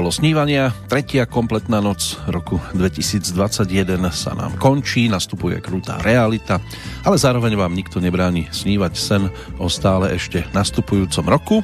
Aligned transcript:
Bolo 0.00 0.16
snívania, 0.16 0.72
tretia 0.88 1.28
kompletná 1.28 1.84
noc 1.84 2.16
roku 2.24 2.56
2021 2.72 4.00
sa 4.08 4.32
nám 4.32 4.56
končí, 4.56 5.12
nastupuje 5.12 5.60
krutá 5.60 6.00
realita, 6.00 6.56
ale 7.04 7.20
zároveň 7.20 7.52
vám 7.52 7.76
nikto 7.76 8.00
nebráni 8.00 8.48
snívať 8.48 8.96
sen 8.96 9.28
o 9.60 9.68
stále 9.68 10.16
ešte 10.16 10.48
nastupujúcom 10.56 11.24
roku. 11.28 11.60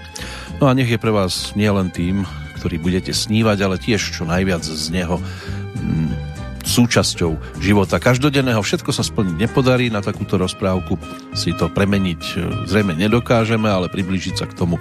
No 0.60 0.68
a 0.68 0.76
nech 0.76 0.92
je 0.92 1.00
pre 1.00 1.16
vás 1.16 1.56
nielen 1.56 1.88
tým, 1.88 2.28
ktorý 2.60 2.76
budete 2.76 3.16
snívať, 3.16 3.56
ale 3.64 3.80
tiež 3.80 4.04
čo 4.04 4.28
najviac 4.28 4.60
z 4.60 4.84
neho 4.92 5.16
mm, 5.16 6.12
súčasťou 6.60 7.64
života 7.64 7.96
každodenného. 7.96 8.60
Všetko 8.60 8.92
sa 8.92 9.00
splniť 9.00 9.48
nepodarí, 9.48 9.88
na 9.88 10.04
takúto 10.04 10.36
rozprávku 10.36 11.00
si 11.32 11.56
to 11.56 11.72
premeniť 11.72 12.20
e, 12.20 12.68
zrejme 12.68 12.92
nedokážeme, 13.00 13.64
ale 13.64 13.88
priblížiť 13.88 14.34
sa 14.36 14.44
k 14.44 14.60
tomu 14.60 14.76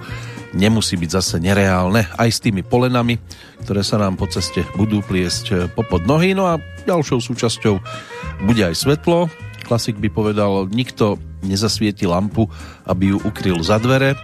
nemusí 0.56 0.96
byť 0.96 1.10
zase 1.12 1.36
nereálne 1.38 2.08
aj 2.16 2.28
s 2.32 2.42
tými 2.42 2.64
polenami, 2.64 3.20
ktoré 3.62 3.84
sa 3.84 4.00
nám 4.00 4.16
po 4.16 4.24
ceste 4.26 4.64
budú 4.74 5.04
pliesť 5.04 5.44
eh, 5.52 5.58
popod 5.68 6.08
nohy. 6.08 6.32
No 6.32 6.48
a 6.48 6.58
ďalšou 6.88 7.20
súčasťou 7.20 7.76
bude 8.48 8.62
aj 8.64 8.74
svetlo. 8.74 9.28
Klasik 9.68 10.00
by 10.00 10.08
povedal, 10.08 10.70
nikto 10.72 11.20
nezasvieti 11.44 12.06
lampu, 12.08 12.48
aby 12.88 13.12
ju 13.14 13.18
ukryl 13.22 13.60
za 13.60 13.76
dvere. 13.76 14.16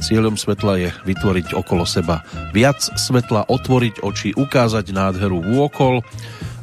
Cieľom 0.00 0.36
svetla 0.40 0.80
je 0.80 0.88
vytvoriť 1.04 1.52
okolo 1.52 1.84
seba 1.84 2.24
viac 2.56 2.80
svetla, 2.80 3.48
otvoriť 3.52 4.00
oči, 4.00 4.32
ukázať 4.32 4.96
nádheru 4.96 5.44
vôkol 5.44 6.00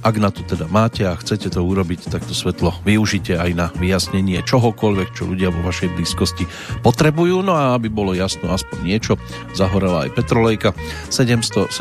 ak 0.04 0.16
na 0.22 0.30
to 0.30 0.46
teda 0.46 0.70
máte 0.70 1.06
a 1.06 1.18
chcete 1.18 1.50
to 1.54 1.62
urobiť, 1.62 2.10
tak 2.12 2.24
to 2.26 2.34
svetlo 2.36 2.74
využite 2.86 3.34
aj 3.36 3.52
na 3.58 3.68
vyjasnenie 3.76 4.42
čohokoľvek, 4.46 5.10
čo 5.14 5.30
ľudia 5.30 5.50
vo 5.50 5.66
vašej 5.66 5.94
blízkosti 5.98 6.46
potrebujú. 6.86 7.42
No 7.42 7.58
a 7.58 7.74
aby 7.74 7.90
bolo 7.90 8.14
jasno 8.14 8.54
aspoň 8.54 8.78
niečo, 8.86 9.14
zahorela 9.58 10.06
aj 10.08 10.16
Petrolejka 10.18 10.74
774. 11.10 11.72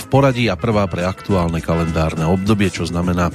v 0.00 0.06
poradí 0.08 0.48
a 0.48 0.56
prvá 0.56 0.88
pre 0.88 1.04
aktuálne 1.04 1.60
kalendárne 1.60 2.24
obdobie, 2.26 2.72
čo 2.72 2.88
znamená, 2.88 3.28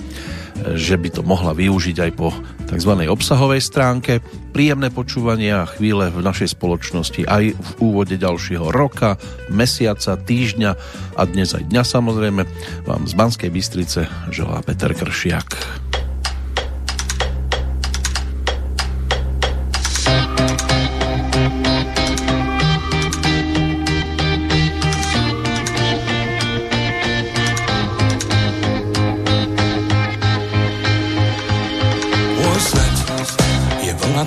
že 0.75 0.95
by 1.00 1.09
to 1.14 1.22
mohla 1.23 1.55
využiť 1.55 1.97
aj 2.09 2.11
po 2.17 2.33
tzv. 2.69 2.94
obsahovej 3.09 3.61
stránke. 3.64 4.22
Príjemné 4.53 4.94
počúvanie 4.94 5.53
a 5.53 5.69
chvíle 5.69 6.14
v 6.14 6.22
našej 6.22 6.58
spoločnosti 6.58 7.25
aj 7.25 7.58
v 7.58 7.69
úvode 7.81 8.16
ďalšieho 8.17 8.70
roka, 8.70 9.17
mesiaca, 9.50 10.17
týždňa 10.17 10.72
a 11.17 11.22
dnes 11.25 11.53
aj 11.53 11.66
dňa 11.70 11.83
samozrejme 11.86 12.42
vám 12.86 13.02
z 13.09 13.14
Banskej 13.17 13.50
Bystrice 13.50 14.05
želá 14.30 14.61
Peter 14.61 14.94
Kršiak. 14.94 15.89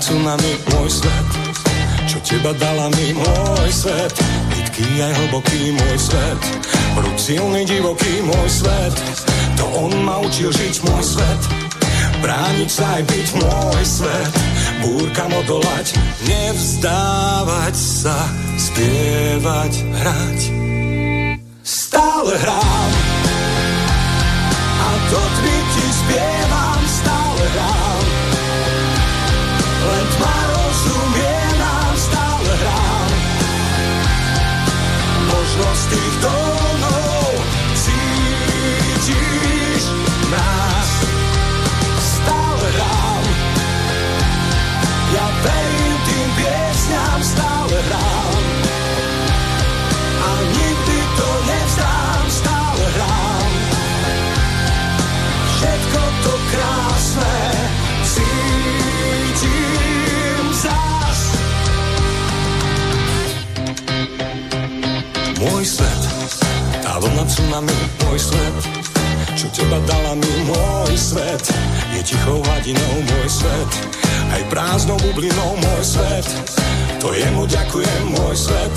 Tsunami 0.03 0.53
môj 0.75 0.89
svet 0.91 1.29
Čo 2.11 2.19
teba 2.27 2.51
dala 2.59 2.91
mi 2.99 3.15
môj 3.15 3.71
svet. 3.71 4.11
Plitký 4.51 4.99
aj 4.99 5.13
hlboký 5.15 5.79
môj 5.79 5.97
svet 5.97 6.43
Prúd 6.99 7.17
silný, 7.17 7.63
divoký 7.63 8.21
môj 8.27 8.49
svet. 8.51 8.95
To 9.63 9.65
on 9.87 9.93
ma 10.03 10.19
učil 10.19 10.51
žiť 10.51 10.75
môj 10.83 11.05
svet 11.07 11.43
Brániť 12.19 12.71
sa 12.71 12.87
aj 12.99 13.03
byť 13.07 13.29
môj 13.39 13.83
svet. 13.87 14.33
Búrkam 14.83 15.31
odolať 15.39 15.87
Nevzdávať 16.27 17.75
sa 17.79 18.19
Spievať, 18.59 19.73
hrať. 20.03 20.41
Stále 21.63 22.35
hrám 22.43 22.91
A 24.83 24.89
to 25.11 25.21
ti 25.39 25.87
spievam 25.95 26.52
teba 69.73 69.89
dala 69.89 70.13
mi 70.21 70.35
môj 70.45 70.93
svet, 71.01 71.49
je 71.97 72.01
tichou 72.05 72.45
hladinou 72.45 72.95
môj 73.09 73.29
svet, 73.41 73.73
aj 74.37 74.43
prázdnou 74.53 75.01
bublinou 75.01 75.57
môj 75.57 75.83
svet, 75.97 76.29
to 77.01 77.09
jemu 77.17 77.49
ďakujem 77.49 78.05
môj 78.13 78.37
svet, 78.37 78.75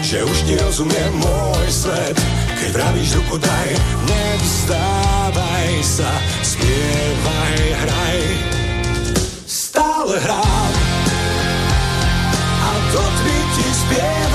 že 0.00 0.24
už 0.24 0.36
ti 0.48 0.56
rozumiem 0.56 1.12
môj 1.20 1.68
svet, 1.68 2.16
keď 2.56 2.68
vravíš 2.72 3.20
ruku 3.20 3.36
daj, 3.36 3.68
nevzdávaj 4.08 5.72
sa, 5.84 6.08
spievaj, 6.40 7.56
hraj. 7.84 8.20
Stále 9.44 10.16
hrám. 10.24 10.72
A 12.64 12.70
tmy 12.96 13.38
ti 13.60 13.66
spievam, 13.76 14.33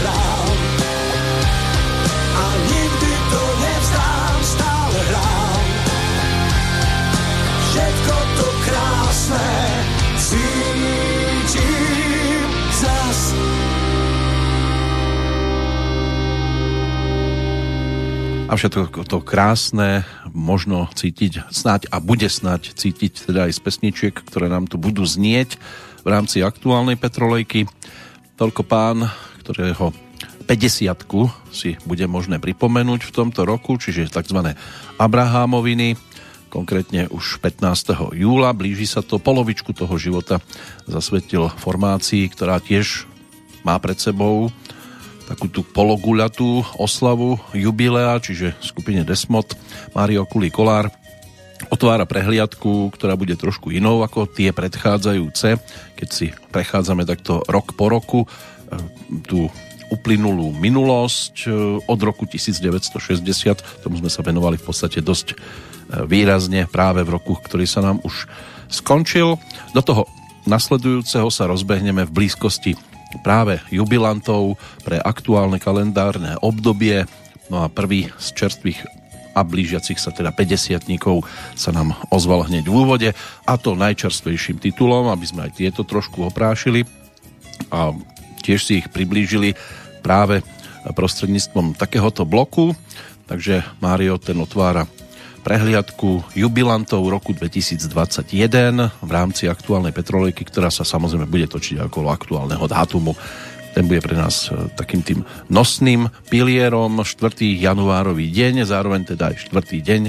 hrám 0.00 0.46
a 2.32 2.44
nikdy 2.64 3.12
to 3.28 3.42
nevzdám, 3.60 4.36
stále 4.40 4.98
hrám. 5.12 5.64
Všetko 7.72 8.16
to 8.36 8.48
krásne 8.64 9.48
cítim 10.16 11.42
zas. 12.82 13.20
A 18.48 18.52
všetko 18.52 19.08
to 19.08 19.24
krásne 19.24 20.04
možno 20.28 20.84
cítiť 20.92 21.48
snáď 21.48 21.88
a 21.88 22.04
bude 22.04 22.28
snáď 22.28 22.76
cítiť 22.76 23.32
teda 23.32 23.48
aj 23.48 23.56
z 23.56 23.60
pesničiek, 23.64 24.12
ktoré 24.12 24.52
nám 24.52 24.68
tu 24.68 24.76
budú 24.76 25.08
znieť 25.08 25.56
v 26.04 26.08
rámci 26.12 26.44
aktuálnej 26.44 27.00
petrolejky. 27.00 27.64
Toľko 28.36 28.62
pán, 28.68 29.08
ktorého 29.42 29.90
50 30.46 30.86
si 31.50 31.74
bude 31.82 32.06
možné 32.06 32.38
pripomenúť 32.38 33.10
v 33.10 33.14
tomto 33.14 33.42
roku, 33.42 33.74
čiže 33.76 34.10
tzv. 34.10 34.54
Abrahámoviny, 34.96 35.98
konkrétne 36.46 37.10
už 37.10 37.42
15. 37.42 38.14
júla, 38.14 38.54
blíži 38.54 38.86
sa 38.86 39.02
to, 39.02 39.18
polovičku 39.18 39.74
toho 39.74 39.94
života 39.98 40.38
zasvetil 40.86 41.50
formácii, 41.50 42.30
ktorá 42.30 42.62
tiež 42.62 43.10
má 43.66 43.78
pred 43.78 43.98
sebou 43.98 44.50
takú 45.22 45.46
tú 45.48 45.62
pologuľatú 45.64 46.76
oslavu 46.76 47.38
jubilea, 47.56 48.18
čiže 48.20 48.58
skupine 48.60 49.06
Desmod, 49.06 49.54
Mário 49.94 50.26
Kulý 50.28 50.50
Kolár 50.50 50.90
otvára 51.70 52.04
prehliadku, 52.04 52.90
ktorá 52.90 53.14
bude 53.14 53.38
trošku 53.38 53.70
inou 53.70 54.02
ako 54.02 54.26
tie 54.26 54.50
predchádzajúce, 54.50 55.56
keď 56.02 56.10
si 56.10 56.34
prechádzame 56.50 57.06
takto 57.06 57.46
rok 57.46 57.78
po 57.78 57.86
roku 57.86 58.26
e, 58.26 58.28
tú 59.22 59.46
uplynulú 59.94 60.50
minulosť 60.50 61.46
e, 61.46 61.48
od 61.78 62.00
roku 62.02 62.26
1960, 62.26 63.86
tomu 63.86 64.02
sme 64.02 64.10
sa 64.10 64.26
venovali 64.26 64.58
v 64.58 64.66
podstate 64.66 64.98
dosť 64.98 65.26
e, 65.30 65.36
výrazne 66.10 66.66
práve 66.66 67.06
v 67.06 67.14
roku, 67.14 67.38
ktorý 67.38 67.70
sa 67.70 67.86
nám 67.86 68.02
už 68.02 68.26
skončil. 68.66 69.38
Do 69.70 69.82
toho 69.86 70.10
nasledujúceho 70.50 71.30
sa 71.30 71.46
rozbehneme 71.46 72.02
v 72.10 72.26
blízkosti 72.26 72.74
práve 73.22 73.62
jubilantov 73.70 74.58
pre 74.82 74.98
aktuálne 74.98 75.62
kalendárne 75.62 76.34
obdobie. 76.42 77.06
No 77.46 77.62
a 77.62 77.70
prvý 77.70 78.10
z 78.18 78.26
čerstvých 78.34 79.01
a 79.32 79.40
blížiacich 79.44 79.96
sa 79.96 80.12
teda 80.12 80.32
50 80.32 80.84
sa 81.56 81.70
nám 81.72 81.96
ozval 82.12 82.46
hneď 82.48 82.68
v 82.68 82.76
úvode 82.76 83.10
a 83.48 83.52
to 83.56 83.76
najčerstvejším 83.76 84.60
titulom, 84.60 85.08
aby 85.08 85.24
sme 85.24 85.48
aj 85.48 85.56
tieto 85.56 85.82
trošku 85.84 86.24
oprášili 86.28 86.84
a 87.72 87.96
tiež 88.44 88.60
si 88.60 88.72
ich 88.84 88.88
priblížili 88.92 89.54
práve 90.02 90.44
prostredníctvom 90.90 91.78
takéhoto 91.78 92.26
bloku. 92.26 92.74
Takže 93.30 93.62
Mário 93.78 94.18
ten 94.18 94.34
otvára 94.42 94.84
prehliadku 95.42 96.22
jubilantov 96.38 97.02
roku 97.06 97.34
2021 97.34 97.86
v 99.02 99.10
rámci 99.10 99.50
aktuálnej 99.50 99.90
petrolejky, 99.90 100.46
ktorá 100.46 100.70
sa 100.70 100.86
samozrejme 100.86 101.26
bude 101.26 101.50
točiť 101.50 101.86
okolo 101.90 102.14
aktuálneho 102.14 102.62
dátumu. 102.66 103.14
Ten 103.72 103.88
bude 103.88 104.04
pre 104.04 104.16
nás 104.16 104.52
e, 104.52 104.68
takým 104.76 105.00
tým 105.00 105.20
nosným 105.48 106.12
pilierom 106.28 107.00
4. 107.00 107.40
januárový 107.56 108.28
deň, 108.28 108.68
zároveň 108.68 109.16
teda 109.16 109.32
aj 109.32 109.48
4. 109.48 109.80
deň 109.80 110.02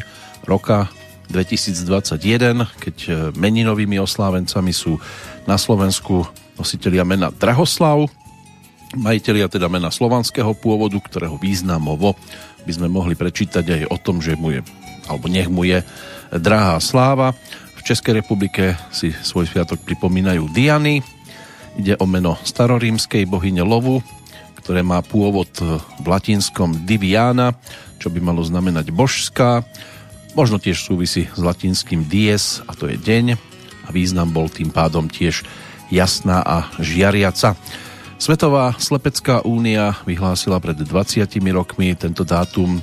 roka 0.44 0.92
2021, 1.32 2.68
keď 2.80 2.96
e, 3.08 3.12
meninovými 3.40 3.98
oslávencami 4.04 4.76
sú 4.76 5.00
na 5.48 5.56
Slovensku 5.56 6.28
nositeľia 6.60 7.08
mena 7.08 7.32
Drahoslav, 7.32 8.06
majiteľia 8.94 9.50
teda 9.50 9.72
mena 9.72 9.90
slovanského 9.90 10.54
pôvodu, 10.54 11.00
ktorého 11.02 11.40
významovo 11.42 12.14
by 12.64 12.72
sme 12.72 12.88
mohli 12.92 13.18
prečítať 13.18 13.66
aj 13.66 13.82
o 13.90 13.98
tom, 13.98 14.22
že 14.22 14.38
mu 14.38 14.54
je 14.54 14.62
alebo 15.08 15.28
nech 15.28 15.52
mu 15.52 15.68
je 15.68 15.84
drahá 16.32 16.80
sláva. 16.80 17.36
V 17.76 17.82
Českej 17.84 18.24
republike 18.24 18.80
si 18.96 19.12
svoj 19.12 19.50
sviatok 19.50 19.84
pripomínajú 19.84 20.48
Diany. 20.56 21.04
Ide 21.74 21.98
o 21.98 22.06
meno 22.06 22.38
starorímskej 22.46 23.26
bohyne 23.26 23.66
lovu, 23.66 24.06
ktoré 24.62 24.86
má 24.86 25.04
pôvod 25.04 25.50
v 26.00 26.06
latinskom 26.06 26.86
Diviana, 26.88 27.58
čo 27.98 28.08
by 28.14 28.20
malo 28.24 28.46
znamenať 28.46 28.94
božská. 28.96 29.66
Možno 30.38 30.58
tiež 30.62 30.80
súvisí 30.80 31.28
s 31.28 31.40
latinským 31.42 32.08
dies, 32.08 32.64
a 32.66 32.78
to 32.78 32.88
je 32.90 32.98
deň, 32.98 33.36
a 33.84 33.90
význam 33.92 34.32
bol 34.32 34.48
tým 34.48 34.72
pádom 34.72 35.12
tiež 35.12 35.44
jasná 35.92 36.42
a 36.42 36.72
žiariaca. 36.80 37.60
Svetová 38.18 38.72
slepecká 38.80 39.44
únia 39.44 40.00
vyhlásila 40.08 40.64
pred 40.64 40.80
20 40.80 41.28
rokmi 41.52 41.92
tento 41.94 42.24
dátum 42.24 42.80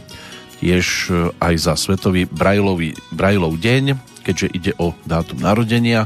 tiež 0.60 0.86
e, 1.08 1.32
aj 1.40 1.54
za 1.56 1.74
Svetový 1.80 2.28
Brajlov 2.28 3.54
deň, 3.56 3.96
keďže 4.20 4.46
ide 4.52 4.72
o 4.76 4.92
dátum 5.08 5.40
narodenia 5.40 6.04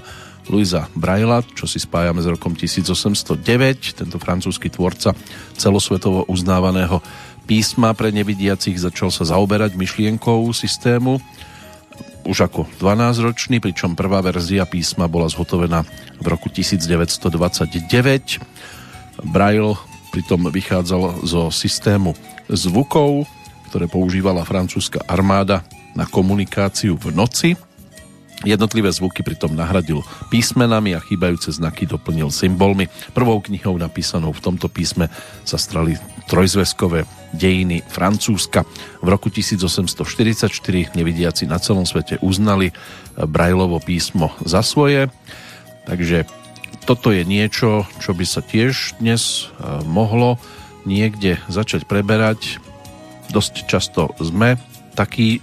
Luisa 0.49 0.89
Braila, 0.93 1.41
čo 1.57 1.65
si 1.65 1.81
spájame 1.81 2.21
s 2.21 2.29
rokom 2.29 2.53
1809, 2.53 4.01
tento 4.01 4.17
francúzsky 4.21 4.69
tvorca 4.69 5.17
celosvetovo 5.57 6.29
uznávaného 6.29 7.01
písma 7.45 7.93
pre 7.97 8.13
nevidiacich 8.13 8.77
začal 8.77 9.13
sa 9.13 9.25
zaoberať 9.29 9.77
myšlienkou 9.77 10.49
systému 10.53 11.21
už 12.25 12.49
ako 12.49 12.65
12-ročný, 12.81 13.61
pričom 13.61 13.93
prvá 13.93 14.25
verzia 14.25 14.65
písma 14.65 15.05
bola 15.07 15.29
zhotovená 15.29 15.85
v 16.19 16.27
roku 16.27 16.49
1929. 16.49 17.85
Braille 19.29 19.77
pritom 20.09 20.49
vychádzal 20.49 21.21
zo 21.29 21.53
systému 21.53 22.17
zvukov, 22.49 23.29
ktoré 23.69 23.87
používala 23.93 24.47
francúzska 24.49 25.05
armáda 25.05 25.69
na 25.93 26.09
komunikáciu 26.09 26.97
v 26.97 27.13
noci. 27.13 27.51
Jednotlivé 28.45 28.93
zvuky 28.93 29.25
pritom 29.25 29.57
nahradil 29.57 30.05
písmenami 30.29 30.93
a 30.93 31.01
chýbajúce 31.01 31.57
znaky 31.57 31.89
doplnil 31.89 32.29
symbolmi. 32.29 32.93
Prvou 33.17 33.41
knihou 33.41 33.81
napísanou 33.81 34.37
v 34.37 34.45
tomto 34.45 34.69
písme 34.69 35.09
sa 35.49 35.57
strali 35.57 35.97
trojzveskové 36.29 37.09
dejiny 37.33 37.81
Francúzska. 37.89 38.69
V 39.01 39.09
roku 39.09 39.33
1844 39.33 40.53
nevidiaci 40.93 41.49
na 41.49 41.57
celom 41.57 41.89
svete 41.89 42.21
uznali 42.21 42.77
Brajlovo 43.17 43.81
písmo 43.81 44.31
za 44.45 44.61
svoje. 44.61 45.09
Takže 45.89 46.29
toto 46.85 47.17
je 47.17 47.25
niečo, 47.25 47.89
čo 48.05 48.13
by 48.13 48.25
sa 48.29 48.45
tiež 48.45 49.01
dnes 49.01 49.49
eh, 49.49 49.81
mohlo 49.89 50.37
niekde 50.85 51.41
začať 51.49 51.89
preberať 51.89 52.61
dosť 53.33 53.55
často 53.65 54.13
sme 54.21 54.61
takí 54.93 55.41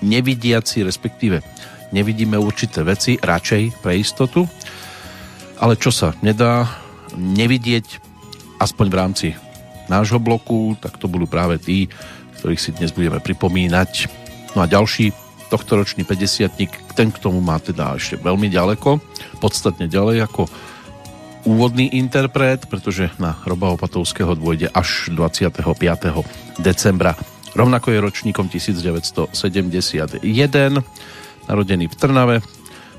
nevidiaci, 0.00 0.82
respektíve 0.82 1.44
nevidíme 1.90 2.36
určité 2.36 2.84
veci, 2.84 3.16
radšej 3.20 3.82
pre 3.82 3.98
istotu, 3.98 4.44
ale 5.58 5.74
čo 5.74 5.90
sa 5.90 6.14
nedá 6.22 6.68
nevidieť, 7.16 7.98
aspoň 8.60 8.86
v 8.90 8.98
rámci 8.98 9.28
nášho 9.88 10.20
bloku, 10.20 10.76
tak 10.78 11.00
to 11.00 11.08
budú 11.08 11.24
práve 11.24 11.56
tí, 11.58 11.88
ktorých 12.38 12.60
si 12.60 12.70
dnes 12.76 12.92
budeme 12.92 13.18
pripomínať. 13.18 14.06
No 14.54 14.62
a 14.62 14.70
ďalší 14.70 15.10
tohtoročný 15.48 16.04
50 16.04 16.52
ten 16.92 17.08
k 17.08 17.18
tomu 17.18 17.40
má 17.40 17.56
teda 17.56 17.96
ešte 17.96 18.20
veľmi 18.20 18.52
ďaleko, 18.52 19.00
podstatne 19.40 19.88
ďalej 19.88 20.28
ako 20.28 20.50
úvodný 21.48 21.88
interpret, 21.96 22.68
pretože 22.68 23.08
na 23.16 23.38
Roba 23.48 23.72
Opatovského 23.72 24.36
dôjde 24.36 24.68
až 24.68 25.08
25. 25.14 25.48
decembra. 26.60 27.16
Rovnako 27.56 27.96
je 27.96 27.98
ročníkom 28.04 28.52
1971, 28.52 30.20
narodený 31.48 31.88
v 31.88 31.98
Trnave, 31.98 32.36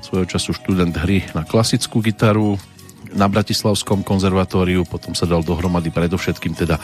svojho 0.02 0.26
času 0.26 0.52
študent 0.52 0.94
hry 0.98 1.22
na 1.32 1.46
klasickú 1.46 2.02
gitaru, 2.02 2.58
na 3.10 3.26
Bratislavskom 3.26 4.06
konzervatóriu, 4.06 4.86
potom 4.86 5.18
sa 5.18 5.26
dal 5.26 5.42
dohromady 5.42 5.90
predovšetkým 5.90 6.54
teda 6.54 6.78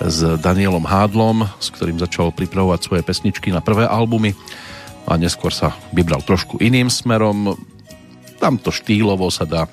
s 0.00 0.24
Danielom 0.40 0.84
Hádlom, 0.84 1.44
s 1.60 1.68
ktorým 1.68 2.00
začal 2.00 2.32
pripravovať 2.32 2.80
svoje 2.80 3.02
pesničky 3.04 3.52
na 3.52 3.60
prvé 3.60 3.84
albumy 3.84 4.32
a 5.04 5.20
neskôr 5.20 5.52
sa 5.52 5.76
vybral 5.92 6.24
trošku 6.24 6.56
iným 6.64 6.88
smerom. 6.88 7.60
Tamto 8.40 8.72
štýlovo 8.72 9.28
sa 9.28 9.44
dá 9.44 9.68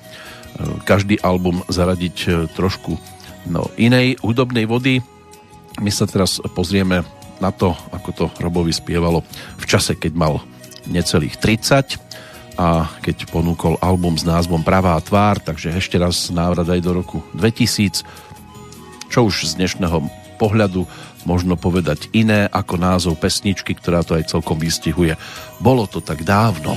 každý 0.86 1.18
album 1.20 1.66
zaradiť 1.66 2.16
e, 2.24 2.28
trošku 2.54 2.94
no, 3.50 3.66
inej 3.74 4.22
hudobnej 4.22 4.70
vody. 4.70 5.02
My 5.82 5.90
sa 5.90 6.06
teraz 6.06 6.38
pozrieme 6.54 7.02
na 7.42 7.50
to, 7.50 7.74
ako 7.90 8.10
to 8.14 8.24
Robovi 8.38 8.70
spievalo 8.70 9.26
v 9.58 9.64
čase, 9.66 9.98
keď 9.98 10.12
mal 10.14 10.38
necelých 10.88 11.36
30 11.40 12.00
a 12.54 12.86
keď 13.02 13.26
ponúkol 13.34 13.74
album 13.82 14.14
s 14.14 14.22
názvom 14.22 14.62
Pravá 14.62 14.94
tvár, 15.02 15.42
takže 15.42 15.74
ešte 15.74 15.98
raz 15.98 16.30
návrat 16.30 16.70
aj 16.70 16.80
do 16.80 16.92
roku 16.94 17.18
2000, 17.34 18.06
čo 19.10 19.26
už 19.26 19.50
z 19.50 19.58
dnešného 19.58 20.06
pohľadu 20.38 20.86
možno 21.26 21.58
povedať 21.58 22.12
iné 22.14 22.46
ako 22.52 22.78
názov 22.78 23.14
pesničky, 23.18 23.74
ktorá 23.74 24.06
to 24.06 24.14
aj 24.14 24.30
celkom 24.30 24.60
vystihuje. 24.60 25.18
Bolo 25.58 25.88
to 25.88 25.98
tak 25.98 26.22
dávno. 26.22 26.76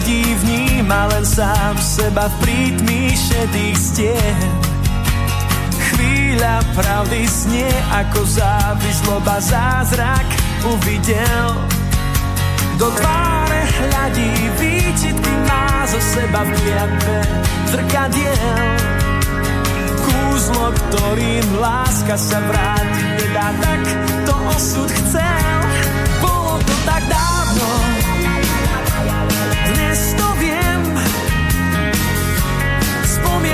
Sedí, 0.00 0.24
vníma 0.40 1.12
len 1.12 1.24
sám 1.28 1.76
seba 1.76 2.32
v 2.32 2.34
prítmi 2.40 3.12
šedých 3.12 3.76
stien. 3.76 4.40
Chvíľa 5.92 6.64
pravdy 6.72 7.28
snie 7.28 7.68
ako 7.92 8.24
závis, 8.24 8.98
loba 9.04 9.36
zázrak 9.44 10.24
uvidel. 10.64 11.52
Do 12.80 12.88
tváre 12.96 13.60
hľadí 13.68 14.32
výčitky 14.56 15.32
má 15.44 15.84
zo 15.84 16.00
seba 16.00 16.48
v 16.48 16.50
kliatbe 16.56 17.16
zrkadiel. 17.68 18.80
Kúzlo, 20.00 20.72
ktorým 20.72 21.46
láska 21.60 22.16
sa 22.16 22.40
vrátiť 22.40 23.08
nedá, 23.20 23.52
tak 23.60 23.80
to 24.24 24.34
osud 24.56 24.88
chcel. 24.88 25.60
Bolo 26.24 26.56
to 26.64 26.74
tak 26.88 27.04
dávno, 27.04 27.68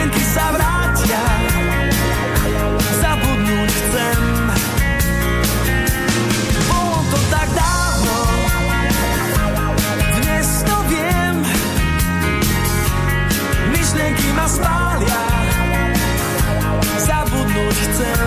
Spomienky 0.07 0.23
sa 0.39 0.47
vrátia, 0.55 1.23
zabudnúť 3.03 3.71
chcem. 3.75 4.23
Bolo 6.71 6.99
to 7.11 7.19
tak 7.27 7.49
dávno, 7.51 8.17
dnes 10.23 10.49
to 10.63 10.77
viem. 10.87 11.35
Myšlienky 13.75 14.31
ma 14.39 14.47
spália, 14.47 15.23
zabudnúť 17.03 17.77
chcem. 17.91 18.27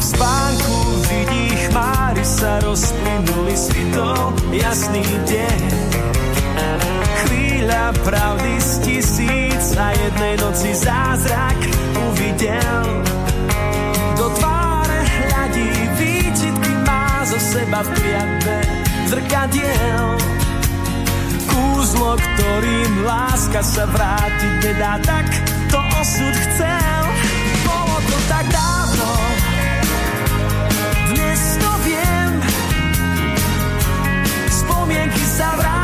Spánku 0.00 0.76
vidí 1.12 1.60
chmáry 1.68 2.24
sa 2.24 2.56
rozplynuli 2.64 3.52
svitol, 3.52 4.32
jasný 4.48 5.04
deň. 5.28 5.85
Chvíľa 7.26 7.92
pravdy 8.04 8.54
z 8.60 8.72
tisíc 8.84 9.64
a 9.76 9.92
jednej 9.92 10.34
noci 10.40 10.70
zázrak 10.76 11.58
uvidel. 12.10 12.84
Do 14.16 14.32
tváre 14.36 15.00
hľadí 15.04 15.70
výčitky 16.00 16.72
má 16.86 17.24
zo 17.28 17.38
seba 17.40 17.84
v 17.84 17.90
kliatbe 17.96 18.56
zrkadiel. 19.06 20.06
Kúzlo, 21.46 22.18
ktorým 22.18 23.06
láska 23.06 23.60
sa 23.62 23.84
vrátiť 23.86 24.54
nedá, 24.66 24.98
tak 25.04 25.26
to 25.70 25.78
osud 26.00 26.34
chcel. 26.34 27.02
Bolo 27.64 27.96
to 28.06 28.16
tak 28.28 28.46
dávno, 28.50 29.10
dnes 31.14 31.40
to 31.60 31.70
viem. 31.86 32.30
Spomienky 34.50 35.24
sa 35.24 35.48
vrátia, 35.56 35.75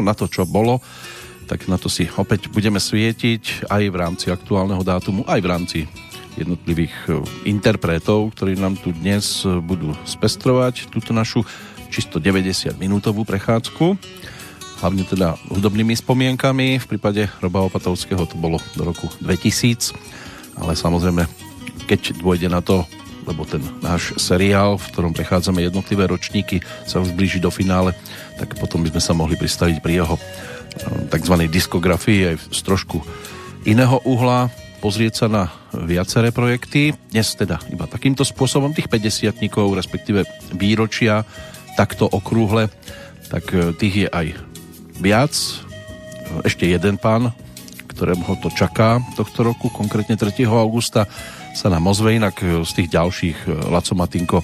Na 0.00 0.16
to, 0.16 0.26
čo 0.26 0.48
bolo, 0.48 0.80
tak 1.50 1.66
na 1.66 1.76
to 1.76 1.90
si 1.90 2.06
opäť 2.14 2.46
budeme 2.52 2.78
svietiť 2.78 3.66
aj 3.66 3.82
v 3.90 3.96
rámci 3.96 4.26
aktuálneho 4.30 4.86
dátumu, 4.86 5.26
aj 5.26 5.40
v 5.42 5.50
rámci 5.50 5.78
jednotlivých 6.38 6.94
e, 7.10 7.20
interpretov, 7.50 8.30
ktorí 8.38 8.54
nám 8.54 8.78
tu 8.78 8.94
dnes 8.94 9.42
e, 9.42 9.58
budú 9.58 9.90
spestrovať 10.06 10.88
túto 10.94 11.10
našu 11.10 11.42
čisto 11.90 12.22
90 12.22 12.78
minútovú 12.78 13.26
prechádzku. 13.26 13.98
Hlavne 14.80 15.04
teda 15.04 15.36
hudobnými 15.50 15.92
spomienkami. 15.92 16.80
V 16.80 16.86
prípade 16.86 17.28
Roba 17.42 17.66
Opatovského 17.66 18.24
to 18.24 18.38
bolo 18.38 18.62
do 18.78 18.86
roku 18.86 19.10
2000, 19.20 19.92
ale 20.56 20.72
samozrejme, 20.78 21.26
keď 21.90 22.16
dôjde 22.16 22.48
na 22.48 22.62
to, 22.62 22.86
lebo 23.30 23.46
ten 23.46 23.62
náš 23.78 24.18
seriál, 24.18 24.74
v 24.74 24.90
ktorom 24.90 25.14
prechádzame 25.14 25.62
jednotlivé 25.62 26.10
ročníky, 26.10 26.58
sa 26.82 26.98
už 26.98 27.14
blíži 27.14 27.38
do 27.38 27.48
finále, 27.54 27.94
tak 28.36 28.58
potom 28.58 28.82
by 28.82 28.90
sme 28.90 29.02
sa 29.02 29.14
mohli 29.14 29.38
pristaviť 29.38 29.78
pri 29.78 30.02
jeho 30.02 30.18
tzv. 31.10 31.34
diskografii 31.46 32.34
aj 32.34 32.36
z 32.50 32.60
trošku 32.66 32.98
iného 33.62 34.02
uhla, 34.02 34.50
pozrieť 34.80 35.14
sa 35.14 35.26
na 35.28 35.44
viaceré 35.70 36.32
projekty. 36.32 36.96
Dnes 37.12 37.36
teda 37.36 37.60
iba 37.68 37.84
takýmto 37.84 38.24
spôsobom 38.24 38.72
tých 38.72 38.88
50 38.88 39.36
respektíve 39.76 40.24
výročia 40.56 41.22
takto 41.76 42.08
okrúhle, 42.08 42.72
tak 43.28 43.52
e, 43.52 43.76
tých 43.76 43.94
je 44.04 44.08
aj 44.08 44.26
viac. 44.98 45.32
Ešte 46.42 46.66
jeden 46.66 46.96
pán, 46.96 47.30
ktorého 47.92 48.36
to 48.40 48.48
čaká 48.52 48.98
tohto 49.14 49.44
roku, 49.44 49.68
konkrétne 49.68 50.16
3. 50.16 50.48
augusta 50.48 51.04
sa 51.54 51.68
nám 51.68 51.86
ozve, 51.90 52.16
inak 52.16 52.38
e, 52.42 52.62
z 52.62 52.70
tých 52.76 52.88
ďalších 52.94 53.38
e, 53.46 53.48
Laco 53.70 53.94
Matinko 53.94 54.38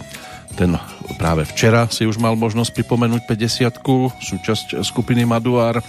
ten 0.57 0.73
práve 1.21 1.45
včera 1.45 1.85
si 1.93 2.09
už 2.09 2.17
mal 2.17 2.33
možnosť 2.33 2.73
pripomenúť 2.73 3.29
50 3.29 3.77
súčasť 4.25 4.67
skupiny 4.81 5.29
Maduár 5.29 5.85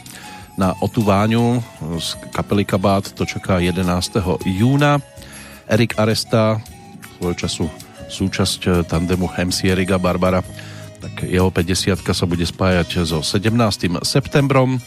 na 0.59 0.75
Otu 0.83 1.07
Váňu 1.07 1.63
z 2.01 2.19
kapely 2.35 2.67
Kabát 2.67 3.07
to 3.15 3.23
čaká 3.23 3.63
11. 3.63 3.87
júna. 4.43 4.99
Erik 5.71 5.95
Aresta, 5.95 6.59
svojho 7.15 7.35
času 7.39 7.65
súčasť 8.07 8.87
tandemu 8.87 9.31
MC 9.35 9.71
Erika 9.71 9.99
Barbara, 9.99 10.43
tak 10.99 11.27
jeho 11.27 11.47
50 11.47 12.03
sa 12.03 12.25
bude 12.27 12.43
spájať 12.43 13.07
so 13.07 13.23
17. 13.23 14.03
septembrom. 14.03 14.79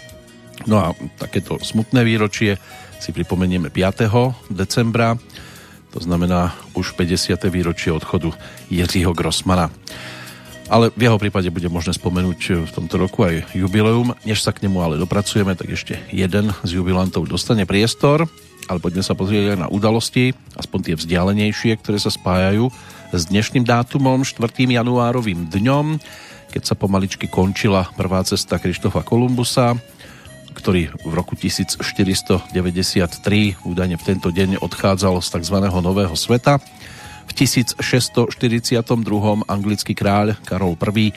No 0.68 0.76
a 0.76 0.92
takéto 1.16 1.56
smutné 1.56 2.04
výročie 2.04 2.60
si 3.00 3.16
pripomenieme 3.16 3.72
5. 3.72 4.52
decembra, 4.52 5.16
to 5.90 5.98
znamená 6.00 6.54
už 6.74 6.94
50. 6.94 7.36
výročie 7.50 7.90
odchodu 7.92 8.32
Jiřího 8.70 9.12
Grossmana 9.12 9.70
ale 10.70 10.94
v 10.94 11.10
jeho 11.10 11.18
prípade 11.18 11.50
bude 11.50 11.66
možné 11.66 11.90
spomenúť 11.98 12.62
v 12.62 12.70
tomto 12.70 12.94
roku 12.94 13.26
aj 13.26 13.58
jubileum. 13.58 14.14
Než 14.22 14.46
sa 14.46 14.54
k 14.54 14.62
nemu 14.62 14.78
ale 14.78 15.02
dopracujeme, 15.02 15.58
tak 15.58 15.74
ešte 15.74 15.98
jeden 16.14 16.54
z 16.62 16.70
jubilantov 16.78 17.26
dostane 17.26 17.66
priestor, 17.66 18.30
ale 18.70 18.78
poďme 18.78 19.02
sa 19.02 19.18
pozrieť 19.18 19.58
aj 19.58 19.66
na 19.66 19.68
udalosti, 19.68 20.30
aspoň 20.54 20.78
tie 20.86 20.94
vzdialenejšie, 20.94 21.74
ktoré 21.82 21.98
sa 21.98 22.14
spájajú 22.14 22.70
s 23.10 23.26
dnešným 23.26 23.66
dátumom, 23.66 24.22
4. 24.22 24.46
januárovým 24.70 25.50
dňom, 25.50 25.98
keď 26.54 26.62
sa 26.62 26.78
pomaličky 26.78 27.26
končila 27.26 27.90
prvá 27.98 28.22
cesta 28.22 28.62
Krištofa 28.62 29.02
Kolumbusa, 29.02 29.74
ktorý 30.54 30.90
v 31.06 31.12
roku 31.12 31.38
1493 31.38 32.50
údajne 33.62 33.96
v 33.96 34.04
tento 34.04 34.28
deň 34.34 34.58
odchádzal 34.60 35.22
z 35.22 35.28
tzv. 35.40 35.56
Nového 35.70 36.14
sveta. 36.18 36.58
V 37.30 37.32
1642. 37.34 38.26
anglický 39.46 39.92
kráľ 39.94 40.34
Karol 40.42 40.74
I 40.74 41.14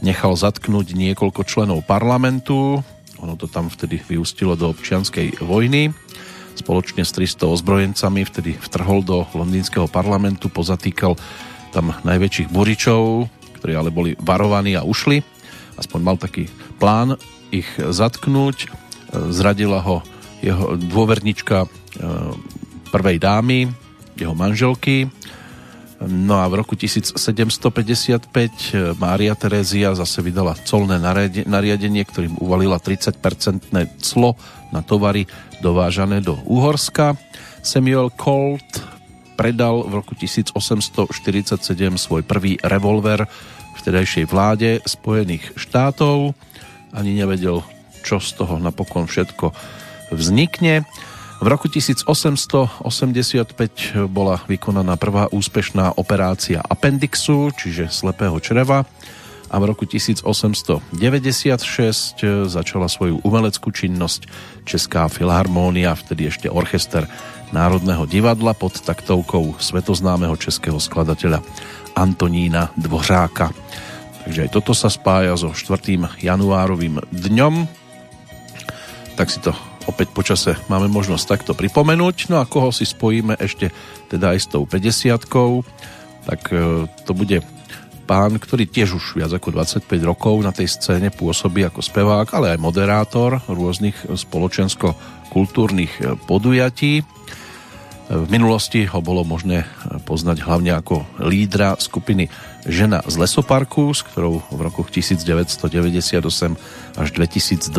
nechal 0.00 0.32
zatknúť 0.32 0.96
niekoľko 0.96 1.44
členov 1.44 1.84
parlamentu. 1.84 2.80
Ono 3.20 3.34
to 3.36 3.44
tam 3.44 3.68
vtedy 3.68 4.00
vyústilo 4.00 4.56
do 4.56 4.72
občianskej 4.72 5.44
vojny. 5.44 5.92
Spoločne 6.56 7.04
s 7.04 7.12
300 7.12 7.52
ozbrojencami 7.52 8.24
vtedy 8.24 8.56
vtrhol 8.56 9.04
do 9.04 9.28
londýnskeho 9.36 9.88
parlamentu, 9.88 10.48
pozatýkal 10.48 11.16
tam 11.70 11.92
najväčších 12.04 12.48
buričov, 12.50 13.28
ktorí 13.60 13.72
ale 13.76 13.92
boli 13.92 14.16
varovaní 14.18 14.74
a 14.74 14.82
ušli. 14.82 15.20
Aspoň 15.76 16.00
mal 16.00 16.16
taký 16.16 16.48
plán 16.80 17.16
ich 17.50 17.68
zatknúť. 17.78 18.70
Zradila 19.34 19.82
ho 19.82 20.02
jeho 20.40 20.78
dôvernička 20.78 21.66
e, 21.66 21.68
prvej 22.90 23.18
dámy, 23.20 23.68
jeho 24.16 24.34
manželky. 24.34 25.10
No 26.00 26.40
a 26.40 26.48
v 26.48 26.64
roku 26.64 26.80
1755 26.80 28.32
Mária 28.96 29.36
Terézia 29.36 29.92
zase 29.92 30.24
vydala 30.24 30.56
colné 30.64 30.96
nariadenie, 31.44 32.02
ktorým 32.08 32.40
uvalila 32.40 32.80
30-percentné 32.80 34.00
clo 34.00 34.32
na 34.72 34.80
tovary 34.80 35.28
dovážané 35.60 36.24
do 36.24 36.40
Uhorska. 36.48 37.20
Samuel 37.60 38.08
Colt 38.16 38.80
predal 39.36 39.84
v 39.84 40.00
roku 40.00 40.16
1847 40.16 41.60
svoj 42.00 42.24
prvý 42.24 42.56
revolver 42.64 43.28
vtedajšej 43.76 44.24
vláde 44.24 44.80
Spojených 44.88 45.52
štátov. 45.60 46.32
Ani 46.90 47.14
nevedel, 47.14 47.62
čo 48.02 48.18
z 48.18 48.34
toho 48.34 48.58
napokon 48.58 49.06
všetko 49.06 49.52
vznikne. 50.10 50.82
V 51.40 51.46
roku 51.48 51.72
1885 51.72 52.84
bola 54.12 54.44
vykonaná 54.44 55.00
prvá 55.00 55.24
úspešná 55.32 55.96
operácia 55.96 56.60
appendixu, 56.60 57.48
čiže 57.56 57.88
slepého 57.88 58.36
čreva 58.44 58.84
a 59.50 59.56
v 59.58 59.64
roku 59.66 59.82
1896 59.82 60.94
začala 62.46 62.86
svoju 62.86 63.18
umeleckú 63.26 63.74
činnosť 63.74 64.30
Česká 64.62 65.10
filharmónia, 65.10 65.96
vtedy 65.98 66.30
ešte 66.30 66.46
orchester 66.46 67.10
Národného 67.50 68.06
divadla 68.06 68.54
pod 68.54 68.78
taktovkou 68.78 69.58
svetoznámeho 69.58 70.38
českého 70.38 70.78
skladateľa 70.78 71.42
Antonína 71.98 72.70
Dvořáka. 72.78 73.50
Takže 74.26 74.46
aj 74.46 74.50
toto 74.52 74.72
sa 74.76 74.92
spája 74.92 75.34
so 75.38 75.52
4. 75.52 75.80
januárovým 76.20 77.00
dňom. 77.08 77.64
Tak 79.16 79.28
si 79.32 79.40
to 79.40 79.56
opäť 79.88 80.12
počase 80.12 80.50
máme 80.70 80.86
možnosť 80.86 81.24
takto 81.26 81.52
pripomenúť. 81.56 82.30
No 82.30 82.38
a 82.38 82.48
koho 82.48 82.70
si 82.70 82.84
spojíme 82.86 83.34
ešte 83.40 83.72
teda 84.12 84.36
aj 84.36 84.38
s 84.38 84.46
tou 84.46 84.62
50 84.68 85.64
tak 86.20 86.52
e, 86.52 86.84
to 87.08 87.12
bude 87.16 87.40
pán, 88.04 88.36
ktorý 88.36 88.66
tiež 88.66 88.98
už 88.98 89.04
viac 89.16 89.32
ako 89.32 89.54
25 89.54 89.86
rokov 90.02 90.34
na 90.42 90.52
tej 90.52 90.68
scéne 90.68 91.08
pôsobí 91.14 91.62
ako 91.62 91.80
spevák, 91.80 92.28
ale 92.36 92.54
aj 92.54 92.58
moderátor 92.58 93.40
rôznych 93.48 93.96
spoločensko-kultúrnych 94.10 95.92
e, 95.98 96.02
podujatí. 96.28 97.06
V 98.10 98.26
minulosti 98.26 98.90
ho 98.90 98.98
bolo 98.98 99.22
možné 99.22 99.70
poznať 100.02 100.42
hlavne 100.42 100.74
ako 100.74 101.06
lídra 101.22 101.78
skupiny 101.78 102.26
Žena 102.66 103.06
z 103.06 103.14
lesoparku, 103.14 103.94
s 103.94 104.02
ktorou 104.02 104.42
v 104.50 104.60
rokoch 104.66 104.90
1998 104.90 105.70
až 106.98 107.08
2002 107.14 107.70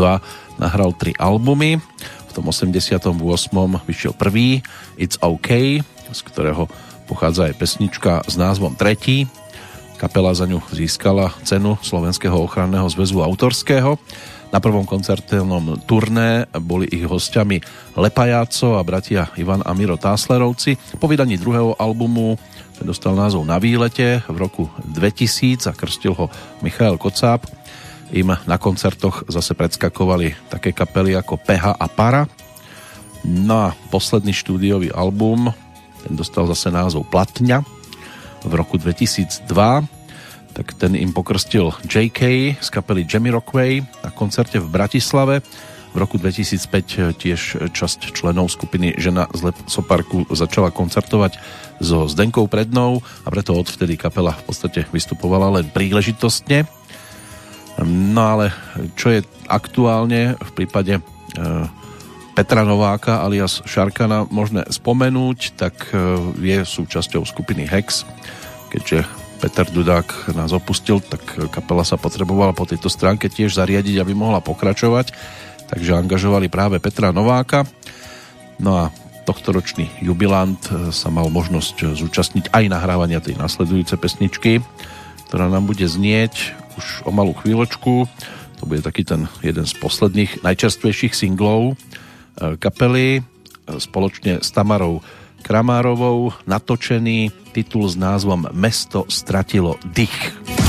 nahral 0.55 0.95
tri 0.95 1.11
albumy. 1.19 1.83
V 2.27 2.31
tom 2.31 2.47
88. 2.47 3.11
vyšiel 3.83 4.15
prvý 4.15 4.63
It's 4.95 5.19
OK, 5.19 5.83
z 5.83 6.19
ktorého 6.23 6.71
pochádza 7.11 7.51
aj 7.51 7.59
pesnička 7.59 8.23
s 8.23 8.39
názvom 8.39 8.79
Tretí. 8.79 9.27
Kapela 9.99 10.31
za 10.31 10.47
ňu 10.47 10.63
získala 10.71 11.35
cenu 11.43 11.75
Slovenského 11.83 12.39
ochranného 12.39 12.87
zväzu 12.87 13.19
autorského. 13.19 13.99
Na 14.51 14.59
prvom 14.59 14.83
koncertnom 14.83 15.79
turné 15.87 16.43
boli 16.59 16.83
ich 16.91 17.07
hostiami 17.07 17.63
Lepajáco 17.95 18.75
a 18.75 18.83
bratia 18.83 19.31
Ivan 19.39 19.63
a 19.63 19.71
Miro 19.71 19.95
Táslerovci. 19.95 20.75
Po 20.99 21.07
vydaní 21.07 21.39
druhého 21.39 21.79
albumu 21.79 22.35
dostal 22.83 23.15
názov 23.15 23.47
Na 23.47 23.55
výlete 23.63 24.19
v 24.27 24.37
roku 24.37 24.67
2000 24.83 25.71
a 25.71 25.73
krstil 25.73 26.11
ho 26.19 26.27
Michael 26.59 26.99
Kocáb 26.99 27.47
im 28.11 28.35
na 28.43 28.59
koncertoch 28.59 29.23
zase 29.31 29.55
predskakovali 29.55 30.51
také 30.51 30.75
kapely 30.75 31.15
ako 31.15 31.39
Peha 31.39 31.71
a 31.71 31.87
Para. 31.87 32.27
No 33.23 33.71
a 33.71 33.77
posledný 33.87 34.35
štúdiový 34.35 34.91
album, 34.91 35.47
ten 36.03 36.13
dostal 36.19 36.43
zase 36.51 36.67
názov 36.67 37.07
Platňa 37.07 37.63
v 38.43 38.51
roku 38.51 38.75
2002 38.75 40.00
tak 40.51 40.75
ten 40.75 40.95
im 40.99 41.15
pokrstil 41.15 41.71
JK 41.87 42.21
z 42.59 42.67
kapely 42.71 43.07
Jamie 43.07 43.31
Rockway 43.31 43.81
na 44.03 44.09
koncerte 44.11 44.59
v 44.59 44.67
Bratislave. 44.67 45.39
V 45.91 45.99
roku 45.99 46.15
2005 46.15 47.19
tiež 47.19 47.41
časť 47.75 48.15
členov 48.15 48.47
skupiny 48.47 48.95
Žena 48.95 49.27
z 49.35 49.51
Lesoparku 49.51 50.23
začala 50.31 50.71
koncertovať 50.71 51.35
so 51.83 52.07
Zdenkou 52.07 52.47
Prednou 52.47 53.03
a 53.23 53.27
preto 53.27 53.51
odvtedy 53.51 53.99
kapela 53.99 54.31
v 54.31 54.43
podstate 54.47 54.87
vystupovala 54.95 55.59
len 55.59 55.67
príležitostne. 55.67 56.63
No 57.83 58.21
ale 58.23 58.55
čo 58.95 59.11
je 59.11 59.27
aktuálne 59.51 60.39
v 60.39 60.51
prípade 60.55 61.03
Petra 62.31 62.63
Nováka 62.63 63.19
alias 63.19 63.59
Šarkana 63.67 64.31
možné 64.31 64.63
spomenúť, 64.71 65.59
tak 65.59 65.91
je 66.39 66.57
súčasťou 66.63 67.27
skupiny 67.27 67.67
Hex, 67.67 68.07
keďže 68.71 69.03
Peter 69.41 69.65
Dudák 69.65 70.29
nás 70.37 70.53
opustil, 70.53 71.01
tak 71.01 71.25
kapela 71.49 71.81
sa 71.81 71.97
potrebovala 71.97 72.53
po 72.53 72.69
tejto 72.69 72.93
stránke 72.93 73.25
tiež 73.25 73.57
zariadiť, 73.57 73.97
aby 73.97 74.13
mohla 74.13 74.37
pokračovať, 74.37 75.17
takže 75.65 75.97
angažovali 75.97 76.45
práve 76.45 76.77
Petra 76.77 77.09
Nováka. 77.09 77.65
No 78.61 78.77
a 78.77 78.83
tohtoročný 79.25 79.89
jubilant 79.97 80.61
e, 80.69 80.93
sa 80.93 81.09
mal 81.09 81.33
možnosť 81.33 81.97
zúčastniť 81.97 82.53
aj 82.53 82.63
nahrávania 82.69 83.17
tej 83.17 83.41
nasledujúcej 83.41 83.97
pesničky, 83.97 84.61
ktorá 85.25 85.49
nám 85.49 85.65
bude 85.65 85.89
znieť 85.89 86.53
už 86.77 87.09
o 87.09 87.11
malú 87.11 87.33
chvíľočku. 87.33 88.05
To 88.61 88.63
bude 88.69 88.85
taký 88.85 89.01
ten 89.01 89.25
jeden 89.41 89.65
z 89.65 89.73
posledných 89.81 90.45
najčerstvejších 90.45 91.17
singlov 91.17 91.73
e, 91.73 92.55
kapely 92.61 93.25
spoločne 93.65 94.45
s 94.45 94.53
Tamarou 94.53 95.01
Kramárovou 95.41 96.31
natočený 96.47 97.51
titul 97.51 97.89
s 97.89 97.99
názvom 97.99 98.47
Mesto 98.53 99.09
stratilo 99.09 99.75
dých. 99.83 100.60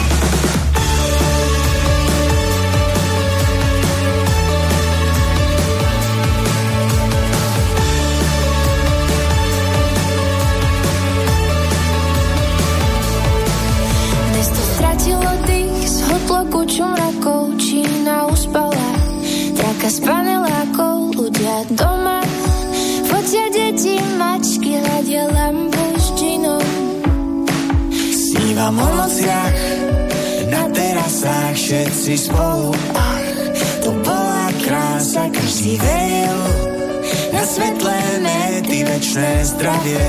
O 28.72 28.87
nociach, 28.96 29.58
na 30.48 30.68
terasách 30.72 31.56
všetci 31.56 32.14
spolu. 32.28 32.72
Ach, 32.96 33.28
to 33.85 33.90
bola 34.00 34.48
krása, 34.64 35.28
každý 35.28 35.76
veril. 35.76 36.40
Na 37.32 37.42
svetlé 37.44 38.00
mety, 38.24 38.85
večné 38.85 39.44
zdravie 39.44 40.08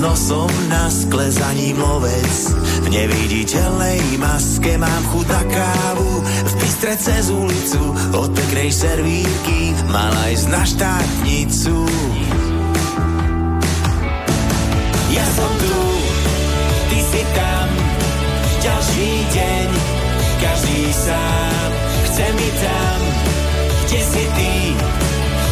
nosom 0.00 0.48
na 0.72 0.88
skle 0.88 1.28
za 1.28 1.52
ním 1.52 1.76
lovec. 1.76 2.56
V 2.80 2.86
neviditeľnej 2.88 4.16
maske 4.16 4.80
mám 4.80 5.02
chud 5.12 5.28
na 5.28 5.44
kávu, 5.44 6.24
v 6.24 6.52
bystre 6.56 6.96
cez 6.96 7.28
ulicu, 7.28 7.82
od 8.16 8.32
peknej 8.32 8.72
servítky, 8.72 9.76
mala 9.92 10.32
ísť 10.32 10.48
na 10.48 10.62
štátnicu. 10.64 11.76
Ja 15.12 15.26
som 15.36 15.50
tu, 15.60 15.78
ty 16.88 16.98
si 17.04 17.22
tam, 17.36 17.68
ďalší 18.64 19.10
deň, 19.36 19.66
každý 20.40 20.80
sám, 20.96 21.68
chce 22.08 22.26
mi 22.32 22.48
tam, 22.56 22.98
kde 23.84 24.00
si 24.00 24.24
ty, 24.32 24.54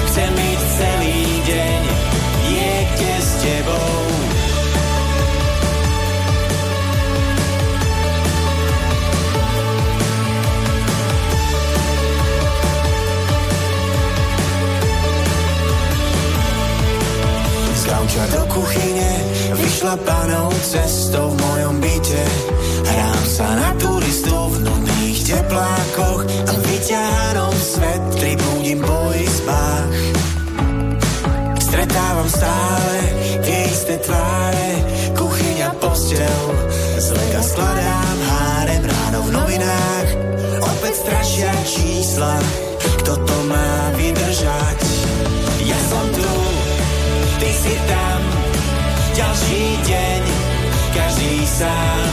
chcem 0.09 0.31
byť 0.33 0.61
celý 0.81 1.21
deň, 1.45 1.81
niekde 2.49 3.13
s 3.21 3.31
tebou. 3.45 4.08
Vyšlapanou 19.79 20.51
cestou 20.59 21.31
v 21.31 21.37
mojom 21.39 21.81
byte. 21.81 22.25
Hrám 22.83 23.23
sa 23.25 23.49
na 23.57 23.71
turistu 23.79 24.35
v 24.35 24.67
nudných 24.67 25.19
teplákoch 25.23 26.27
a 26.27 26.53
vyťahanom 26.67 27.55
svetri 27.55 28.35
budím 28.37 28.83
po 28.83 29.15
izbách. 29.15 29.95
Stretávam 31.63 32.27
stále 32.27 32.97
tie 33.47 33.61
isté 33.71 34.03
tváre, 34.03 34.71
kuchyňa, 35.15 35.79
postel, 35.79 36.45
zleka 36.99 37.41
skladám 37.41 38.19
hárem 38.29 38.83
ráno 38.83 39.21
v 39.25 39.31
novinách. 39.31 40.09
Opäť 40.59 40.95
strašia 41.07 41.55
čísla, 41.63 42.35
kto 42.99 43.15
to 43.15 43.37
má 43.47 43.95
vydržať. 43.95 44.79
Ja 45.65 45.79
som 45.87 46.05
tu, 46.19 46.58
ty 47.39 47.51
si 47.55 47.75
tam, 47.87 48.21
ďalší 49.15 49.65
deň, 49.87 50.23
každý 50.95 51.47
sám. 51.47 52.07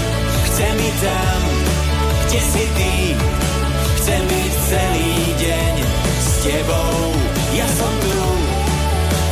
Chce 0.46 0.68
mi 0.78 0.90
tam, 1.02 1.40
kde 2.26 2.42
si 2.42 2.64
ty, 2.78 2.94
chcem 4.02 4.22
byť 4.22 4.52
celý 4.70 5.14
deň 5.42 5.74
s 6.22 6.30
tebou. 6.46 6.98
Ja 7.58 7.68
som 7.74 7.94
tu, 8.06 8.22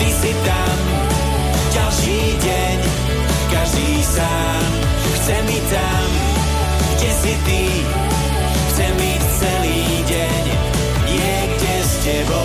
ty 0.01 0.09
si 0.09 0.31
tam, 0.41 0.77
ďalší 1.73 2.21
deň, 2.41 2.77
každý 3.53 3.91
sám. 4.01 4.69
Chce 5.21 5.35
mi 5.45 5.59
tam, 5.69 6.05
kde 6.97 7.11
si 7.21 7.33
ty, 7.45 7.63
chcem 8.73 8.91
byť 8.97 9.21
celý 9.39 9.81
deň 10.09 10.43
niekde 11.05 11.73
s 11.85 11.93
tebou. 12.01 12.42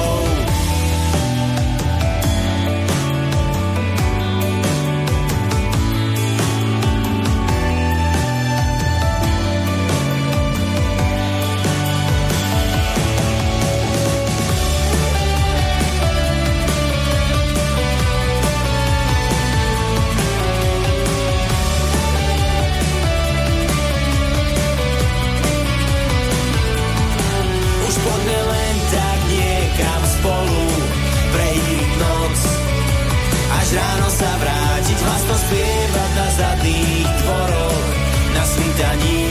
Hlasno 35.28 35.44
spievať 35.44 36.10
na 36.16 36.26
zadných 36.32 37.08
dvoroch, 37.20 37.84
na 38.32 38.44
svitaní. 38.48 39.24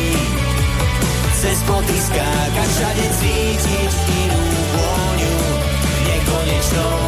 Cez 1.37 1.57
ploty 1.65 1.97
skákať, 1.97 2.69
všade 2.69 3.05
cítiť 3.17 3.91
inú 4.13 4.41
vôňu, 4.77 5.37
nekonečnou. 6.05 7.01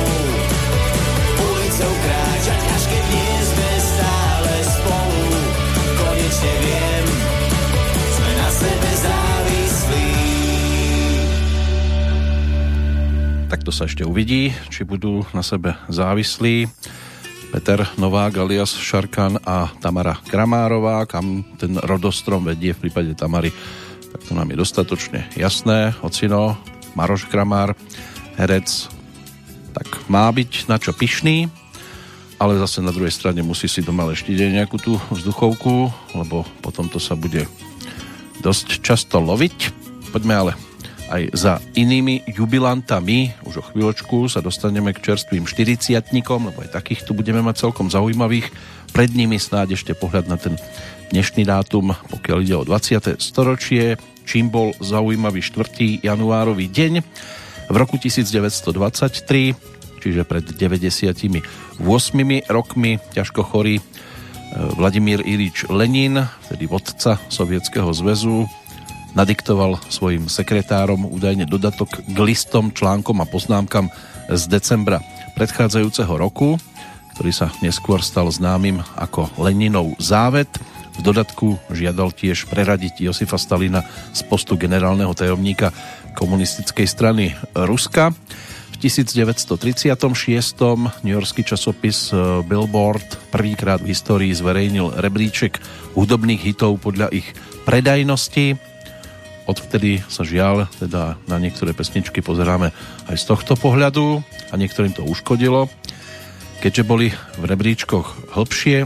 Ulicou 1.37 1.93
kráčať, 2.01 2.61
až 2.65 2.83
keď 2.89 3.03
nie 3.13 3.33
sme 3.45 3.69
stále 3.77 4.53
spolu. 4.65 5.21
Konečne 5.97 6.53
viem, 6.65 7.05
sme 7.93 8.31
na 8.37 8.49
sebe 8.49 8.89
závislí. 9.05 10.09
Tak 13.49 13.65
to 13.65 13.73
sa 13.73 13.89
ešte 13.89 14.05
uvidí, 14.05 14.53
či 14.69 14.85
budú 14.85 15.25
na 15.33 15.41
sebe 15.41 15.73
závislí. 15.89 16.69
Peter 17.49 17.81
Novák 17.97 18.37
alias 18.37 18.77
Šarkan 18.77 19.41
a 19.41 19.73
Tamara 19.81 20.21
Kramárová, 20.29 21.09
kam 21.09 21.41
ten 21.57 21.73
rodostrom 21.81 22.45
vedie 22.45 22.77
v 22.77 22.85
prípade 22.85 23.17
Tamary, 23.17 23.49
tak 24.13 24.21
to 24.21 24.37
nám 24.37 24.53
je 24.53 24.61
dostatočne 24.61 25.25
jasné. 25.33 25.97
Ocino, 26.05 26.53
Maroš 26.93 27.25
Kramár, 27.25 27.73
herec, 28.37 28.69
tak 29.73 29.89
má 30.05 30.29
byť 30.29 30.69
na 30.69 30.77
čo 30.77 30.93
pyšný, 30.93 31.49
ale 32.37 32.61
zase 32.61 32.85
na 32.85 32.93
druhej 32.93 33.11
strane 33.11 33.41
musí 33.41 33.65
si 33.65 33.81
doma 33.81 34.05
leštiť 34.05 34.37
aj 34.37 34.51
nejakú 34.53 34.77
tú 34.77 35.01
vzduchovku, 35.09 35.89
lebo 36.13 36.45
potom 36.61 36.85
to 36.85 37.01
sa 37.01 37.17
bude 37.17 37.49
dosť 38.45 38.85
často 38.85 39.17
loviť. 39.17 39.73
Poďme 40.13 40.33
ale 40.37 40.68
aj 41.09 41.23
za 41.33 41.53
inými 41.73 42.29
jubilantami. 42.29 43.33
Už 43.43 43.59
o 43.59 43.63
chvíľočku 43.65 44.29
sa 44.29 44.39
dostaneme 44.45 44.93
k 44.93 45.11
čerstvým 45.11 45.49
40 45.49 45.97
lebo 46.13 46.57
aj 46.61 46.69
takých 46.69 47.03
tu 47.03 47.17
budeme 47.17 47.41
mať 47.41 47.65
celkom 47.65 47.89
zaujímavých. 47.89 48.47
Pred 48.93 49.11
nimi 49.17 49.41
snáď 49.41 49.73
ešte 49.75 49.97
pohľad 49.97 50.29
na 50.29 50.37
ten 50.37 50.55
dnešný 51.09 51.43
dátum, 51.49 51.97
pokiaľ 52.13 52.37
ide 52.45 52.55
o 52.55 52.63
20. 52.63 53.17
storočie, 53.17 53.97
čím 54.29 54.53
bol 54.53 54.77
zaujímavý 54.77 55.41
4. 55.41 56.05
januárový 56.05 56.69
deň. 56.69 56.93
V 57.69 57.75
roku 57.77 57.97
1923, 57.97 59.57
čiže 60.01 60.21
pred 60.25 60.45
98 60.45 61.41
rokmi, 62.49 62.91
ťažko 63.13 63.41
chorý 63.45 63.81
Vladimír 64.49 65.21
Ilič 65.21 65.69
Lenin, 65.69 66.25
tedy 66.49 66.65
vodca 66.65 67.21
Sovietskeho 67.29 67.93
zväzu, 67.93 68.49
nadiktoval 69.19 69.83
svojim 69.91 70.31
sekretárom 70.31 71.03
údajne 71.03 71.43
dodatok 71.43 71.91
k 71.91 72.17
listom, 72.23 72.71
článkom 72.71 73.19
a 73.19 73.27
poznámkam 73.27 73.91
z 74.31 74.43
decembra 74.47 75.03
predchádzajúceho 75.35 76.15
roku, 76.15 76.55
ktorý 77.19 77.31
sa 77.35 77.51
neskôr 77.59 77.99
stal 77.99 78.31
známym 78.31 78.79
ako 78.95 79.27
Leninov 79.35 79.99
závet. 79.99 80.47
V 80.95 81.03
dodatku 81.03 81.59
žiadal 81.67 82.15
tiež 82.15 82.47
preradiť 82.47 83.11
Josifa 83.11 83.35
Stalina 83.35 83.83
z 84.15 84.23
postu 84.23 84.55
generálneho 84.55 85.11
tajomníka 85.11 85.75
komunistickej 86.15 86.87
strany 86.87 87.35
Ruska. 87.51 88.15
V 88.71 88.75
1936. 88.79 89.99
Yorkský 91.03 91.43
časopis 91.43 92.15
Billboard 92.47 93.19
prvýkrát 93.35 93.83
v 93.83 93.91
histórii 93.91 94.31
zverejnil 94.31 94.95
rebríček 94.95 95.59
hudobných 95.99 96.39
hitov 96.39 96.79
podľa 96.79 97.11
ich 97.11 97.27
predajnosti 97.67 98.69
odvtedy 99.49 100.05
sa 100.05 100.21
žiaľ 100.21 100.69
teda 100.77 101.17
na 101.25 101.37
niektoré 101.41 101.73
pesničky 101.73 102.21
pozeráme 102.21 102.69
aj 103.09 103.15
z 103.17 103.25
tohto 103.25 103.57
pohľadu 103.57 104.21
a 104.21 104.53
niektorým 104.53 104.93
to 104.93 105.01
uškodilo. 105.01 105.65
Keďže 106.61 106.83
boli 106.85 107.09
v 107.09 107.43
rebríčkoch 107.49 108.37
hlbšie 108.37 108.85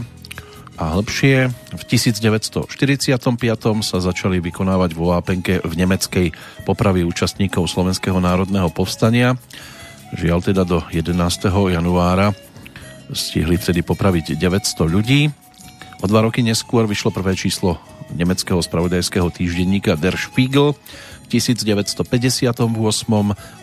a 0.74 0.84
hlbšie, 0.96 1.36
v 1.52 1.82
1945 1.86 2.66
sa 3.84 3.96
začali 4.00 4.40
vykonávať 4.40 4.90
vo 4.96 5.12
Vápenke 5.12 5.60
v 5.62 5.72
nemeckej 5.76 6.34
popravy 6.64 7.04
účastníkov 7.06 7.68
Slovenského 7.68 8.18
národného 8.18 8.72
povstania. 8.72 9.36
Žiaľ 10.16 10.38
teda 10.40 10.62
do 10.64 10.82
11. 10.90 11.14
januára 11.50 12.34
stihli 13.12 13.60
vtedy 13.60 13.84
popraviť 13.84 14.38
900 14.38 14.86
ľudí. 14.88 15.28
O 16.02 16.06
dva 16.10 16.26
roky 16.26 16.42
neskôr 16.42 16.88
vyšlo 16.88 17.14
prvé 17.14 17.38
číslo 17.38 17.78
nemeckého 18.12 18.60
spravodajského 18.60 19.30
týždenníka 19.32 19.96
Der 19.96 20.18
Spiegel. 20.18 20.76
V 21.24 21.40
1958 21.40 22.04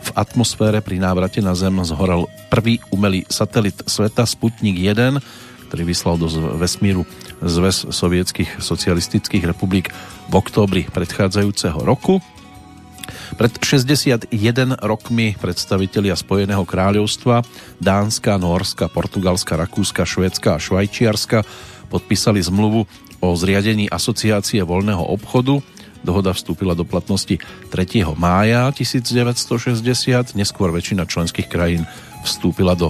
v 0.02 0.10
atmosfére 0.18 0.82
pri 0.82 0.98
návrate 0.98 1.46
na 1.46 1.54
Zem 1.54 1.78
zhoral 1.86 2.26
prvý 2.50 2.82
umelý 2.90 3.22
satelit 3.30 3.78
sveta 3.86 4.26
Sputnik 4.26 4.82
1, 4.82 5.22
ktorý 5.70 5.84
vyslal 5.86 6.18
do 6.18 6.28
vesmíru 6.58 7.06
Zväz 7.40 7.90
sovietských 7.94 8.60
socialistických 8.60 9.46
republik 9.46 9.94
v 10.28 10.34
októbri 10.34 10.90
predchádzajúceho 10.90 11.80
roku. 11.86 12.20
Pred 13.40 13.64
61 13.64 14.30
rokmi 14.84 15.40
predstavitelia 15.40 16.14
Spojeného 16.20 16.68
kráľovstva, 16.68 17.42
Dánska, 17.80 18.36
Norska, 18.36 18.92
Portugalska, 18.92 19.56
Rakúska, 19.56 20.04
Švédska 20.04 20.58
a 20.58 20.62
Švajčiarska 20.62 21.48
podpísali 21.88 22.40
zmluvu 22.44 22.88
o 23.22 23.38
zriadení 23.38 23.88
asociácie 23.88 24.66
voľného 24.66 25.06
obchodu. 25.06 25.62
Dohoda 26.02 26.34
vstúpila 26.34 26.74
do 26.74 26.82
platnosti 26.82 27.38
3. 27.70 28.04
mája 28.18 28.74
1960, 28.74 30.34
neskôr 30.34 30.74
väčšina 30.74 31.06
členských 31.06 31.46
krajín 31.46 31.86
vstúpila 32.26 32.74
do 32.74 32.90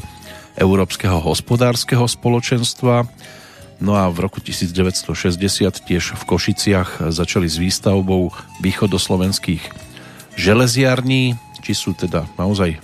Európskeho 0.56 1.20
hospodárskeho 1.20 2.08
spoločenstva. 2.08 3.08
No 3.84 4.00
a 4.00 4.08
v 4.08 4.18
roku 4.24 4.40
1960 4.40 5.12
tiež 5.84 6.04
v 6.16 6.24
Košiciach 6.24 7.12
začali 7.12 7.52
s 7.52 7.60
výstavbou 7.60 8.32
východoslovenských 8.64 9.64
železiarní, 10.40 11.36
či 11.60 11.74
sú 11.76 11.92
teda 11.92 12.30
naozaj 12.40 12.80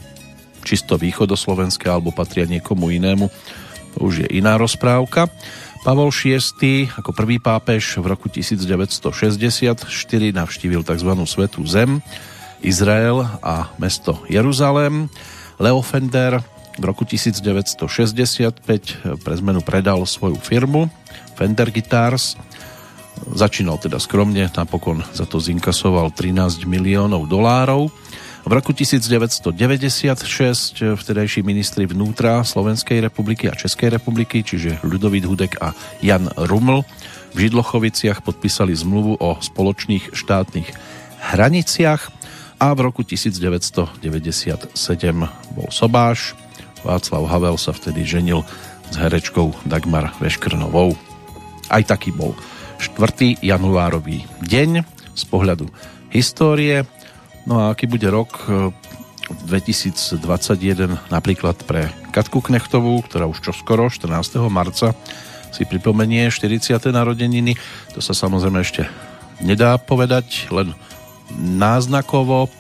čisto 0.68 1.00
východoslovenské 1.00 1.88
alebo 1.88 2.12
patria 2.12 2.44
niekomu 2.44 2.92
inému, 2.92 3.32
to 3.96 3.98
už 4.04 4.26
je 4.26 4.28
iná 4.36 4.60
rozprávka. 4.60 5.32
Pavol 5.88 6.12
VI 6.12 6.92
ako 7.00 7.16
prvý 7.16 7.40
pápež 7.40 8.04
v 8.04 8.12
roku 8.12 8.28
1964 8.28 9.88
navštívil 10.36 10.84
tzv. 10.84 11.12
Svetú 11.24 11.64
zem, 11.64 12.04
Izrael 12.60 13.24
a 13.40 13.72
mesto 13.80 14.20
Jeruzalém. 14.28 15.08
Leo 15.56 15.80
Fender 15.80 16.44
v 16.76 16.84
roku 16.84 17.08
1965 17.08 17.88
pre 19.24 19.36
zmenu 19.40 19.64
predal 19.64 20.04
svoju 20.04 20.36
firmu 20.44 20.92
Fender 21.40 21.72
Guitars. 21.72 22.36
Začínal 23.32 23.80
teda 23.80 23.96
skromne, 23.96 24.44
napokon 24.52 25.08
za 25.16 25.24
to 25.24 25.40
zinkasoval 25.40 26.12
13 26.12 26.68
miliónov 26.68 27.32
dolárov. 27.32 27.88
V 28.48 28.56
roku 28.56 28.72
1996 28.72 30.24
vtedajší 30.96 31.44
ministri 31.44 31.84
vnútra 31.84 32.48
Slovenskej 32.48 33.04
republiky 33.04 33.52
a 33.52 33.60
Českej 33.60 34.00
republiky, 34.00 34.40
čiže 34.40 34.80
Ľudovít 34.88 35.28
Hudek 35.28 35.60
a 35.60 35.76
Jan 36.00 36.32
Ruml, 36.32 36.88
v 37.36 37.38
Židlochoviciach 37.44 38.24
podpísali 38.24 38.72
zmluvu 38.72 39.20
o 39.20 39.36
spoločných 39.36 40.16
štátnych 40.16 40.64
hraniciach 41.36 42.08
a 42.64 42.72
v 42.72 42.80
roku 42.88 43.04
1997 43.04 44.00
bol 45.52 45.68
sobáš. 45.68 46.32
Václav 46.88 47.28
Havel 47.28 47.60
sa 47.60 47.76
vtedy 47.76 48.08
ženil 48.08 48.48
s 48.88 48.96
herečkou 48.96 49.60
Dagmar 49.68 50.16
Veškrnovou. 50.24 50.96
Aj 51.68 51.84
taký 51.84 52.16
bol 52.16 52.32
4. 52.80 53.44
januárový 53.44 54.24
deň 54.48 54.88
z 55.20 55.24
pohľadu 55.28 55.68
histórie. 56.16 56.88
No 57.48 57.64
a 57.64 57.72
aký 57.72 57.88
bude 57.88 58.12
rok 58.12 58.44
2021 59.48 60.20
e, 60.20 61.00
napríklad 61.08 61.56
pre 61.64 61.88
Katku 62.12 62.44
Knechtovú, 62.44 63.00
ktorá 63.08 63.24
už 63.24 63.40
čoskoro 63.40 63.88
14. 63.88 64.36
marca 64.52 64.92
si 65.56 65.64
pripomenie 65.64 66.28
40. 66.28 66.76
narodeniny. 66.92 67.56
To 67.96 68.04
sa 68.04 68.12
samozrejme 68.12 68.60
ešte 68.60 68.92
nedá 69.40 69.80
povedať, 69.80 70.52
len 70.52 70.76
náznakovo. 71.40 72.52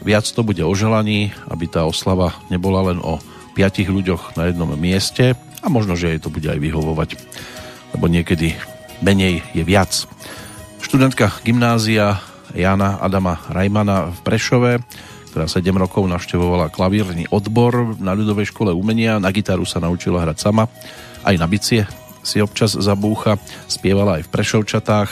Viac 0.00 0.24
to 0.24 0.40
bude 0.40 0.64
o 0.64 0.72
želaní, 0.72 1.36
aby 1.52 1.68
tá 1.68 1.84
oslava 1.84 2.32
nebola 2.48 2.88
len 2.88 3.04
o 3.04 3.20
piatich 3.52 3.92
ľuďoch 3.92 4.32
na 4.40 4.48
jednom 4.48 4.72
mieste 4.80 5.36
a 5.60 5.66
možno, 5.68 5.92
že 5.92 6.08
jej 6.08 6.20
to 6.24 6.32
bude 6.32 6.48
aj 6.48 6.56
vyhovovať, 6.56 7.20
lebo 7.92 8.08
niekedy 8.08 8.56
menej 9.04 9.44
je 9.52 9.60
viac. 9.60 9.92
Študentka 10.80 11.36
gymnázia 11.44 12.31
Jana 12.54 13.00
Adama 13.00 13.40
Rajmana 13.48 14.12
v 14.12 14.18
Prešove, 14.24 14.72
ktorá 15.32 15.48
7 15.48 15.64
rokov 15.76 16.04
navštevovala 16.04 16.68
klavírny 16.68 17.24
odbor 17.32 17.96
na 17.96 18.12
ľudovej 18.12 18.52
škole 18.52 18.70
umenia, 18.70 19.16
na 19.16 19.32
gitaru 19.32 19.64
sa 19.64 19.80
naučila 19.80 20.22
hrať 20.22 20.38
sama, 20.38 20.68
aj 21.24 21.34
na 21.40 21.48
bicie 21.48 21.88
si 22.22 22.38
občas 22.38 22.78
zabúcha, 22.78 23.36
spievala 23.66 24.22
aj 24.22 24.30
v 24.30 24.32
Prešovčatách, 24.32 25.10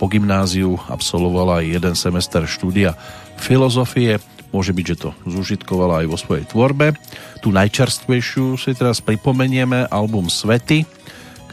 po 0.00 0.08
gymnáziu 0.08 0.80
absolvovala 0.88 1.60
aj 1.60 1.76
jeden 1.76 1.94
semester 1.96 2.48
štúdia 2.48 2.96
filozofie. 3.36 4.16
Môže 4.48 4.72
byť, 4.72 4.86
že 4.88 4.96
to 4.96 5.10
zúžitkovala 5.28 6.02
aj 6.02 6.06
vo 6.08 6.16
svojej 6.16 6.48
tvorbe. 6.48 6.96
Tu 7.44 7.52
najčerstvejšiu 7.52 8.56
si 8.56 8.72
teraz 8.72 9.04
pripomenieme 9.04 9.84
album 9.92 10.32
Svety, 10.32 10.88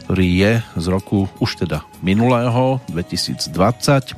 ktorý 0.00 0.28
je 0.40 0.52
z 0.64 0.86
roku 0.88 1.28
už 1.44 1.68
teda 1.68 1.84
minulého, 2.00 2.80
2020. 2.88 4.16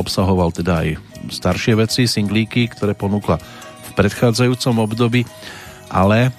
Obsahoval 0.00 0.48
teda 0.56 0.80
aj 0.80 0.96
staršie 1.28 1.76
veci, 1.76 2.08
singlíky, 2.08 2.72
ktoré 2.72 2.96
ponúkla 2.96 3.36
v 3.84 3.90
predchádzajúcom 3.92 4.80
období, 4.80 5.28
ale 5.92 6.32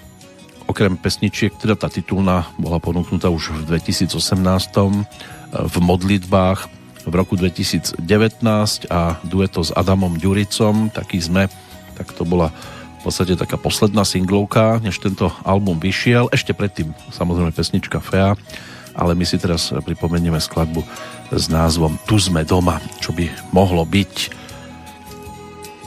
okrem 0.66 0.98
pesničiek, 0.98 1.54
teda 1.54 1.78
tá 1.78 1.86
titulná 1.86 2.50
bola 2.58 2.82
ponúknutá 2.82 3.30
už 3.30 3.54
v 3.54 3.78
2018 3.78 4.18
v 5.52 5.76
modlitbách 5.78 6.60
v 7.06 7.14
roku 7.14 7.38
2019 7.38 8.02
a 8.90 9.18
dueto 9.26 9.62
s 9.62 9.70
Adamom 9.74 10.18
Ďuricom, 10.18 10.90
taký 10.94 11.22
sme, 11.22 11.50
tak 11.98 12.14
to 12.18 12.26
bola 12.26 12.50
v 13.02 13.10
podstate 13.10 13.34
taká 13.34 13.58
posledná 13.58 14.06
singlovka, 14.06 14.78
než 14.78 15.02
tento 15.02 15.34
album 15.42 15.82
vyšiel. 15.82 16.30
Ešte 16.30 16.54
predtým 16.54 16.94
samozrejme 17.10 17.50
pesnička 17.50 17.98
Fea, 17.98 18.38
ale 18.94 19.18
my 19.18 19.26
si 19.26 19.42
teraz 19.42 19.74
pripomenieme 19.74 20.38
skladbu 20.38 20.86
s 21.32 21.48
názvom 21.48 21.96
Tu 22.04 22.20
sme 22.20 22.44
doma, 22.44 22.84
čo 23.00 23.16
by 23.16 23.28
mohlo 23.56 23.88
byť 23.88 24.14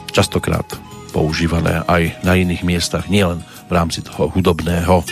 častokrát 0.09 0.65
používané 1.13 1.83
aj 1.87 2.19
na 2.27 2.35
iných 2.35 2.67
miestach, 2.67 3.07
nielen 3.07 3.43
v 3.67 3.71
rámci 3.71 4.03
toho 4.03 4.27
hudobného. 4.31 5.05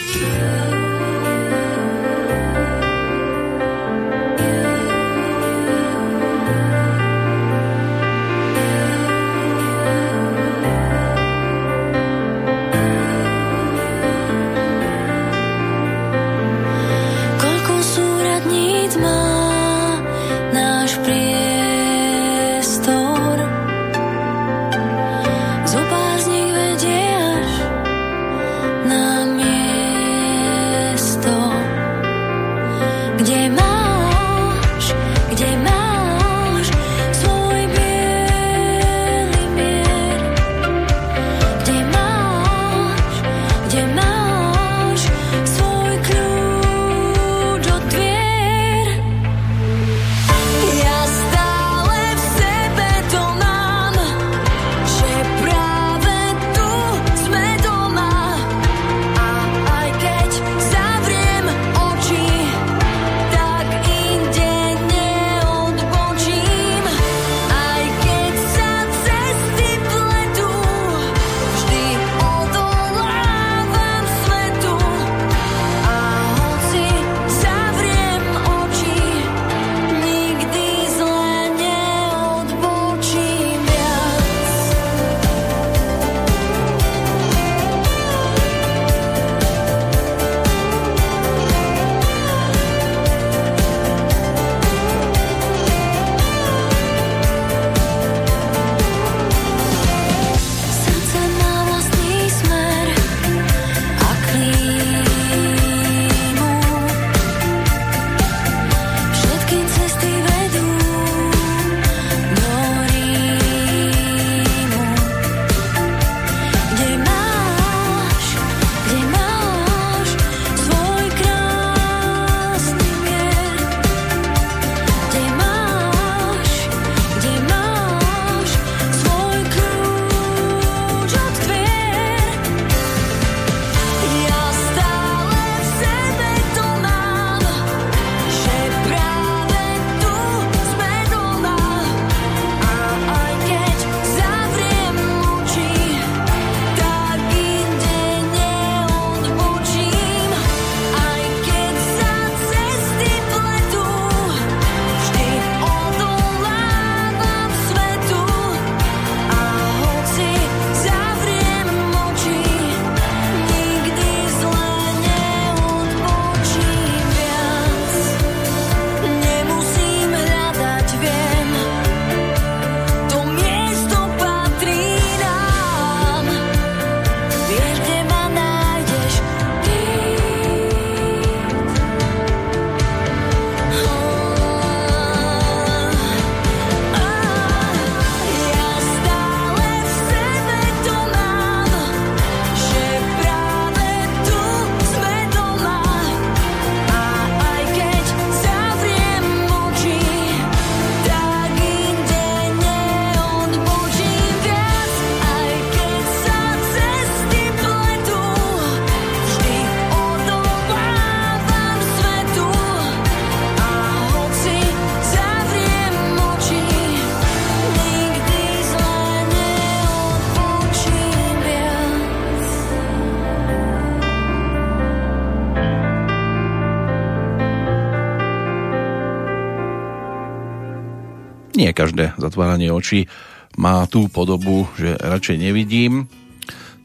Zatváranie 232.23 232.71
očí 232.71 233.11
má 233.59 233.85
tú 233.85 234.07
podobu, 234.07 234.65
že 234.79 234.95
radšej 234.97 235.37
nevidím. 235.37 236.07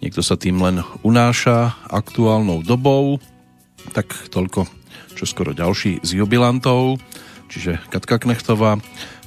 Niekto 0.02 0.22
sa 0.22 0.38
tým 0.38 0.58
len 0.62 0.82
unáša 1.02 1.74
aktuálnou 1.90 2.62
dobou, 2.62 3.18
tak 3.94 4.10
toľko 4.30 4.66
čo 5.18 5.26
skoro 5.26 5.50
ďalší 5.50 5.98
z 6.06 6.22
jubilantov, 6.22 7.02
čiže 7.50 7.82
Katka 7.90 8.22
Knechtová, 8.22 8.78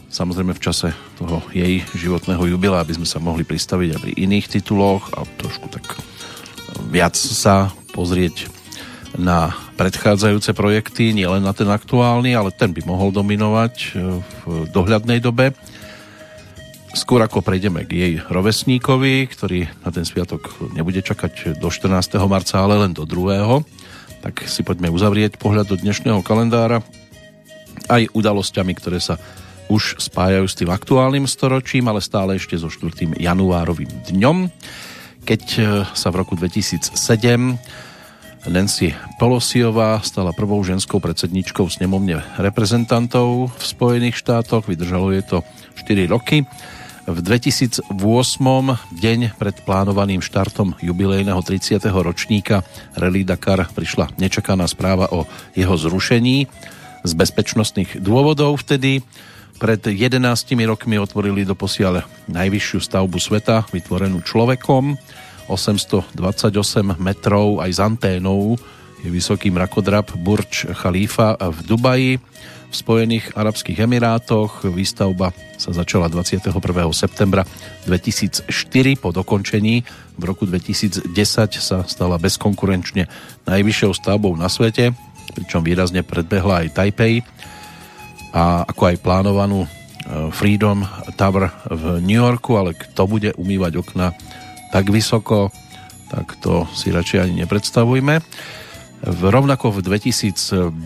samozrejme 0.07 0.55
v 0.55 0.63
čase 0.63 0.95
toho 1.19 1.43
jej 1.51 1.83
životného 1.91 2.55
jubila, 2.55 2.79
aby 2.79 2.95
sme 2.95 3.03
sa 3.03 3.19
mohli 3.19 3.43
pristaviť 3.43 3.89
aj 3.91 3.99
pri 3.99 4.11
iných 4.15 4.47
tituloch 4.47 5.11
a 5.11 5.27
trošku 5.35 5.67
tak 5.67 5.83
viac 6.87 7.19
sa 7.19 7.75
pozrieť 7.91 8.47
na 9.19 9.51
predchádzajúce 9.75 10.55
projekty, 10.55 11.11
nielen 11.11 11.43
na 11.43 11.51
ten 11.51 11.67
aktuálny, 11.67 12.31
ale 12.31 12.55
ten 12.55 12.71
by 12.71 12.79
mohol 12.87 13.11
dominovať 13.11 13.75
v 14.47 14.71
dohľadnej 14.71 15.19
dobe. 15.19 15.51
Skôr 17.11 17.27
ako 17.27 17.43
prejdeme 17.43 17.83
k 17.83 17.91
jej 17.91 18.13
rovesníkovi, 18.23 19.27
ktorý 19.27 19.67
na 19.83 19.91
ten 19.91 20.07
sviatok 20.07 20.47
nebude 20.71 21.03
čakať 21.03 21.59
do 21.59 21.67
14. 21.67 22.07
marca, 22.23 22.63
ale 22.63 22.87
len 22.87 22.95
do 22.95 23.03
2. 23.03 24.23
Tak 24.23 24.47
si 24.47 24.63
poďme 24.63 24.87
uzavrieť 24.87 25.35
pohľad 25.35 25.67
do 25.67 25.75
dnešného 25.75 26.23
kalendára 26.23 26.79
aj 27.91 28.15
udalosťami, 28.15 28.71
ktoré 28.79 29.03
sa 29.03 29.19
už 29.67 29.99
spájajú 29.99 30.47
s 30.47 30.55
tým 30.55 30.71
aktuálnym 30.71 31.27
storočím, 31.27 31.91
ale 31.91 31.99
stále 31.99 32.39
ešte 32.39 32.55
so 32.55 32.71
4. 32.71 33.19
januárovým 33.19 33.91
dňom, 34.07 34.47
keď 35.27 35.43
e, 35.59 35.61
sa 35.91 36.15
v 36.15 36.23
roku 36.23 36.39
2007 36.39 36.95
Nancy 38.47 38.95
Pelosiová 39.19 39.99
stala 39.99 40.31
prvou 40.31 40.63
ženskou 40.63 41.03
predsedničkou 41.03 41.67
snemovne 41.67 42.23
reprezentantov 42.39 43.51
v 43.51 43.63
Spojených 43.67 44.15
štátoch. 44.15 44.63
Vydržalo 44.71 45.11
je 45.11 45.27
to 45.27 45.37
4 45.75 46.07
roky. 46.07 46.47
V 47.01 47.17
2008 47.17 47.89
deň 48.93 49.19
pred 49.33 49.55
plánovaným 49.65 50.21
štartom 50.21 50.77
jubilejného 50.77 51.41
30. 51.41 51.81
ročníka 51.89 52.61
Rally 52.93 53.25
Dakar 53.25 53.65
prišla 53.73 54.13
nečakaná 54.21 54.69
správa 54.69 55.09
o 55.09 55.25
jeho 55.57 55.73
zrušení 55.73 56.45
z 57.01 57.11
bezpečnostných 57.17 57.97
dôvodov 57.97 58.61
vtedy. 58.61 59.01
Pred 59.57 59.81
11 59.89 60.21
rokmi 60.69 61.01
otvorili 61.01 61.41
do 61.41 61.57
posiaľ 61.57 62.05
najvyššiu 62.29 62.79
stavbu 62.85 63.17
sveta, 63.17 63.65
vytvorenú 63.73 64.21
človekom 64.21 64.93
828 65.49 66.21
metrov 67.01 67.65
aj 67.65 67.69
s 67.73 67.79
anténou 67.81 68.61
je 69.01 69.09
vysoký 69.09 69.49
mrakodrap 69.49 70.13
Burj 70.13 70.69
Khalifa 70.77 71.33
v 71.33 71.57
Dubaji 71.65 72.13
v 72.71 72.75
Spojených 72.75 73.35
Arabských 73.35 73.83
Emirátoch. 73.83 74.63
Výstavba 74.63 75.35
sa 75.59 75.75
začala 75.75 76.07
21. 76.07 76.55
septembra 76.95 77.43
2004. 77.83 78.47
Po 78.95 79.11
dokončení 79.11 79.83
v 80.15 80.23
roku 80.23 80.47
2010 80.47 81.11
sa 81.59 81.83
stala 81.83 82.15
bezkonkurenčne 82.15 83.11
najvyššou 83.43 83.91
stavbou 83.99 84.31
na 84.39 84.47
svete, 84.47 84.95
pričom 85.35 85.59
výrazne 85.59 86.07
predbehla 86.07 86.63
aj 86.63 86.73
Taipei 86.79 87.19
a 88.31 88.63
ako 88.63 88.95
aj 88.95 89.03
plánovanú 89.03 89.67
e, 89.67 89.69
Freedom 90.31 90.87
Tower 91.19 91.51
v 91.67 91.99
New 91.99 92.23
Yorku, 92.23 92.55
ale 92.55 92.71
kto 92.71 93.03
bude 93.03 93.35
umývať 93.35 93.83
okna 93.83 94.15
tak 94.71 94.87
vysoko, 94.87 95.51
tak 96.07 96.39
to 96.39 96.63
si 96.71 96.95
radšej 96.95 97.27
ani 97.27 97.43
nepredstavujme. 97.43 98.23
Rovnako 99.01 99.81
v 99.81 99.97
2010 99.97 100.77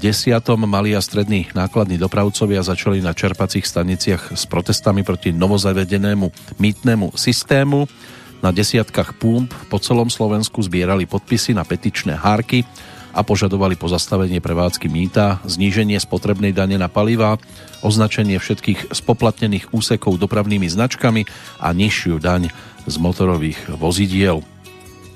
mali 0.64 0.96
a 0.96 1.04
strední 1.04 1.52
nákladní 1.52 2.00
dopravcovia 2.00 2.64
začali 2.64 3.04
na 3.04 3.12
čerpacích 3.12 3.68
staniciach 3.68 4.32
s 4.32 4.48
protestami 4.48 5.04
proti 5.04 5.36
novozavedenému 5.36 6.56
mýtnemu 6.56 7.12
systému. 7.12 7.92
Na 8.40 8.56
desiatkách 8.56 9.20
pump 9.20 9.52
po 9.68 9.84
celom 9.84 10.08
Slovensku 10.08 10.64
zbierali 10.64 11.04
podpisy 11.04 11.52
na 11.52 11.68
petičné 11.68 12.16
hárky 12.16 12.64
a 13.12 13.20
požadovali 13.20 13.76
pozastavenie 13.76 14.40
prevádzky 14.40 14.88
mýta, 14.88 15.44
zníženie 15.44 16.00
spotrebnej 16.00 16.56
dane 16.56 16.80
na 16.80 16.88
paliva, 16.88 17.36
označenie 17.84 18.40
všetkých 18.40 18.96
spoplatnených 18.96 19.76
úsekov 19.76 20.16
dopravnými 20.24 20.72
značkami 20.72 21.28
a 21.60 21.68
nižšiu 21.76 22.24
daň 22.24 22.48
z 22.88 22.96
motorových 22.96 23.76
vozidiel. 23.76 24.55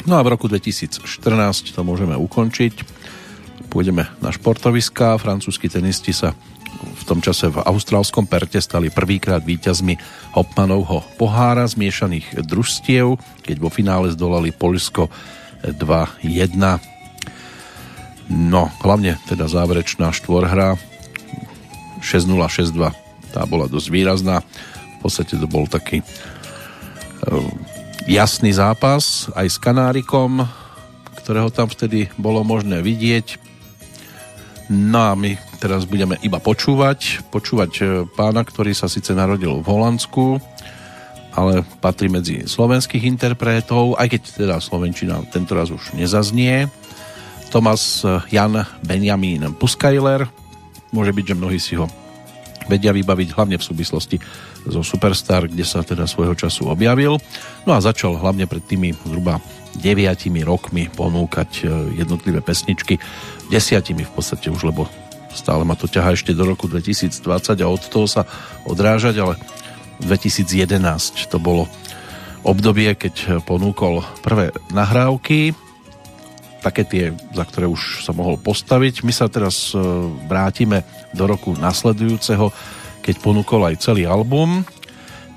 No 0.08 0.16
a 0.16 0.24
v 0.24 0.32
roku 0.32 0.48
2014 0.48 1.04
to 1.76 1.82
môžeme 1.84 2.16
ukončiť. 2.16 2.74
Pôjdeme 3.68 4.08
na 4.24 4.30
športoviská. 4.32 5.20
Francúzski 5.20 5.68
tenisti 5.68 6.16
sa 6.16 6.32
v 6.80 7.04
tom 7.04 7.20
čase 7.20 7.52
v 7.52 7.60
austrálskom 7.60 8.24
Perte 8.24 8.62
stali 8.64 8.88
prvýkrát 8.88 9.44
víťazmi 9.44 10.00
Hopmanovho 10.38 11.04
pohára 11.20 11.68
zmiešaných 11.68 12.46
družstiev, 12.48 13.20
keď 13.44 13.56
vo 13.60 13.68
finále 13.68 14.14
zdolali 14.16 14.56
Polsko 14.56 15.12
2-1. 15.66 16.56
No, 18.30 18.70
hlavne 18.86 19.20
teda 19.28 19.50
záverečná 19.50 20.14
štvorhra 20.16 20.80
6-0, 22.00 22.32
6-2, 22.32 23.36
tá 23.36 23.44
bola 23.50 23.68
dosť 23.68 23.88
výrazná. 23.92 24.46
V 25.02 25.10
podstate 25.10 25.36
to 25.36 25.50
bol 25.50 25.68
taký 25.68 26.06
Ehm, 27.28 27.52
jasný 28.08 28.56
zápas 28.56 29.28
aj 29.36 29.48
s 29.50 29.58
Kanárikom, 29.60 30.46
ktorého 31.20 31.52
tam 31.52 31.68
vtedy 31.68 32.08
bolo 32.16 32.46
možné 32.48 32.80
vidieť. 32.80 33.42
No 34.70 35.02
a 35.02 35.18
my 35.18 35.34
teraz 35.58 35.90
budeme 35.90 36.16
iba 36.22 36.38
počúvať. 36.38 37.26
Počúvať 37.34 37.72
e, 37.82 37.84
pána, 38.14 38.46
ktorý 38.46 38.72
sa 38.78 38.86
síce 38.86 39.18
narodil 39.18 39.60
v 39.60 39.68
Holandsku, 39.68 40.38
ale 41.34 41.66
patrí 41.82 42.08
medzi 42.08 42.46
slovenských 42.46 43.10
interpretov, 43.10 43.98
aj 43.98 44.08
keď 44.14 44.22
teda 44.46 44.56
Slovenčina 44.62 45.26
tentoraz 45.34 45.74
už 45.74 45.98
nezaznie. 45.98 46.70
Tomas 47.50 48.06
e, 48.06 48.22
Jan 48.30 48.62
Benjamín 48.86 49.58
Puskajler. 49.58 50.30
Môže 50.94 51.14
byť, 51.14 51.26
že 51.34 51.40
mnohí 51.40 51.58
si 51.58 51.74
ho 51.74 51.90
vedia 52.70 52.94
vybaviť 52.94 53.34
hlavne 53.34 53.58
v 53.58 53.66
súvislosti 53.66 54.22
zo 54.68 54.82
Superstar, 54.84 55.48
kde 55.48 55.64
sa 55.64 55.86
teda 55.86 56.10
svojho 56.10 56.36
času 56.36 56.68
objavil. 56.68 57.22
No 57.64 57.72
a 57.76 57.84
začal 57.84 58.20
hlavne 58.20 58.50
pred 58.50 58.64
tými 58.64 58.96
zhruba 59.06 59.40
9 59.80 60.04
rokmi 60.44 60.90
ponúkať 60.92 61.52
e, 61.62 62.02
jednotlivé 62.02 62.42
pesničky, 62.42 62.98
desiatimi 63.48 64.04
v 64.04 64.12
podstate 64.12 64.50
už, 64.50 64.74
lebo 64.74 64.90
stále 65.32 65.62
ma 65.64 65.78
to 65.78 65.86
ťaha 65.86 66.18
ešte 66.18 66.34
do 66.34 66.44
roku 66.44 66.66
2020 66.66 67.22
a 67.62 67.68
od 67.70 67.84
toho 67.86 68.10
sa 68.10 68.26
odrážať, 68.66 69.22
ale 69.22 69.36
2011 70.04 71.30
to 71.30 71.38
bolo 71.38 71.70
obdobie, 72.42 72.96
keď 72.96 73.44
ponúkol 73.46 74.02
prvé 74.24 74.56
nahrávky, 74.72 75.54
také 76.60 76.84
tie, 76.84 77.06
za 77.32 77.44
ktoré 77.48 77.68
už 77.72 78.04
sa 78.04 78.12
mohol 78.12 78.36
postaviť. 78.36 79.08
My 79.08 79.14
sa 79.16 79.32
teraz 79.32 79.72
e, 79.72 79.80
vrátime 80.28 80.84
do 81.16 81.24
roku 81.26 81.56
nasledujúceho, 81.56 82.52
keď 83.10 83.26
ponúkol 83.26 83.66
aj 83.66 83.82
celý 83.82 84.06
album. 84.06 84.62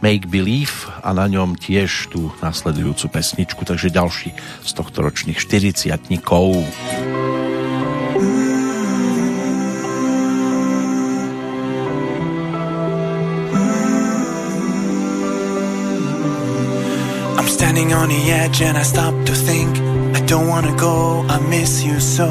Make 0.05 0.29
Believe 0.29 0.93
a 1.01 1.17
na 1.17 1.25
ňom 1.25 1.57
tiež 1.57 2.13
tú 2.13 2.29
nasledujúcu 2.45 3.09
pesničku, 3.09 3.65
takže 3.65 3.89
ďalší 3.89 4.37
z 4.61 4.71
tohto 4.77 5.01
ročných 5.01 5.41
40 5.41 5.89
I'm 17.41 17.49
standing 17.49 17.97
on 17.97 18.13
the 18.13 18.23
edge 18.37 18.61
and 18.61 18.77
I 18.77 18.85
stop 18.85 19.17
to 19.25 19.33
think 19.33 19.92
don't 20.21 20.49
wanna 20.49 20.75
go, 20.77 21.25
I 21.29 21.39
miss 21.49 21.83
you 21.83 21.99
so. 22.01 22.29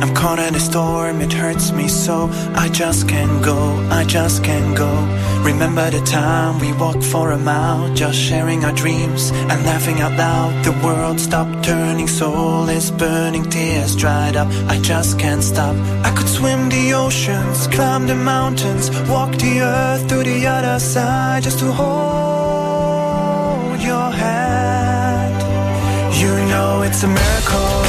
I'm 0.00 0.14
caught 0.14 0.38
in 0.38 0.54
a 0.54 0.60
storm, 0.60 1.20
it 1.20 1.32
hurts 1.32 1.72
me 1.72 1.88
so. 1.88 2.30
I 2.54 2.68
just 2.68 3.08
can't 3.08 3.42
go, 3.44 3.58
I 3.90 4.04
just 4.04 4.44
can't 4.44 4.76
go. 4.76 4.90
Remember 5.42 5.90
the 5.90 6.00
time 6.00 6.58
we 6.60 6.72
walked 6.72 7.04
for 7.04 7.32
a 7.32 7.38
mile, 7.38 7.92
just 7.94 8.18
sharing 8.18 8.64
our 8.64 8.72
dreams 8.72 9.30
and 9.30 9.64
laughing 9.64 10.00
out 10.00 10.16
loud. 10.16 10.64
The 10.64 10.72
world 10.84 11.20
stopped 11.20 11.64
turning, 11.64 12.08
soul 12.08 12.68
is 12.68 12.90
burning, 12.90 13.44
tears 13.50 13.94
dried 13.96 14.36
up. 14.36 14.48
I 14.68 14.78
just 14.80 15.18
can't 15.18 15.42
stop. 15.42 15.76
I 16.04 16.10
could 16.16 16.28
swim 16.28 16.68
the 16.68 16.94
oceans, 16.94 17.66
climb 17.68 18.06
the 18.06 18.14
mountains, 18.14 18.90
walk 19.08 19.32
the 19.32 19.60
earth 19.60 20.08
to 20.08 20.22
the 20.22 20.46
other 20.46 20.78
side 20.78 21.42
just 21.42 21.58
to 21.58 21.72
hold 21.72 21.94
your 23.82 24.10
hand. 24.10 24.73
You 26.24 26.46
know 26.46 26.80
it's 26.80 27.02
a 27.02 27.06
miracle 27.06 27.83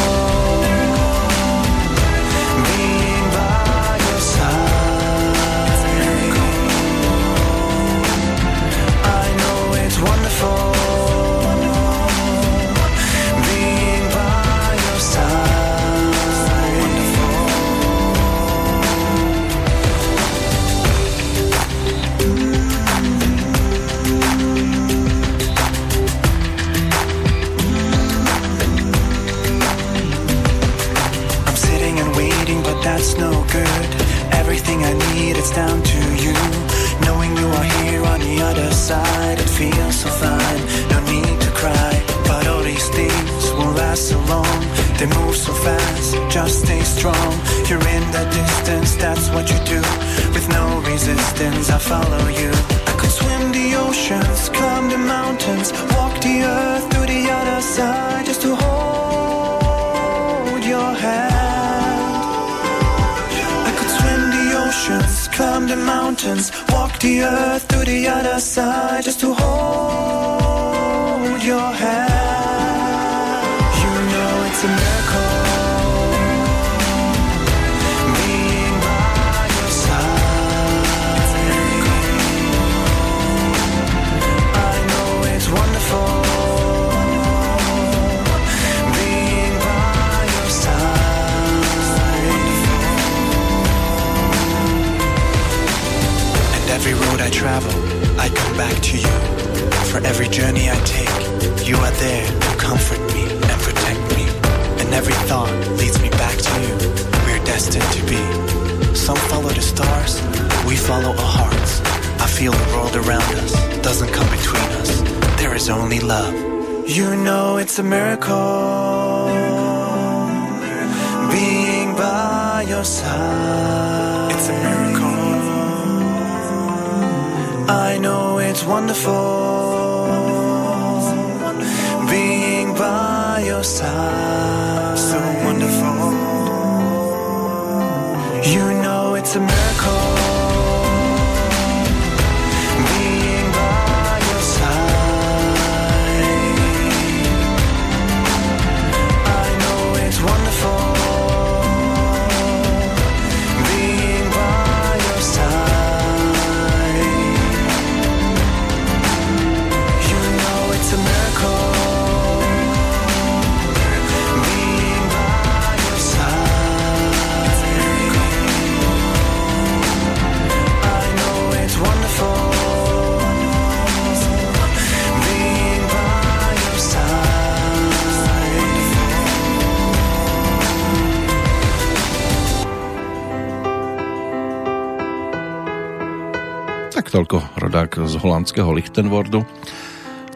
Tak 186.96 187.12
toľko 187.12 187.60
rodák 187.60 188.08
z 188.08 188.16
holandského 188.24 188.72
Lichtenwordu. 188.72 189.44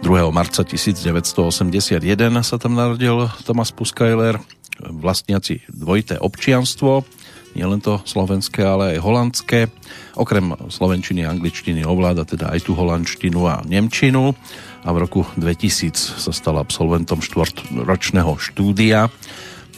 2. 0.03 0.27
marca 0.27 0.67
1981 0.67 2.03
sa 2.43 2.59
tam 2.59 2.75
narodil 2.75 3.31
Thomas 3.47 3.71
Puskajler, 3.71 4.35
vlastniaci 4.83 5.63
dvojité 5.71 6.19
občianstvo, 6.19 7.07
nielen 7.55 7.79
to 7.79 8.03
slovenské, 8.03 8.59
ale 8.59 8.91
aj 8.91 8.99
holandské. 8.99 9.59
Okrem 10.19 10.51
slovenčiny 10.67 11.23
a 11.23 11.31
angličtiny 11.31 11.87
ovláda 11.87 12.27
teda 12.27 12.51
aj 12.51 12.67
tú 12.67 12.75
holandštinu 12.75 13.39
a 13.47 13.63
nemčinu 13.63 14.35
a 14.83 14.89
v 14.91 14.97
roku 14.99 15.23
2000 15.39 15.95
sa 15.95 16.35
stal 16.35 16.59
absolventom 16.59 17.23
štvrtročného 17.23 18.35
štúdia 18.35 19.07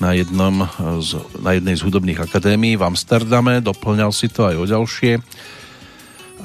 na, 0.01 0.17
jednom 0.17 0.65
z, 0.97 1.21
na 1.45 1.53
jednej 1.53 1.77
z 1.77 1.85
hudobných 1.85 2.25
akadémií 2.25 2.73
v 2.73 2.89
Amsterdame, 2.89 3.61
doplňal 3.61 4.09
si 4.09 4.33
to 4.33 4.49
aj 4.49 4.55
o 4.57 4.65
ďalšie. 4.65 5.21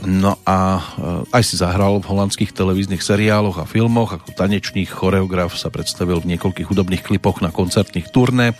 No 0.04 0.36
a 0.44 0.76
eh, 0.76 1.36
aj 1.36 1.42
si 1.46 1.54
zahral 1.56 2.04
v 2.04 2.10
holandských 2.12 2.52
televíznych 2.52 3.00
seriáloch 3.00 3.56
a 3.56 3.70
filmoch, 3.70 4.20
ako 4.20 4.36
tanečný 4.36 4.84
choreograf 4.84 5.56
sa 5.56 5.72
predstavil 5.72 6.20
v 6.20 6.36
niekoľkých 6.36 6.68
hudobných 6.68 7.06
klipoch 7.06 7.40
na 7.40 7.48
koncertných 7.48 8.12
turné, 8.12 8.52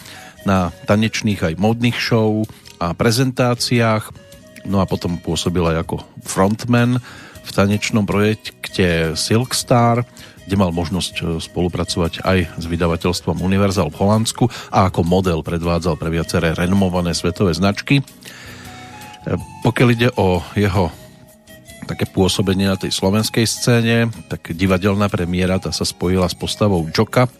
na 0.48 0.72
tanečných 0.88 1.42
aj 1.42 1.54
módnych 1.60 1.98
show 2.00 2.46
a 2.80 2.96
prezentáciách. 2.96 4.08
No 4.64 4.80
a 4.80 4.88
potom 4.88 5.20
pôsobil 5.20 5.62
aj 5.62 5.84
ako 5.84 5.96
frontman 6.24 6.98
v 7.46 7.50
tanečnom 7.52 8.02
projekte 8.08 9.14
Silkstar, 9.14 10.02
kde 10.48 10.56
mal 10.56 10.72
možnosť 10.72 11.14
eh, 11.20 11.24
spolupracovať 11.36 12.24
aj 12.24 12.38
s 12.56 12.64
vydavateľstvom 12.64 13.44
Universal 13.44 13.92
v 13.92 13.98
Holandsku 14.00 14.48
a 14.72 14.88
ako 14.88 15.04
model 15.04 15.44
predvádzal 15.44 16.00
pre 16.00 16.08
viaceré 16.08 16.56
renomované 16.56 17.12
svetové 17.12 17.52
značky. 17.52 18.00
Eh, 18.00 19.36
Pokiaľ 19.60 19.88
ide 19.92 20.08
o 20.16 20.40
jeho 20.56 20.88
také 21.86 22.04
pôsobenie 22.10 22.66
na 22.66 22.74
tej 22.74 22.90
slovenskej 22.90 23.46
scéne, 23.46 24.10
tak 24.26 24.52
divadelná 24.52 25.06
premiéra 25.06 25.62
tá 25.62 25.70
sa 25.70 25.86
spojila 25.86 26.26
s 26.26 26.34
postavou 26.34 26.82
Joka 26.90 27.30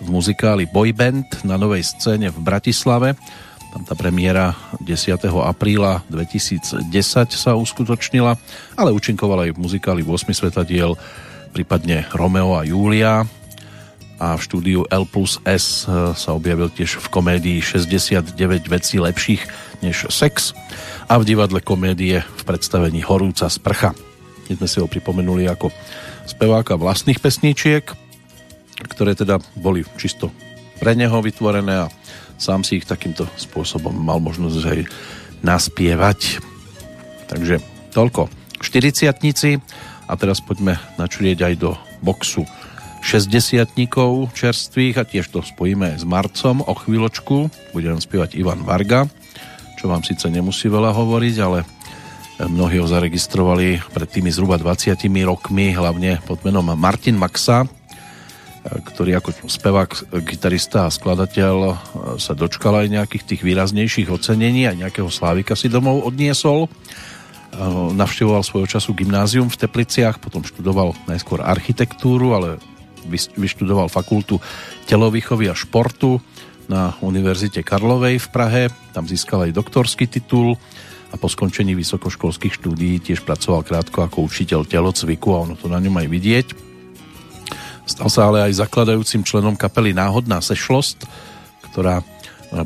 v 0.00 0.08
muzikáli 0.08 0.64
Boy 0.64 0.96
Band 0.96 1.44
na 1.44 1.60
novej 1.60 1.84
scéne 1.84 2.32
v 2.32 2.38
Bratislave. 2.40 3.14
Tam 3.70 3.86
tá 3.86 3.94
premiéra 3.94 4.56
10. 4.82 5.20
apríla 5.44 6.02
2010 6.10 6.90
sa 7.30 7.52
uskutočnila, 7.54 8.34
ale 8.74 8.90
účinkovala 8.90 9.46
aj 9.46 9.54
v 9.54 9.62
muzikáli 9.62 10.02
8 10.02 10.32
svetadiel, 10.34 10.98
prípadne 11.54 12.08
Romeo 12.10 12.58
a 12.58 12.66
Julia 12.66 13.22
a 14.20 14.36
v 14.36 14.40
štúdiu 14.44 14.80
L 14.92 15.04
plus 15.08 15.40
S 15.48 15.88
sa 15.88 16.30
objavil 16.36 16.68
tiež 16.68 17.00
v 17.00 17.06
komédii 17.08 17.58
69 17.64 18.36
vecí 18.68 19.00
lepších 19.00 19.42
než 19.80 20.12
sex 20.12 20.52
a 21.10 21.18
v 21.18 21.26
divadle 21.26 21.58
komédie 21.58 22.22
v 22.22 22.42
predstavení 22.46 23.02
Horúca 23.02 23.50
sprcha. 23.50 23.90
My 24.46 24.62
sme 24.62 24.68
si 24.70 24.78
ho 24.78 24.86
pripomenuli 24.86 25.50
ako 25.50 25.74
speváka 26.22 26.78
vlastných 26.78 27.18
pesničiek, 27.18 27.82
ktoré 28.94 29.18
teda 29.18 29.42
boli 29.58 29.82
čisto 29.98 30.30
pre 30.78 30.94
neho 30.94 31.18
vytvorené 31.18 31.90
a 31.90 31.92
sám 32.38 32.62
si 32.62 32.78
ich 32.78 32.86
takýmto 32.86 33.26
spôsobom 33.34 33.90
mal 33.90 34.22
možnosť 34.22 34.62
aj 34.62 34.80
naspievať. 35.42 36.38
Takže 37.26 37.58
toľko 37.90 38.30
40 38.62 39.10
a 40.06 40.12
teraz 40.14 40.38
poďme 40.38 40.78
načrieť 40.94 41.42
aj 41.42 41.54
do 41.58 41.70
boxu 42.06 42.46
60 43.02 43.66
čerstvých 44.30 44.94
a 44.94 45.02
tiež 45.02 45.26
to 45.34 45.42
spojíme 45.42 45.90
s 45.90 46.06
Marcom 46.06 46.62
o 46.62 46.74
chvíľočku. 46.78 47.50
Bude 47.74 47.90
nám 47.90 47.98
spievať 47.98 48.38
Ivan 48.38 48.62
Varga 48.62 49.10
čo 49.80 49.88
vám 49.88 50.04
síce 50.04 50.28
nemusí 50.28 50.68
veľa 50.68 50.92
hovoriť, 50.92 51.36
ale 51.40 51.64
mnohí 52.44 52.76
ho 52.76 52.84
zaregistrovali 52.84 53.80
pred 53.96 54.08
tými 54.12 54.28
zhruba 54.28 54.60
20 54.60 54.92
rokmi, 55.24 55.72
hlavne 55.72 56.20
pod 56.28 56.44
menom 56.44 56.68
Martin 56.76 57.16
Maxa, 57.16 57.64
ktorý 58.60 59.16
ako 59.16 59.48
spevák, 59.48 60.20
gitarista 60.20 60.84
a 60.84 60.92
skladateľ 60.92 61.56
sa 62.20 62.36
dočkal 62.36 62.84
aj 62.84 62.92
nejakých 62.92 63.24
tých 63.24 63.40
výraznejších 63.40 64.12
ocenení 64.12 64.68
a 64.68 64.76
nejakého 64.76 65.08
slávika 65.08 65.56
si 65.56 65.72
domov 65.72 66.04
odniesol. 66.04 66.68
Navštevoval 67.96 68.44
svojho 68.44 68.68
času 68.68 68.92
gymnázium 68.92 69.48
v 69.48 69.64
Tepliciach, 69.64 70.20
potom 70.20 70.44
študoval 70.44 70.92
najskôr 71.08 71.40
architektúru, 71.40 72.36
ale 72.36 72.60
vyštudoval 73.40 73.88
fakultu 73.88 74.36
telovýchovy 74.84 75.48
a 75.48 75.56
športu 75.56 76.20
na 76.70 76.94
Univerzite 77.02 77.66
Karlovej 77.66 78.22
v 78.22 78.28
Prahe. 78.30 78.62
Tam 78.94 79.02
získal 79.02 79.50
aj 79.50 79.58
doktorský 79.58 80.06
titul 80.06 80.54
a 81.10 81.18
po 81.18 81.26
skončení 81.26 81.74
vysokoškolských 81.74 82.54
štúdií 82.62 83.02
tiež 83.02 83.26
pracoval 83.26 83.66
krátko 83.66 84.06
ako 84.06 84.30
učiteľ 84.30 84.62
telocviku 84.62 85.34
a 85.34 85.42
ono 85.42 85.58
to 85.58 85.66
na 85.66 85.82
ňom 85.82 85.98
aj 85.98 86.06
vidieť. 86.06 86.46
Stal 87.90 88.06
sa 88.06 88.30
ale 88.30 88.46
aj 88.46 88.62
zakladajúcim 88.62 89.26
členom 89.26 89.58
kapely 89.58 89.90
Náhodná 89.90 90.38
sešlost, 90.38 91.10
ktorá 91.74 92.06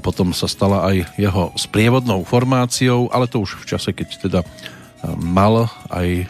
potom 0.05 0.37
sa 0.37 0.45
stala 0.53 0.85
aj 0.85 1.17
jeho 1.17 1.57
sprievodnou 1.57 2.29
formáciou, 2.29 3.09
ale 3.09 3.25
to 3.25 3.41
už 3.41 3.57
v 3.65 3.69
čase, 3.73 3.97
keď 3.97 4.09
teda 4.21 4.41
mal 5.17 5.73
aj 5.89 6.29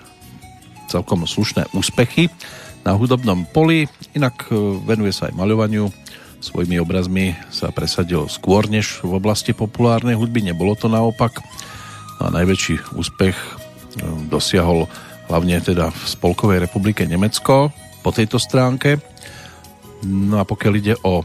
celkom 0.87 1.27
slušné 1.27 1.75
úspechy 1.75 2.31
na 2.87 2.95
hudobnom 2.95 3.43
poli, 3.51 3.91
inak 4.15 4.47
venuje 4.87 5.11
sa 5.11 5.27
aj 5.27 5.35
maľovaniu, 5.35 5.91
svojimi 6.45 6.77
obrazmi 6.77 7.33
sa 7.49 7.73
presadil 7.73 8.29
skôr 8.29 8.69
než 8.69 9.01
v 9.01 9.17
oblasti 9.17 9.57
populárnej 9.57 10.13
hudby, 10.13 10.45
nebolo 10.45 10.77
to 10.77 10.93
naopak. 10.93 11.41
A 12.21 12.29
najväčší 12.29 12.93
úspech 12.93 13.33
e, 13.33 13.49
dosiahol 14.29 14.85
hlavne 15.33 15.57
teda 15.65 15.89
v 15.89 16.03
Spolkovej 16.05 16.61
republike 16.61 17.09
Nemecko 17.09 17.73
po 18.05 18.11
tejto 18.13 18.37
stránke. 18.37 19.01
No 20.05 20.37
a 20.37 20.45
pokiaľ 20.45 20.73
ide 20.77 20.95
o 21.01 21.25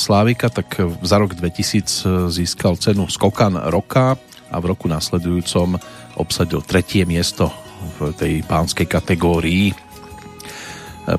Slávika, 0.00 0.48
tak 0.48 0.80
za 1.04 1.16
rok 1.20 1.36
2000 1.36 2.32
získal 2.32 2.80
cenu 2.80 3.04
Skokan 3.04 3.68
roka 3.68 4.16
a 4.48 4.56
v 4.56 4.64
roku 4.72 4.88
následujúcom 4.88 5.76
obsadil 6.16 6.64
tretie 6.64 7.04
miesto 7.04 7.52
v 8.00 8.16
tej 8.16 8.40
pánskej 8.48 8.88
kategórii. 8.88 9.70
E, 9.70 9.74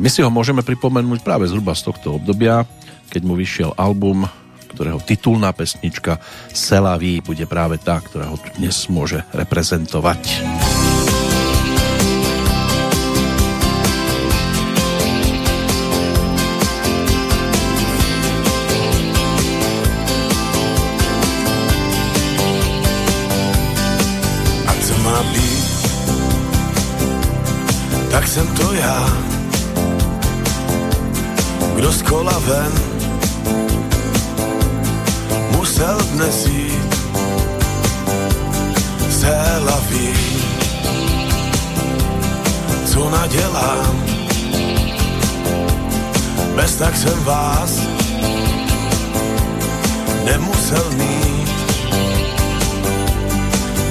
my 0.01 0.09
si 0.09 0.25
ho 0.25 0.34
môžeme 0.34 0.65
pripomenúť 0.65 1.21
práve 1.21 1.45
zhruba 1.45 1.77
z 1.77 1.93
tohto 1.93 2.17
obdobia, 2.17 2.65
keď 3.10 3.22
mu 3.26 3.34
vyšiel 3.34 3.74
album, 3.76 4.30
ktorého 4.70 5.01
titulná 5.01 5.49
pesnička 5.51 6.22
Selaví 6.53 7.26
bude 7.26 7.49
práve 7.49 7.82
tá, 7.82 7.97
ktorá 7.97 8.30
ho 8.30 8.38
dnes 8.55 8.86
môže 8.88 9.26
reprezentovať. 9.34 10.45
tak 28.20 28.28
jsem 28.28 28.47
to 28.47 28.74
já. 28.74 29.18
Kdo 31.76 31.91
z 31.91 32.01
kola 32.01 32.39
ven, 32.39 32.99
musel 35.80 35.97
dnes 36.11 36.45
jít 36.45 36.95
z 39.09 39.23
hlavy. 39.59 40.13
Co 42.86 43.09
nadělám, 43.09 44.03
bez 46.55 46.75
tak 46.75 46.97
jsem 46.97 47.23
vás 47.23 47.80
nemusel 50.25 50.91
mít. 50.91 51.49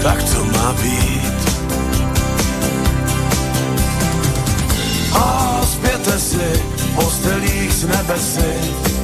Tak 0.02 0.24
co 0.24 0.44
má 0.44 0.72
být? 0.82 1.32
A 5.14 5.60
zpěte 5.72 6.18
si 6.18 6.62
postelích 6.94 7.72
z 7.72 7.84
nebesy 7.84 8.97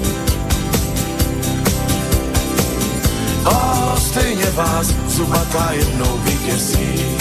A 3.44 3.94
stejně 3.98 4.50
vás 4.50 4.86
zubatá 5.08 5.70
jednou 5.72 6.18
vyděsí. 6.18 7.16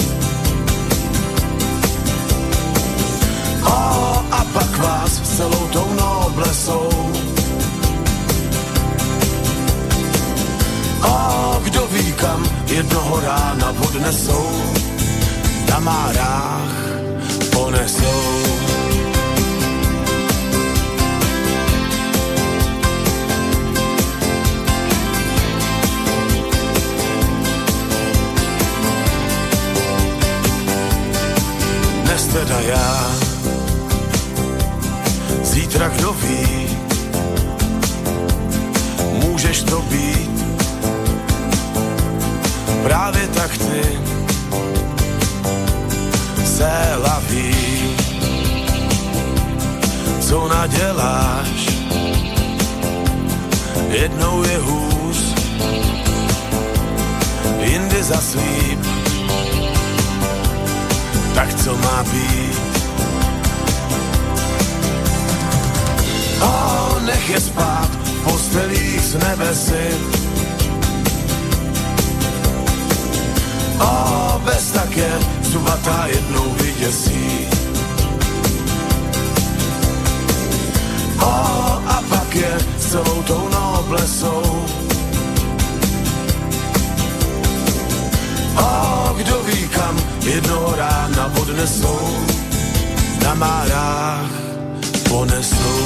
A, 3.63 4.25
a 4.31 4.45
pak 4.53 4.77
vás 4.77 5.37
celou 5.37 5.67
tou 5.67 5.87
noblesou 5.93 7.13
A 11.03 11.59
kdo 11.63 11.87
ví 11.87 12.13
kam 12.13 12.45
jednoho 12.67 13.19
rána 13.19 13.73
odnesou, 13.87 14.49
na 15.69 15.79
márách 15.79 16.71
ponesou. 17.51 18.72
Teda 32.33 32.59
já. 32.59 33.11
Zítra 35.43 35.87
kdo 35.87 36.13
ví, 36.13 36.67
můžeš 39.11 39.63
to 39.63 39.81
být, 39.81 40.45
právě 42.83 43.27
tak 43.27 43.57
ty 43.57 43.99
se 46.45 46.71
laví. 47.03 47.55
Co 50.21 50.47
naděláš, 50.47 51.67
jednou 53.89 54.43
je 54.43 54.57
hůř, 54.57 55.35
jindy 57.61 58.03
zaslíp 58.03 58.92
tak 61.33 61.53
co 61.63 61.77
má 61.77 62.03
být? 62.03 62.83
O, 66.41 66.99
nech 67.05 67.29
je 67.29 67.39
spát 67.39 67.89
v 68.03 68.23
postelích 68.23 69.01
z 69.01 69.13
nebesy. 69.15 69.87
O, 73.79 74.41
bez 74.45 74.71
také 74.71 75.11
zubatá 75.41 76.05
jednou 76.07 76.53
vyděsí. 76.53 77.47
O, 81.19 81.33
a 81.87 82.03
pak 82.09 82.35
je 82.35 82.57
celou 82.77 83.23
tou 83.23 83.49
noblesou. 83.49 84.65
O, 88.57 89.13
kdo 89.17 89.43
ví 89.43 89.67
kam 89.67 89.95
rána 90.23 90.62
odnesou, 91.53 92.01
na 93.21 93.37
márách 93.37 94.33
ponesou. 95.05 95.81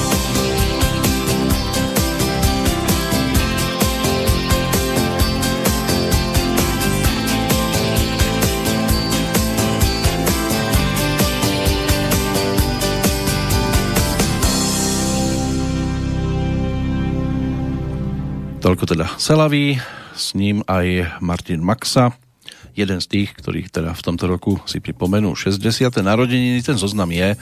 Toľko 18.64 18.84
teda 18.88 19.20
Selaví, 19.20 19.76
s 20.16 20.32
ním 20.32 20.64
aj 20.64 21.20
Martin 21.20 21.60
Maxa, 21.60 22.16
jeden 22.78 23.02
z 23.02 23.08
tých, 23.10 23.30
ktorých 23.34 23.74
teda 23.74 23.98
v 23.98 24.06
tomto 24.06 24.30
roku 24.30 24.62
si 24.70 24.78
pripomenú 24.78 25.34
60. 25.34 25.90
narodeniny. 25.98 26.62
Ten 26.62 26.78
zoznam 26.78 27.10
je 27.10 27.34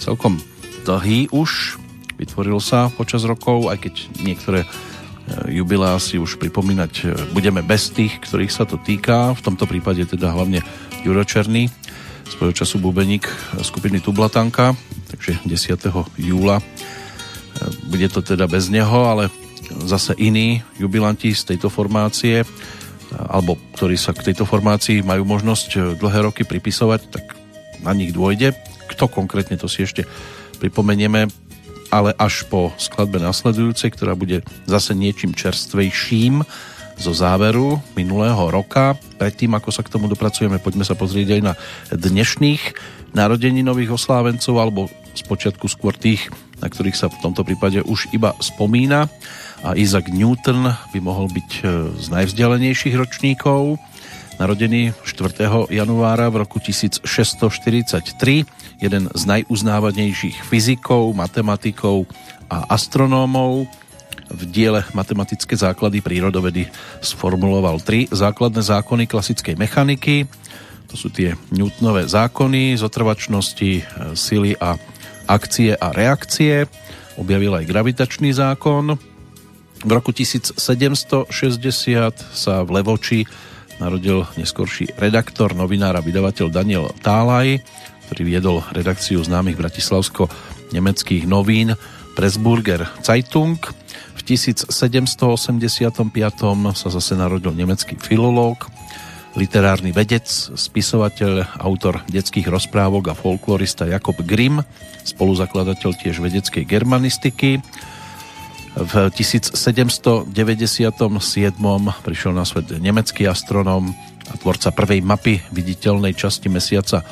celkom 0.00 0.40
dlhý 0.88 1.28
už, 1.28 1.76
vytvoril 2.16 2.56
sa 2.58 2.88
počas 2.88 3.28
rokov, 3.28 3.68
aj 3.68 3.84
keď 3.84 3.94
niektoré 4.24 4.64
e, 4.64 4.68
jubilá 5.60 6.00
si 6.00 6.16
už 6.16 6.40
pripomínať 6.40 6.92
e, 7.04 7.06
budeme 7.36 7.60
bez 7.60 7.92
tých, 7.92 8.16
ktorých 8.24 8.48
sa 8.48 8.64
to 8.64 8.80
týka. 8.80 9.36
V 9.36 9.44
tomto 9.44 9.68
prípade 9.68 10.00
teda 10.08 10.32
hlavne 10.32 10.64
Juro 11.04 11.22
Černý, 11.22 11.68
svojho 12.32 12.56
času 12.56 12.80
bubeník 12.80 13.28
skupiny 13.60 14.00
Tublatanka, 14.00 14.72
takže 15.12 15.36
10. 15.44 15.92
júla 16.16 16.58
e, 16.58 16.64
bude 17.92 18.08
to 18.08 18.24
teda 18.24 18.48
bez 18.48 18.72
neho, 18.72 19.04
ale 19.04 19.28
zase 19.84 20.16
iní 20.16 20.64
jubilanti 20.80 21.36
z 21.36 21.54
tejto 21.54 21.68
formácie 21.68 22.48
alebo 23.18 23.58
ktorí 23.74 23.98
sa 23.98 24.14
k 24.14 24.30
tejto 24.30 24.46
formácii 24.46 25.02
majú 25.02 25.26
možnosť 25.26 25.68
e, 25.74 25.78
dlhé 25.98 26.30
roky 26.30 26.46
pripisovať, 26.46 27.00
tak 27.10 27.24
na 27.82 27.90
nich 27.90 28.14
dôjde. 28.14 28.54
Kto 28.86 29.10
konkrétne 29.10 29.58
to 29.58 29.66
si 29.66 29.82
ešte 29.82 30.06
pripomenieme, 30.62 31.26
ale 31.90 32.10
až 32.14 32.46
po 32.46 32.70
skladbe 32.78 33.18
nasledujúcej, 33.18 33.90
ktorá 33.90 34.14
bude 34.14 34.46
zase 34.70 34.94
niečím 34.94 35.34
čerstvejším 35.34 36.46
zo 36.98 37.12
záveru 37.14 37.78
minulého 37.94 38.50
roka. 38.50 38.98
Predtým, 39.18 39.54
ako 39.54 39.70
sa 39.70 39.86
k 39.86 39.92
tomu 39.94 40.10
dopracujeme, 40.10 40.58
poďme 40.58 40.82
sa 40.82 40.98
pozrieť 40.98 41.38
aj 41.38 41.42
na 41.42 41.54
dnešných 41.94 42.62
narodeninových 43.14 43.94
oslávencov, 43.94 44.54
alebo 44.58 44.90
spočiatku 45.14 45.66
skôr 45.70 45.94
tých, 45.94 46.28
na 46.58 46.68
ktorých 46.70 46.98
sa 46.98 47.06
v 47.10 47.18
tomto 47.22 47.46
prípade 47.46 47.82
už 47.82 48.10
iba 48.14 48.34
spomína 48.42 49.10
a 49.62 49.74
Isaac 49.74 50.06
Newton 50.10 50.70
by 50.94 51.00
mohol 51.02 51.26
byť 51.30 51.50
e, 51.60 51.62
z 51.98 52.06
najvzdialenejších 52.14 52.94
ročníkov. 52.94 53.78
narodený 54.38 54.94
4. 55.02 55.74
januára 55.74 56.30
v 56.30 56.46
roku 56.46 56.62
1643, 56.62 57.02
jeden 58.78 59.02
z 59.10 59.22
najuznávanejších 59.26 60.46
fyzikov, 60.46 61.10
matematikov 61.18 62.06
a 62.46 62.70
astronómov. 62.70 63.66
V 64.28 64.42
diele 64.46 64.84
Matematické 64.94 65.56
základy 65.56 66.04
prírodovedy 66.04 66.68
sformuloval 67.02 67.82
tri 67.82 68.06
základné 68.12 68.62
zákony 68.62 69.10
klasickej 69.10 69.56
mechaniky. 69.58 70.28
To 70.88 70.96
sú 70.96 71.08
tie 71.10 71.34
Newtonové 71.50 72.06
zákony, 72.06 72.76
zotrvačnosti, 72.78 73.84
sily 74.14 74.54
a 74.60 74.76
akcie 75.28 75.76
a 75.76 75.92
reakcie. 75.92 76.68
Objavil 77.18 77.58
aj 77.58 77.68
gravitačný 77.68 78.30
zákon. 78.32 79.17
V 79.78 79.90
roku 79.94 80.10
1760 80.10 81.30
sa 82.34 82.54
v 82.66 82.70
Levoči 82.74 83.22
narodil 83.78 84.26
neskorší 84.34 84.90
redaktor, 84.98 85.54
novinár 85.54 85.94
a 85.94 86.02
vydavateľ 86.02 86.46
Daniel 86.50 86.90
Tálaj, 86.98 87.62
ktorý 88.10 88.22
viedol 88.26 88.58
redakciu 88.74 89.22
známych 89.22 89.54
bratislavsko-nemeckých 89.54 91.30
novín 91.30 91.78
Pressburger 92.18 92.90
Zeitung. 93.06 93.62
V 94.18 94.20
1785 94.26 94.66
sa 96.74 96.88
zase 96.90 97.14
narodil 97.14 97.54
nemecký 97.54 97.94
filológ, 98.02 98.66
literárny 99.38 99.94
vedec, 99.94 100.26
spisovateľ, 100.58 101.62
autor 101.62 102.02
detských 102.10 102.50
rozprávok 102.50 103.14
a 103.14 103.14
folklorista 103.14 103.86
Jakob 103.86 104.18
Grimm, 104.26 104.66
spoluzakladateľ 105.06 105.90
tiež 106.02 106.18
vedeckej 106.18 106.66
germanistiky. 106.66 107.62
V 108.78 109.10
1797 109.10 110.38
prišiel 112.06 112.30
na 112.30 112.46
svet 112.46 112.70
nemecký 112.78 113.26
astronóm 113.26 113.90
a 114.30 114.38
tvorca 114.38 114.70
prvej 114.70 115.02
mapy 115.02 115.42
viditeľnej 115.50 116.14
časti 116.14 116.46
mesiaca 116.46 117.02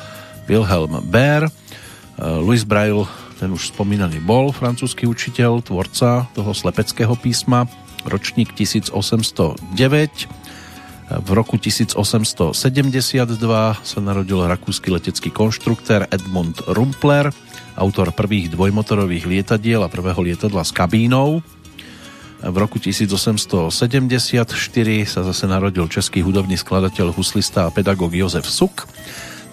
Wilhelm 0.47 1.03
Baer. 1.11 1.51
Louis 2.15 2.63
Braille, 2.63 3.03
ten 3.43 3.51
už 3.51 3.75
spomínaný 3.75 4.23
bol, 4.23 4.55
francúzsky 4.55 5.03
učiteľ, 5.11 5.59
tvorca 5.59 6.31
toho 6.31 6.55
slepeckého 6.55 7.19
písma, 7.19 7.67
ročník 8.07 8.55
1809. 8.55 9.59
V 11.07 11.29
roku 11.35 11.59
1872 11.59 12.55
sa 13.83 13.99
narodil 13.99 14.39
rakúsky 14.39 14.87
letecký 14.87 15.35
konštruktér 15.35 16.07
Edmund 16.15 16.63
Rumpler, 16.63 17.35
autor 17.75 18.15
prvých 18.15 18.55
dvojmotorových 18.55 19.27
lietadiel 19.27 19.83
a 19.83 19.91
prvého 19.91 20.19
lietadla 20.23 20.63
s 20.63 20.71
kabínou. 20.71 21.43
V 22.37 22.53
roku 22.53 22.77
1874 22.77 24.53
sa 25.09 25.21
zase 25.25 25.45
narodil 25.49 25.89
český 25.89 26.21
hudobný 26.21 26.53
skladateľ, 26.53 27.09
huslista 27.09 27.65
a 27.65 27.73
pedagóg 27.73 28.13
Jozef 28.13 28.45
Suk. 28.45 28.85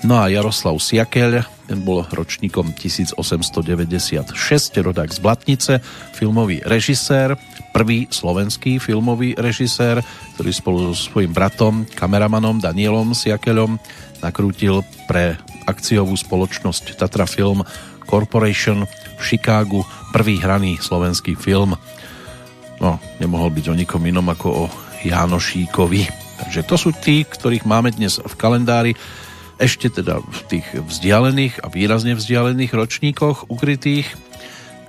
No 0.04 0.20
a 0.20 0.28
Jaroslav 0.28 0.76
Siakeľ, 0.76 1.48
ten 1.64 1.80
bol 1.80 2.04
ročníkom 2.04 2.76
1896, 2.76 4.36
rodák 4.84 5.08
z 5.08 5.18
Blatnice, 5.24 5.72
filmový 6.12 6.60
režisér, 6.60 7.40
prvý 7.72 8.04
slovenský 8.12 8.76
filmový 8.76 9.32
režisér, 9.32 10.04
ktorý 10.36 10.50
spolu 10.52 10.78
so 10.92 11.08
svojím 11.08 11.32
bratom, 11.32 11.88
kameramanom 11.96 12.60
Danielom 12.60 13.16
Siakeľom 13.16 13.80
nakrútil 14.20 14.84
pre 15.08 15.40
akciovú 15.64 16.12
spoločnosť 16.20 17.00
Tatra 17.00 17.24
Film 17.24 17.64
Corporation 18.04 18.84
v 19.16 19.22
Chicagu 19.24 19.88
prvý 20.12 20.36
hraný 20.36 20.76
slovenský 20.84 21.32
film 21.32 21.80
no, 22.84 23.00
nemohol 23.16 23.48
byť 23.48 23.72
o 23.72 23.78
nikom 23.78 24.04
inom 24.04 24.28
ako 24.28 24.48
o 24.52 24.64
Jánošíkovi. 25.08 26.04
Takže 26.44 26.60
to 26.68 26.76
sú 26.76 26.92
tí, 26.92 27.24
ktorých 27.24 27.64
máme 27.64 27.88
dnes 27.96 28.20
v 28.20 28.34
kalendári 28.36 28.92
ešte 29.56 29.88
teda 29.88 30.20
v 30.20 30.40
tých 30.50 30.66
vzdialených 30.76 31.64
a 31.64 31.70
výrazne 31.72 32.12
vzdialených 32.12 32.74
ročníkoch 32.74 33.48
ukrytých. 33.48 34.04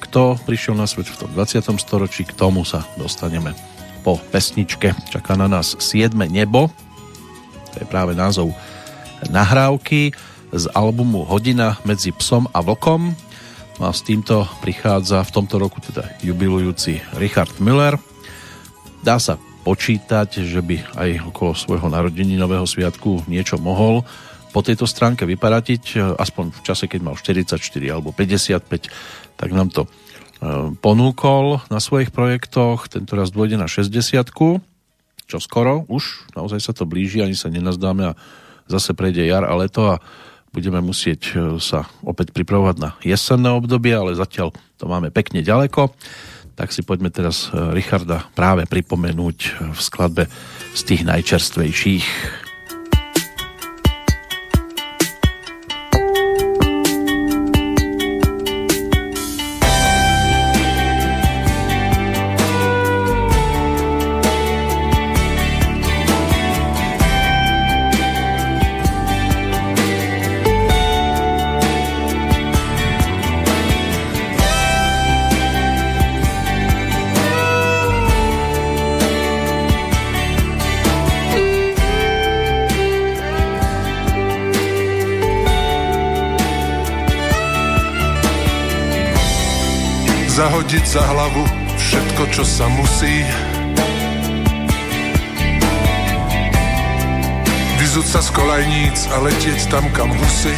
Kto 0.04 0.36
prišiel 0.44 0.76
na 0.76 0.90
svet 0.90 1.08
v 1.08 1.24
tom 1.24 1.32
20. 1.32 1.64
storočí, 1.80 2.28
k 2.28 2.36
tomu 2.36 2.68
sa 2.68 2.84
dostaneme 3.00 3.56
po 4.04 4.20
pesničke. 4.20 4.92
Čaká 5.08 5.38
na 5.40 5.48
nás 5.48 5.78
7. 5.80 6.12
nebo, 6.28 6.68
to 7.72 7.76
je 7.80 7.88
práve 7.88 8.18
názov 8.18 8.52
nahrávky 9.30 10.12
z 10.52 10.66
albumu 10.74 11.24
Hodina 11.26 11.78
medzi 11.88 12.12
psom 12.12 12.50
a 12.52 12.60
vlkom. 12.60 13.14
A 13.76 13.92
s 13.92 14.08
týmto 14.08 14.48
prichádza 14.64 15.20
v 15.28 15.34
tomto 15.36 15.60
roku 15.60 15.84
teda 15.84 16.16
jubilujúci 16.24 17.04
Richard 17.20 17.52
Müller. 17.60 18.00
Dá 19.04 19.20
sa 19.20 19.36
počítať, 19.68 20.48
že 20.48 20.64
by 20.64 20.96
aj 20.96 21.10
okolo 21.28 21.52
svojho 21.52 21.92
narodení 21.92 22.40
nového 22.40 22.64
sviatku 22.64 23.28
niečo 23.28 23.60
mohol 23.60 24.08
po 24.56 24.64
tejto 24.64 24.88
stránke 24.88 25.28
vyparatiť, 25.28 26.16
aspoň 26.16 26.46
v 26.56 26.62
čase, 26.64 26.88
keď 26.88 27.00
mal 27.04 27.20
44 27.20 27.60
alebo 27.92 28.16
55, 28.16 29.36
tak 29.36 29.50
nám 29.52 29.68
to 29.68 29.84
e, 29.84 29.90
ponúkol 30.80 31.60
na 31.68 31.84
svojich 31.84 32.16
projektoch, 32.16 32.88
tento 32.88 33.20
raz 33.20 33.36
dôjde 33.36 33.60
na 33.60 33.68
60 33.68 34.24
čo 35.26 35.42
skoro, 35.42 35.84
už? 35.90 36.30
Naozaj 36.38 36.62
sa 36.62 36.72
to 36.72 36.86
blíži, 36.86 37.26
ani 37.26 37.34
sa 37.34 37.50
nenazdáme 37.50 38.14
a 38.14 38.18
zase 38.70 38.94
prejde 38.94 39.26
jar 39.26 39.42
a 39.42 39.58
leto 39.58 39.98
a 39.98 40.02
budeme 40.56 40.80
musieť 40.80 41.22
e, 41.36 41.60
sa 41.60 41.84
opäť 42.00 42.32
pripravovať 42.32 42.76
na 42.80 42.96
jesenné 43.04 43.52
obdobie, 43.52 43.92
ale 43.92 44.16
zatiaľ 44.16 44.56
to 44.80 44.88
máme 44.88 45.12
pekne 45.12 45.44
ďaleko. 45.44 45.92
Tak 46.56 46.72
si 46.72 46.88
poďme 46.88 47.12
teraz 47.12 47.52
e, 47.52 47.76
Richarda 47.76 48.32
práve 48.32 48.64
pripomenúť 48.64 49.38
e, 49.44 49.50
v 49.76 49.80
skladbe 49.84 50.24
z 50.72 50.82
tých 50.88 51.04
najčerstvejších. 51.04 52.45
Zahodiť 90.56 90.88
za 90.88 91.04
hlavu 91.04 91.44
všetko, 91.76 92.24
čo 92.32 92.44
sa 92.48 92.64
musí. 92.72 93.28
Vyzúť 97.76 98.08
sa 98.08 98.24
z 98.24 98.30
kolajníc 98.32 98.98
a 99.12 99.20
letieť 99.20 99.68
tam, 99.68 99.84
kam 99.92 100.16
husy. 100.16 100.56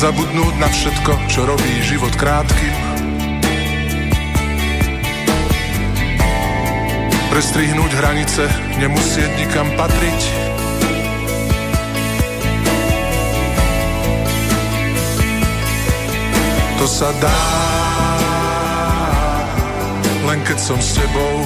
Zabudnúť 0.00 0.54
na 0.64 0.68
všetko, 0.72 1.12
čo 1.28 1.44
robí 1.44 1.72
život 1.92 2.16
krátkym. 2.16 2.76
Prestrihnúť 7.28 7.90
hranice, 8.00 8.48
nemusieť 8.80 9.44
nikam 9.44 9.68
patriť 9.76 10.53
to 16.78 16.86
sa 16.86 17.10
dá. 17.22 17.40
Len 20.24 20.40
keď 20.42 20.58
som 20.58 20.78
s 20.80 20.96
tebou. 20.96 21.36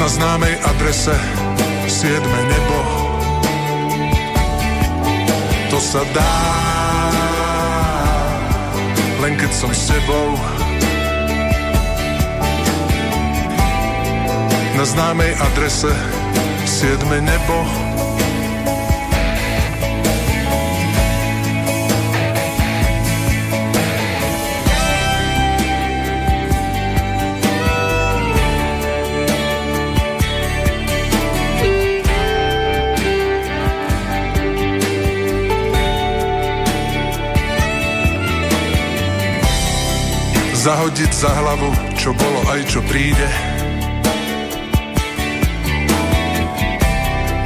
Na 0.00 0.06
známej 0.08 0.54
adrese 0.64 1.16
siedme 1.86 2.40
nebo. 2.48 2.78
To 5.70 5.78
sa 5.78 6.02
dá. 6.16 6.36
Len 9.20 9.36
keď 9.36 9.52
som 9.52 9.70
s 9.70 9.92
tebou. 9.92 10.28
Na 14.74 14.84
známej 14.88 15.36
adrese 15.36 15.92
siedme 16.64 17.20
nebo 17.20 17.56
Zahodiť 40.60 41.12
za 41.16 41.32
hlavu, 41.40 41.72
čo 41.96 42.12
bolo 42.12 42.40
aj 42.52 42.60
čo 42.68 42.84
príde. 42.84 43.28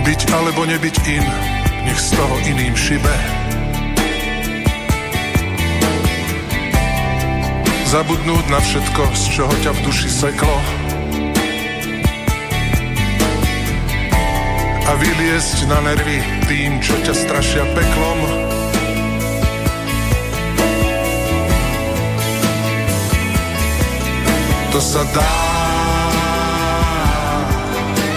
Byť 0.03 0.21
alebo 0.35 0.67
nebyť 0.67 0.97
in, 1.15 1.23
nech 1.87 2.01
z 2.03 2.11
toho 2.11 2.37
iným 2.43 2.75
šibe. 2.75 3.15
Zabudnúť 7.87 8.45
na 8.51 8.59
všetko, 8.59 9.03
z 9.15 9.25
čoho 9.31 9.55
ťa 9.63 9.71
v 9.79 9.81
duši 9.87 10.11
seklo. 10.11 10.57
A 14.91 14.93
vyliesť 14.99 15.71
na 15.71 15.79
nervy 15.87 16.19
tým, 16.51 16.83
čo 16.83 16.99
ťa 17.07 17.15
strašia 17.15 17.63
peklom. 17.79 18.44
To 24.75 24.83
sa 24.83 25.07
dá. 25.15 25.35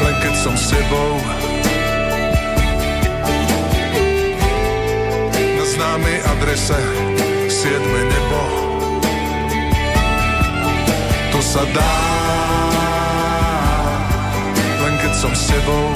Len 0.02 0.16
keď 0.26 0.34
som 0.42 0.56
s 0.58 0.74
tebou. 0.74 1.14
Na 5.38 5.66
známej 5.70 6.18
adrese 6.26 6.82
siedme 7.46 8.02
nebo. 8.10 8.42
To 11.30 11.40
sa 11.46 11.62
dá. 11.78 11.94
Len 14.82 14.94
keď 14.98 15.14
som 15.14 15.34
s 15.38 15.44
tebou. 15.46 15.88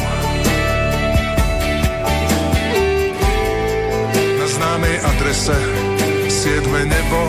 Na 4.13 4.45
známej 4.45 4.95
adrese 5.09 5.57
siedme 6.29 6.85
nebo 6.85 7.21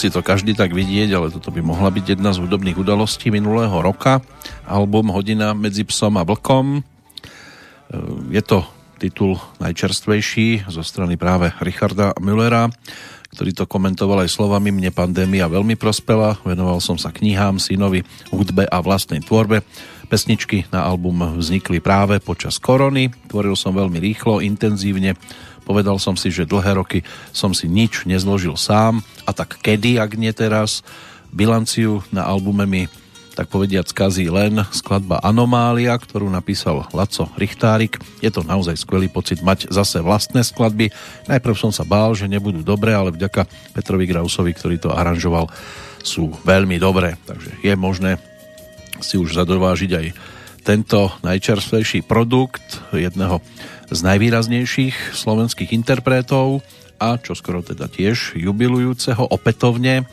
Nemusí 0.00 0.16
to 0.16 0.24
každý 0.24 0.56
tak 0.56 0.72
vidieť, 0.72 1.12
ale 1.12 1.28
toto 1.28 1.52
by 1.52 1.60
mohla 1.60 1.92
byť 1.92 2.16
jedna 2.16 2.32
z 2.32 2.40
hudobných 2.40 2.72
udalostí 2.80 3.28
minulého 3.28 3.84
roka. 3.84 4.24
Album 4.64 5.12
Hodina 5.12 5.52
medzi 5.52 5.84
psom 5.84 6.16
a 6.16 6.24
vlkom. 6.24 6.80
E, 6.80 6.82
je 8.32 8.40
to 8.40 8.64
titul 8.96 9.36
najčerstvejší 9.60 10.72
zo 10.72 10.80
strany 10.80 11.20
práve 11.20 11.52
Richarda 11.60 12.16
Müllera, 12.16 12.72
ktorý 13.36 13.52
to 13.52 13.68
komentoval 13.68 14.24
aj 14.24 14.32
slovami 14.32 14.72
Mne 14.72 14.88
pandémia 14.88 15.52
veľmi 15.52 15.76
prospela, 15.76 16.40
venoval 16.48 16.80
som 16.80 16.96
sa 16.96 17.12
knihám, 17.12 17.60
synovi, 17.60 18.00
hudbe 18.32 18.64
a 18.72 18.80
vlastnej 18.80 19.20
tvorbe. 19.20 19.60
Pesničky 20.10 20.66
na 20.74 20.82
album 20.82 21.38
vznikli 21.38 21.78
práve 21.78 22.18
počas 22.18 22.58
korony, 22.58 23.14
tvoril 23.30 23.54
som 23.54 23.70
veľmi 23.70 24.02
rýchlo, 24.02 24.42
intenzívne, 24.42 25.14
Povedal 25.70 26.02
som 26.02 26.18
si, 26.18 26.34
že 26.34 26.50
dlhé 26.50 26.82
roky 26.82 27.06
som 27.30 27.54
si 27.54 27.70
nič 27.70 28.02
nezložil 28.02 28.58
sám 28.58 29.06
a 29.22 29.30
tak 29.30 29.60
kedy, 29.62 30.02
ak 30.02 30.18
nie 30.18 30.34
teraz, 30.34 30.82
bilanciu 31.30 32.02
na 32.10 32.26
albume 32.26 32.66
mi 32.66 32.82
tak 33.38 33.46
povediať 33.46 33.94
skazí 33.94 34.26
len 34.26 34.58
skladba 34.74 35.22
Anomália, 35.22 35.94
ktorú 35.94 36.26
napísal 36.26 36.90
Laco 36.90 37.30
Richtárik. 37.38 38.02
Je 38.18 38.28
to 38.28 38.42
naozaj 38.42 38.76
skvelý 38.82 39.06
pocit 39.06 39.40
mať 39.40 39.70
zase 39.70 40.02
vlastné 40.02 40.42
skladby. 40.42 40.90
Najprv 41.30 41.54
som 41.54 41.70
sa 41.70 41.86
bál, 41.86 42.12
že 42.18 42.26
nebudú 42.26 42.66
dobré, 42.66 42.90
ale 42.90 43.14
vďaka 43.14 43.46
Petrovi 43.72 44.10
Grausovi, 44.10 44.50
ktorý 44.50 44.82
to 44.82 44.90
aranžoval, 44.90 45.46
sú 46.02 46.34
veľmi 46.42 46.82
dobré. 46.82 47.14
Takže 47.22 47.62
je 47.62 47.74
možné 47.78 48.18
si 49.00 49.20
už 49.20 49.36
zadovážiť 49.36 49.90
aj 49.96 50.06
tento 50.62 51.08
najčerstvejší 51.24 52.04
produkt 52.04 52.84
jedného 52.92 53.40
z 53.90 54.00
najvýraznejších 54.06 55.16
slovenských 55.16 55.74
interpretov 55.74 56.62
a 57.00 57.16
čo 57.16 57.32
skoro 57.32 57.64
teda 57.64 57.88
tiež 57.88 58.36
jubilujúceho 58.36 59.24
opätovne. 59.32 60.04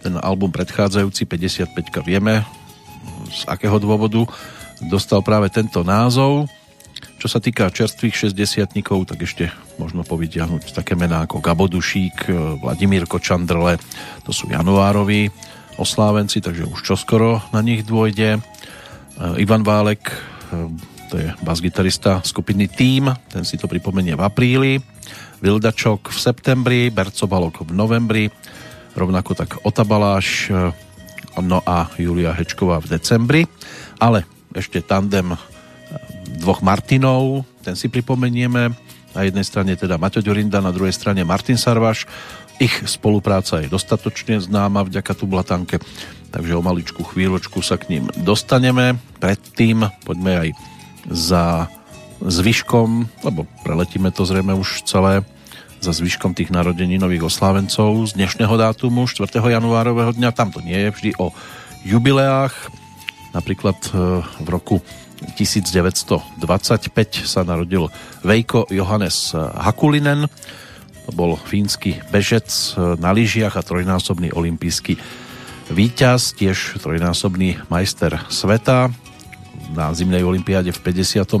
Ten 0.00 0.14
album 0.22 0.54
predchádzajúci 0.54 1.26
55 1.26 2.06
vieme 2.06 2.46
z 3.28 3.42
akého 3.50 3.76
dôvodu 3.82 4.24
dostal 4.86 5.22
práve 5.22 5.50
tento 5.50 5.82
názov. 5.82 6.46
Čo 7.18 7.26
sa 7.30 7.38
týka 7.38 7.70
čerstvých 7.70 8.34
60 8.34 8.82
tak 9.06 9.18
ešte 9.22 9.50
možno 9.78 10.02
povytiahnuť 10.02 10.74
také 10.74 10.98
mená 10.98 11.26
ako 11.26 11.38
Gabo 11.38 11.70
Vladimír 12.62 13.06
Kočandrle, 13.06 13.78
to 14.26 14.30
sú 14.34 14.50
januároví 14.50 15.30
oslávenci, 15.80 16.40
takže 16.40 16.68
už 16.68 16.80
čoskoro 16.82 17.40
na 17.52 17.60
nich 17.64 17.86
dôjde. 17.86 18.40
Ivan 19.38 19.62
Válek 19.62 20.12
to 21.12 21.20
je 21.20 21.28
basgitarista 21.44 22.24
skupiny 22.24 22.72
Team, 22.72 23.12
ten 23.28 23.44
si 23.44 23.60
to 23.60 23.68
pripomenie 23.68 24.16
v 24.16 24.24
apríli, 24.24 24.72
Vildačok 25.44 26.08
v 26.08 26.18
septembri, 26.18 26.80
Bercobalok 26.88 27.68
v 27.68 27.76
novembri, 27.76 28.24
rovnako 28.96 29.36
tak 29.36 29.60
Otabaláš, 29.68 30.48
no 31.36 31.60
a 31.68 31.92
Julia 32.00 32.32
Hečková 32.32 32.80
v 32.80 32.96
decembri, 32.96 33.42
ale 34.00 34.24
ešte 34.56 34.80
tandem 34.80 35.36
dvoch 36.40 36.64
Martinov, 36.64 37.44
ten 37.60 37.76
si 37.76 37.92
pripomenieme, 37.92 38.72
na 39.12 39.20
jednej 39.28 39.44
strane 39.44 39.76
teda 39.76 40.00
Maťo 40.00 40.24
Ďurinda, 40.24 40.64
na 40.64 40.72
druhej 40.72 40.96
strane 40.96 41.20
Martin 41.28 41.60
Sarvaš, 41.60 42.08
ich 42.58 42.74
spolupráca 42.88 43.62
je 43.62 43.70
dostatočne 43.70 44.42
známa 44.42 44.84
vďaka 44.84 45.12
Tublatanke, 45.14 45.80
takže 46.34 46.52
o 46.56 46.62
maličku 46.64 47.04
chvíľočku 47.04 47.62
sa 47.64 47.78
k 47.78 47.96
ním 47.96 48.04
dostaneme. 48.20 48.98
Predtým 49.22 49.88
poďme 50.04 50.32
aj 50.36 50.48
za 51.08 51.44
zvyškom, 52.22 53.22
lebo 53.26 53.48
preletíme 53.66 54.10
to 54.14 54.22
zrejme 54.26 54.54
už 54.54 54.86
celé, 54.86 55.26
za 55.82 55.90
zvyškom 55.90 56.30
tých 56.30 56.54
nových 56.54 57.26
oslávencov 57.26 58.06
z 58.06 58.14
dnešného 58.14 58.54
dátumu 58.54 59.10
4. 59.10 59.26
januárového 59.34 60.14
dňa. 60.14 60.30
Tam 60.30 60.54
to 60.54 60.62
nie 60.62 60.78
je 60.78 60.94
vždy 60.94 61.10
o 61.18 61.34
jubileách. 61.82 62.54
Napríklad 63.34 63.74
e, 63.90 64.22
v 64.22 64.48
roku 64.48 64.78
1925 65.34 67.26
sa 67.26 67.42
narodil 67.42 67.90
Vejko 68.22 68.70
Johannes 68.70 69.34
Hakulinen. 69.34 70.30
To 71.06 71.10
bol 71.10 71.34
fínsky 71.34 71.98
bežec 72.14 72.46
e, 72.48 72.94
na 72.98 73.10
lyžiach 73.10 73.58
a 73.58 73.66
trojnásobný 73.66 74.30
olimpijský 74.30 74.98
víťaz, 75.72 76.36
tiež 76.38 76.78
trojnásobný 76.78 77.58
majster 77.72 78.18
sveta 78.30 78.92
na 79.72 79.90
zimnej 79.96 80.22
olympiáde 80.22 80.70
v 80.70 80.80
52. 80.84 81.32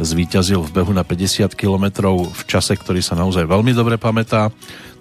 zvíťazil 0.00 0.64
v 0.64 0.70
behu 0.72 0.92
na 0.96 1.04
50 1.04 1.52
km 1.52 2.08
v 2.16 2.42
čase, 2.48 2.72
ktorý 2.74 3.04
sa 3.04 3.18
naozaj 3.18 3.44
veľmi 3.44 3.76
dobre 3.76 4.00
pamätá. 4.00 4.48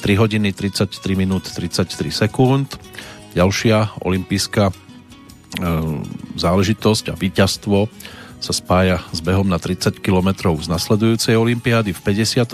3 0.04 0.20
hodiny 0.20 0.52
33 0.52 0.92
minút 1.16 1.48
33 1.48 1.90
sekúnd. 2.12 2.68
Ďalšia 3.34 4.04
olympijská 4.04 4.70
e, 4.70 4.74
záležitosť 6.36 7.12
a 7.12 7.16
víťazstvo 7.16 7.88
sa 8.40 8.56
spája 8.56 9.04
s 9.12 9.20
behom 9.20 9.48
na 9.48 9.60
30 9.60 10.00
km 10.00 10.56
z 10.56 10.68
nasledujúcej 10.72 11.36
olympiády 11.36 11.92
v 11.92 12.00
56. 12.00 12.48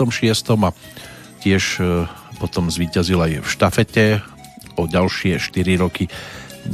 a 0.66 0.70
tiež 1.40 1.64
e, 1.78 2.04
potom 2.42 2.66
zvíťazil 2.66 3.22
aj 3.22 3.32
v 3.42 3.48
štafete 3.48 4.04
o 4.74 4.90
ďalšie 4.90 5.38
4 5.38 5.82
roky 5.82 6.10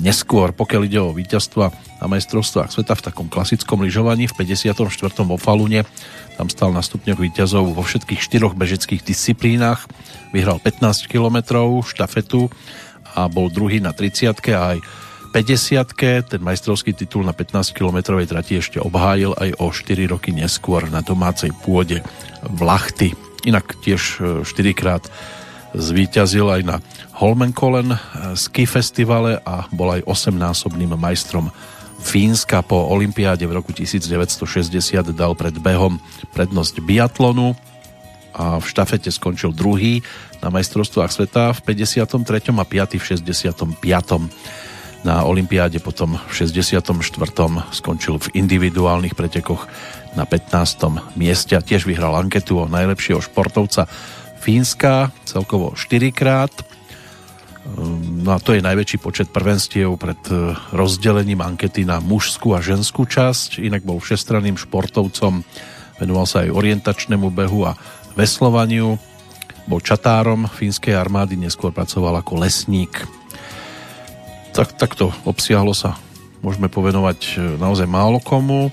neskôr, 0.01 0.57
pokiaľ 0.57 0.83
ide 0.89 1.01
o 1.05 1.13
víťazstva 1.13 1.69
na 2.01 2.07
majstrovstvách 2.09 2.73
sveta 2.73 2.97
v 2.97 3.05
takom 3.05 3.29
klasickom 3.29 3.85
lyžovaní 3.85 4.25
v 4.25 4.35
54. 4.35 4.81
vo 5.29 5.37
Falune. 5.37 5.85
Tam 6.41 6.49
stal 6.49 6.73
na 6.73 6.81
stupňoch 6.81 7.21
víťazov 7.21 7.77
vo 7.77 7.83
všetkých 7.85 8.25
štyroch 8.25 8.57
bežeckých 8.57 9.05
disciplínach. 9.05 9.85
Vyhral 10.33 10.57
15 10.57 11.13
km 11.13 11.45
štafetu 11.85 12.49
a 13.13 13.29
bol 13.29 13.53
druhý 13.53 13.85
na 13.85 13.93
30 13.93 14.33
a 14.57 14.77
aj 14.77 14.79
50 15.33 16.29
Ten 16.29 16.41
majstrovský 16.45 16.93
titul 16.93 17.25
na 17.25 17.33
15 17.33 17.73
km 17.73 18.21
trati 18.29 18.61
ešte 18.61 18.77
obhájil 18.77 19.33
aj 19.33 19.57
o 19.59 19.73
4 19.73 20.13
roky 20.13 20.31
neskôr 20.37 20.85
na 20.93 21.01
domácej 21.01 21.57
pôde 21.65 22.05
v 22.45 22.61
Lachty. 22.61 23.17
Inak 23.49 23.81
tiež 23.81 24.21
4 24.45 24.45
e, 24.45 24.77
krát 24.77 25.09
zvíťazil 25.73 26.53
aj 26.53 26.63
na 26.69 26.77
Holmenkollen 27.17 27.97
ski 28.37 28.69
festivale 28.69 29.41
a 29.41 29.65
bol 29.73 29.97
aj 29.97 30.05
osemnásobným 30.05 30.93
majstrom 31.01 31.49
Fínska 32.03 32.61
po 32.67 32.91
Olympiáde 32.91 33.47
v 33.47 33.57
roku 33.57 33.71
1960 33.71 35.15
dal 35.15 35.33
pred 35.39 35.55
behom 35.57 36.03
prednosť 36.35 36.83
biatlonu 36.83 37.55
a 38.35 38.59
v 38.59 38.65
štafete 38.67 39.09
skončil 39.09 39.55
druhý 39.55 40.03
na 40.43 40.51
majstrovstvách 40.51 41.11
sveta 41.15 41.55
v 41.55 41.61
53. 41.63 42.51
a 42.51 42.65
5. 42.67 42.99
v 42.99 43.05
65. 43.07 43.79
Na 45.03 45.27
Olympiáde 45.27 45.83
potom 45.83 46.15
v 46.31 46.33
64. 46.33 46.87
skončil 47.75 48.23
v 48.23 48.27
individuálnych 48.39 49.19
pretekoch 49.19 49.67
na 50.15 50.23
15. 50.23 51.19
mieste 51.19 51.59
a 51.59 51.65
tiež 51.65 51.91
vyhral 51.91 52.15
anketu 52.15 52.63
o 52.63 52.71
najlepšieho 52.71 53.19
športovca 53.19 53.91
Fínska 54.43 55.15
celkovo 55.27 55.75
4 55.75 56.11
krát 56.15 56.55
No 58.23 58.35
a 58.35 58.39
to 58.43 58.59
je 58.59 58.63
najväčší 58.63 58.99
počet 58.99 59.31
prvenstiev 59.31 59.95
pred 59.95 60.19
e, 60.35 60.51
rozdelením 60.75 61.47
ankety 61.47 61.87
na 61.87 62.03
mužskú 62.03 62.59
a 62.59 62.65
ženskú 62.65 63.07
časť. 63.07 63.63
Inak 63.63 63.87
bol 63.87 64.03
všestranným 64.03 64.59
športovcom, 64.59 65.47
venoval 66.03 66.27
sa 66.27 66.43
aj 66.43 66.51
orientačnému 66.51 67.31
behu 67.31 67.71
a 67.71 67.79
veslovaniu. 68.19 68.99
Bol 69.71 69.79
čatárom 69.79 70.51
fínskej 70.51 70.99
armády, 70.99 71.39
neskôr 71.39 71.71
pracoval 71.71 72.19
ako 72.19 72.43
lesník. 72.43 73.07
Tak, 74.53 74.77
takto 74.77 75.09
obsiahlo 75.25 75.73
sa, 75.73 75.97
môžeme 76.45 76.69
povenovať 76.69 77.19
e, 77.25 77.57
naozaj 77.57 77.89
málo 77.89 78.21
komu. 78.21 78.69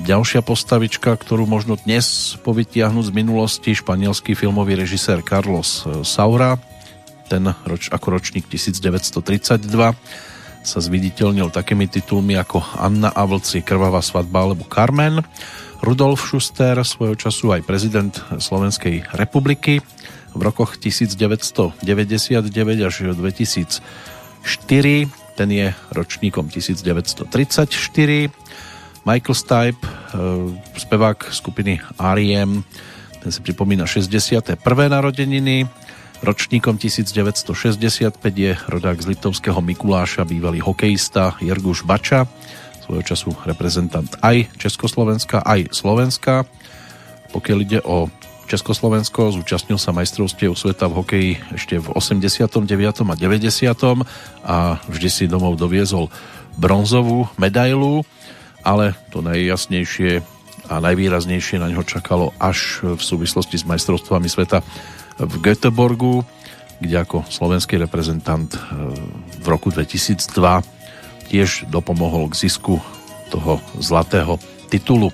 Ďalšia 0.00 0.40
postavička, 0.40 1.12
ktorú 1.12 1.44
možno 1.44 1.76
dnes 1.76 2.40
povytiahnuť 2.40 3.12
z 3.12 3.12
minulosti, 3.12 3.76
španielský 3.76 4.32
filmový 4.32 4.80
režisér 4.80 5.20
Carlos 5.20 5.84
e, 5.84 6.00
Saura, 6.08 6.56
ten 7.28 7.52
roč, 7.68 7.92
ako 7.92 8.16
ročník 8.16 8.48
1932 8.48 9.68
sa 10.64 10.78
zviditeľnil 10.80 11.52
takými 11.52 11.84
titulmi 11.84 12.40
ako 12.40 12.64
Anna 12.80 13.12
a 13.12 13.28
vlci, 13.28 13.60
Krvavá 13.60 14.00
svadba 14.00 14.48
alebo 14.48 14.64
Carmen. 14.64 15.20
Rudolf 15.84 16.24
Schuster, 16.24 16.80
svojho 16.80 17.12
času 17.12 17.52
aj 17.52 17.68
prezident 17.68 18.16
Slovenskej 18.40 19.04
republiky 19.12 19.84
v 20.32 20.40
rokoch 20.40 20.80
1999 20.80 21.76
až 22.80 22.94
2004. 23.12 24.07
Ten 25.36 25.48
je 25.52 25.74
ročníkom 25.92 26.48
1934. 26.48 28.32
Michael 29.04 29.34
Stipe, 29.36 29.82
eh, 29.84 29.92
spevák 30.78 31.28
skupiny 31.30 31.80
R.E.M., 32.00 32.64
ten 33.18 33.30
si 33.34 33.42
pripomína 33.42 33.84
61. 33.84 34.56
narodeniny 34.88 35.66
Ročníkom 36.18 36.82
1965 36.82 38.18
je 38.34 38.58
rodák 38.66 38.98
z 38.98 39.06
litovského 39.14 39.62
Mikuláša, 39.62 40.26
bývalý 40.26 40.58
hokejista 40.58 41.38
Jerguš 41.38 41.86
Bača, 41.86 42.26
svojho 42.82 43.06
času 43.06 43.30
reprezentant 43.46 44.10
aj 44.18 44.50
Československa, 44.58 45.46
aj 45.46 45.70
Slovenska. 45.70 46.42
Pokiaľ 47.30 47.58
ide 47.62 47.80
o 47.86 48.10
Československo, 48.48 49.36
zúčastnil 49.36 49.76
sa 49.76 49.92
majstrovstiev 49.92 50.56
sveta 50.56 50.88
v 50.88 50.96
hokeji 50.96 51.32
ešte 51.52 51.76
v 51.76 51.92
89. 51.92 52.64
a 53.04 53.14
90. 53.14 54.08
a 54.42 54.56
vždy 54.88 55.08
si 55.12 55.24
domov 55.28 55.60
doviezol 55.60 56.08
bronzovú 56.56 57.28
medailu, 57.36 58.08
ale 58.64 58.96
to 59.12 59.20
najjasnejšie 59.20 60.24
a 60.68 60.74
najvýraznejšie 60.80 61.60
na 61.60 61.68
ňo 61.72 61.84
čakalo 61.84 62.32
až 62.40 62.84
v 62.84 63.00
súvislosti 63.00 63.60
s 63.60 63.68
majstrovstvami 63.68 64.28
sveta 64.32 64.64
v 65.20 65.34
Göteborgu, 65.44 66.24
kde 66.80 66.96
ako 67.04 67.28
slovenský 67.28 67.76
reprezentant 67.76 68.52
e, 68.54 68.58
v 69.40 69.46
roku 69.48 69.72
2002 69.72 70.24
tiež 71.28 71.68
dopomohol 71.68 72.32
k 72.32 72.48
zisku 72.48 72.80
toho 73.28 73.60
zlatého 73.76 74.40
titulu. 74.72 75.12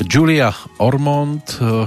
Julia 0.00 0.56
Ormond, 0.80 1.60
e, 1.60 1.84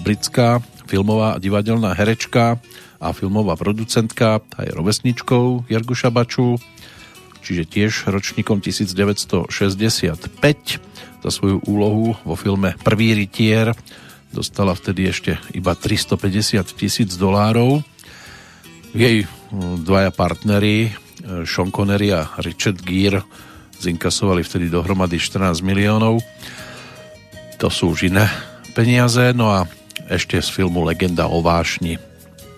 britská 0.00 0.64
filmová 0.88 1.36
a 1.36 1.40
divadelná 1.40 1.92
herečka 1.92 2.56
a 3.00 3.12
filmová 3.12 3.56
producentka, 3.56 4.40
tá 4.40 4.64
je 4.64 4.72
rovesničkou 4.72 5.68
Jarguša 5.68 6.08
Baču, 6.08 6.56
čiže 7.44 7.68
tiež 7.68 8.08
ročníkom 8.08 8.64
1965 8.64 9.52
za 11.20 11.30
svoju 11.32 11.60
úlohu 11.68 12.16
vo 12.24 12.34
filme 12.36 12.76
Prvý 12.80 13.12
rytier 13.12 13.76
dostala 14.34 14.74
vtedy 14.74 15.12
ešte 15.12 15.38
iba 15.54 15.78
350 15.78 16.66
tisíc 16.74 17.14
dolárov. 17.14 17.86
Jej 18.96 19.28
hm, 19.28 19.86
dvaja 19.86 20.10
partneri, 20.10 20.90
eh, 20.90 21.46
Sean 21.46 21.70
Connery 21.70 22.10
a 22.10 22.26
Richard 22.42 22.82
Gere, 22.82 23.22
zinkasovali 23.78 24.42
vtedy 24.42 24.72
dohromady 24.72 25.20
14 25.20 25.60
miliónov. 25.60 26.24
To 27.58 27.70
sú 27.70 27.94
už 27.94 28.10
iné 28.10 28.26
peniaze, 28.74 29.30
no 29.32 29.54
a 29.54 29.70
ešte 30.10 30.42
z 30.42 30.50
filmu 30.50 30.84
Legenda 30.84 31.30
o 31.30 31.40
vášni. 31.40 31.96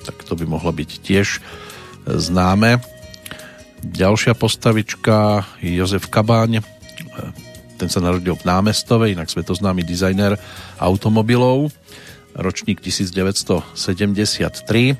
Tak 0.02 0.24
to 0.24 0.34
by 0.34 0.48
mohlo 0.48 0.72
byť 0.72 0.90
tiež 1.04 1.26
eh, 1.36 1.40
známe. 2.16 2.80
Ďalšia 3.86 4.34
postavička, 4.34 5.46
Jozef 5.62 6.08
Kabáň, 6.08 6.58
eh, 6.58 6.64
ten 7.76 7.92
sa 7.92 8.00
narodil 8.00 8.32
v 8.32 8.48
Námestove, 8.48 9.12
inak 9.12 9.28
svetoznámy 9.28 9.84
dizajner 9.84 10.40
automobilov, 10.80 11.68
ročník 12.32 12.80
1973. 12.80 14.96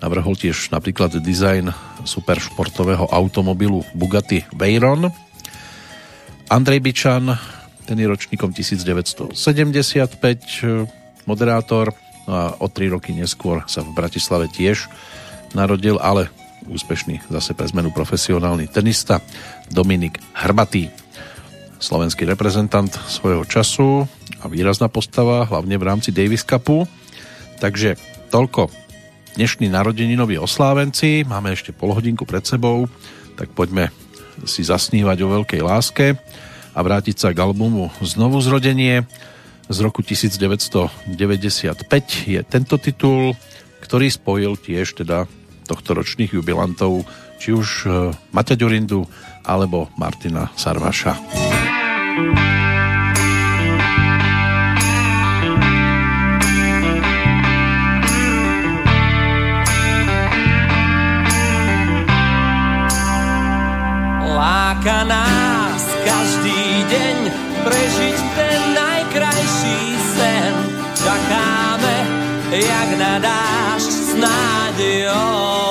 Navrhol 0.00 0.34
tiež 0.36 0.72
napríklad 0.72 1.20
dizajn 1.20 1.72
superšportového 2.04 3.08
automobilu 3.12 3.84
Bugatti 3.92 4.44
Veyron. 4.56 5.12
Andrej 6.48 6.80
Bičan, 6.80 7.36
ten 7.86 8.02
je 8.02 8.10
ročníkom 8.10 8.50
1975, 8.50 9.30
moderátor, 11.22 11.94
no 12.26 12.32
a 12.34 12.44
o 12.58 12.66
tri 12.66 12.90
roky 12.90 13.14
neskôr 13.14 13.62
sa 13.70 13.86
v 13.86 13.94
Bratislave 13.94 14.50
tiež 14.50 14.90
narodil, 15.54 16.02
ale 16.02 16.26
úspešný 16.66 17.30
zase 17.30 17.54
pre 17.54 17.70
zmenu 17.70 17.94
profesionálny 17.94 18.66
tenista 18.66 19.22
Dominik 19.70 20.18
Hrbatý 20.34 20.90
slovenský 21.78 22.26
reprezentant 22.26 22.90
svojho 23.06 23.46
času 23.46 24.08
a 24.42 24.50
výrazná 24.50 24.90
postava, 24.90 25.46
hlavne 25.46 25.78
v 25.78 25.86
rámci 25.86 26.10
Davis 26.10 26.42
Cupu. 26.42 26.88
Takže 27.62 27.94
toľko 28.32 28.68
dnešní 29.36 29.68
narodeninový 29.70 30.40
oslávenci. 30.40 31.24
Máme 31.28 31.52
ešte 31.52 31.70
pol 31.70 31.92
hodinku 31.92 32.24
pred 32.24 32.42
sebou, 32.42 32.88
tak 33.36 33.52
poďme 33.52 33.92
si 34.44 34.64
zasnívať 34.64 35.18
o 35.24 35.32
veľkej 35.40 35.60
láske 35.64 36.16
a 36.76 36.78
vrátiť 36.84 37.16
sa 37.16 37.32
k 37.32 37.40
albumu 37.40 37.88
Znovu 38.04 38.44
zrodenie 38.44 39.08
z 39.72 39.78
roku 39.80 40.04
1995 40.04 41.08
je 42.28 42.40
tento 42.44 42.76
titul, 42.76 43.32
ktorý 43.80 44.06
spojil 44.12 44.60
tiež 44.60 45.02
teda 45.02 45.24
tohto 45.66 45.98
ročných 45.98 46.36
jubilantov, 46.36 47.02
či 47.42 47.50
už 47.56 47.68
eh, 47.88 48.14
Maťa 48.30 48.54
Ďurindu 48.54 49.02
alebo 49.42 49.90
Martina 49.98 50.52
Sarvaša. 50.54 51.18
Láka 64.36 65.02
nás 65.08 65.82
každý 66.06 66.65
prežiť 67.66 68.18
ten 68.38 68.60
najkrajší 68.78 69.78
sen. 70.14 70.52
Čakáme, 70.94 71.96
jak 72.54 72.90
na 72.94 73.18
dážď 73.18 73.90
s 73.90 74.10
nádejou. 74.14 75.65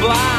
fly. 0.00 0.35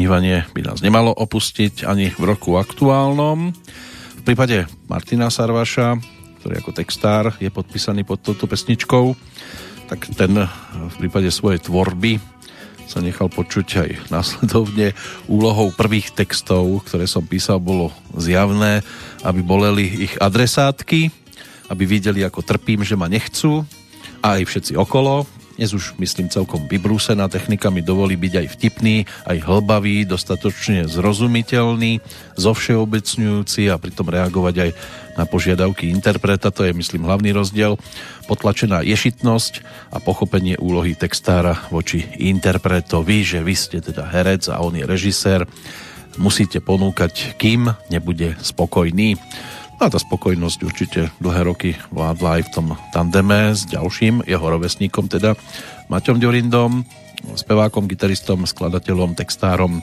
Snívanie 0.00 0.48
by 0.56 0.64
nás 0.64 0.80
nemalo 0.80 1.12
opustiť 1.12 1.84
ani 1.84 2.08
v 2.08 2.24
roku 2.24 2.56
aktuálnom. 2.56 3.52
V 4.16 4.22
prípade 4.24 4.64
Martina 4.88 5.28
Sarvaša, 5.28 6.00
ktorý 6.40 6.56
ako 6.56 6.72
textár 6.72 7.36
je 7.36 7.52
podpísaný 7.52 8.08
pod 8.08 8.24
touto 8.24 8.48
pesničkou, 8.48 9.12
tak 9.92 10.08
ten 10.16 10.48
v 10.88 10.94
prípade 10.96 11.28
svojej 11.28 11.60
tvorby 11.60 12.16
sa 12.88 13.04
nechal 13.04 13.28
počuť 13.28 13.66
aj 13.76 13.90
následovne. 14.08 14.96
Úlohou 15.28 15.68
prvých 15.68 16.16
textov, 16.16 16.80
ktoré 16.88 17.04
som 17.04 17.28
písal, 17.28 17.60
bolo 17.60 17.92
zjavné, 18.16 18.80
aby 19.20 19.44
boleli 19.44 20.08
ich 20.08 20.16
adresátky, 20.16 21.12
aby 21.68 21.84
videli, 21.84 22.24
ako 22.24 22.40
trpím, 22.40 22.88
že 22.88 22.96
ma 22.96 23.04
nechcú 23.04 23.68
a 24.24 24.40
aj 24.40 24.48
všetci 24.48 24.72
okolo, 24.80 25.28
dnes 25.60 25.76
už, 25.76 26.00
myslím, 26.00 26.32
celkom 26.32 26.64
vybrúsená 26.64 27.28
technika 27.28 27.68
mi 27.68 27.84
dovolí 27.84 28.16
byť 28.16 28.32
aj 28.32 28.46
vtipný, 28.56 29.04
aj 29.28 29.44
hlbavý, 29.44 30.08
dostatočne 30.08 30.88
zrozumiteľný, 30.88 32.00
zovšeobecňujúci 32.40 33.68
a 33.68 33.76
pritom 33.76 34.08
reagovať 34.08 34.54
aj 34.56 34.70
na 35.20 35.28
požiadavky 35.28 35.92
interpreta, 35.92 36.48
to 36.48 36.64
je, 36.64 36.72
myslím, 36.72 37.04
hlavný 37.04 37.36
rozdiel. 37.36 37.76
Potlačená 38.24 38.80
ješitnosť 38.88 39.60
a 39.92 40.00
pochopenie 40.00 40.56
úlohy 40.56 40.96
textára 40.96 41.60
voči 41.68 42.08
interpretovi, 42.16 43.20
že 43.20 43.44
vy 43.44 43.52
ste 43.52 43.84
teda 43.84 44.08
herec 44.08 44.48
a 44.48 44.64
on 44.64 44.72
je 44.80 44.88
režisér, 44.88 45.44
musíte 46.16 46.64
ponúkať, 46.64 47.36
kým 47.36 47.68
nebude 47.92 48.32
spokojný. 48.40 49.20
A 49.80 49.88
tá 49.88 49.96
spokojnosť 49.96 50.58
určite 50.60 51.00
dlhé 51.24 51.48
roky 51.48 51.70
vládla 51.88 52.36
aj 52.36 52.42
v 52.44 52.52
tom 52.52 52.66
tandeme 52.92 53.56
s 53.56 53.64
ďalším 53.64 54.28
jeho 54.28 54.44
rovesníkom, 54.44 55.08
teda 55.08 55.40
Maťom 55.88 56.20
Ďorindom, 56.20 56.84
spevákom, 57.32 57.88
gitaristom, 57.88 58.44
skladateľom, 58.44 59.16
textárom. 59.16 59.80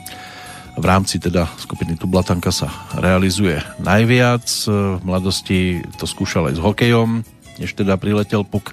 V 0.78 0.84
rámci 0.86 1.18
teda 1.18 1.50
skupiny 1.58 1.98
Tublatanka 1.98 2.54
sa 2.54 2.70
realizuje 2.94 3.58
najviac. 3.82 4.46
V 4.70 5.02
mladosti 5.02 5.82
to 5.98 6.06
skúšal 6.06 6.54
aj 6.54 6.54
s 6.54 6.62
hokejom, 6.62 7.26
než 7.58 7.74
teda 7.74 7.98
priletel 7.98 8.46
puk 8.46 8.70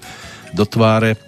do 0.54 0.62
tváre. 0.62 1.18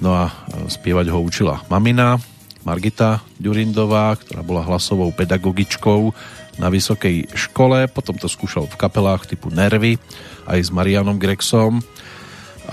No 0.00 0.16
a 0.16 0.32
spievať 0.72 1.12
ho 1.12 1.20
učila 1.20 1.68
mamina, 1.68 2.16
Margita 2.64 3.20
Ďurindová, 3.36 4.16
ktorá 4.24 4.40
bola 4.40 4.64
hlasovou 4.64 5.12
pedagogičkou 5.12 6.16
na 6.58 6.68
vysokej 6.68 7.30
škole, 7.32 7.86
potom 7.86 8.18
to 8.18 8.26
skúšal 8.26 8.66
v 8.66 8.78
kapelách 8.78 9.30
typu 9.30 9.48
Nervy, 9.48 9.96
aj 10.44 10.58
s 10.58 10.70
Marianom 10.74 11.16
Grexom, 11.16 11.80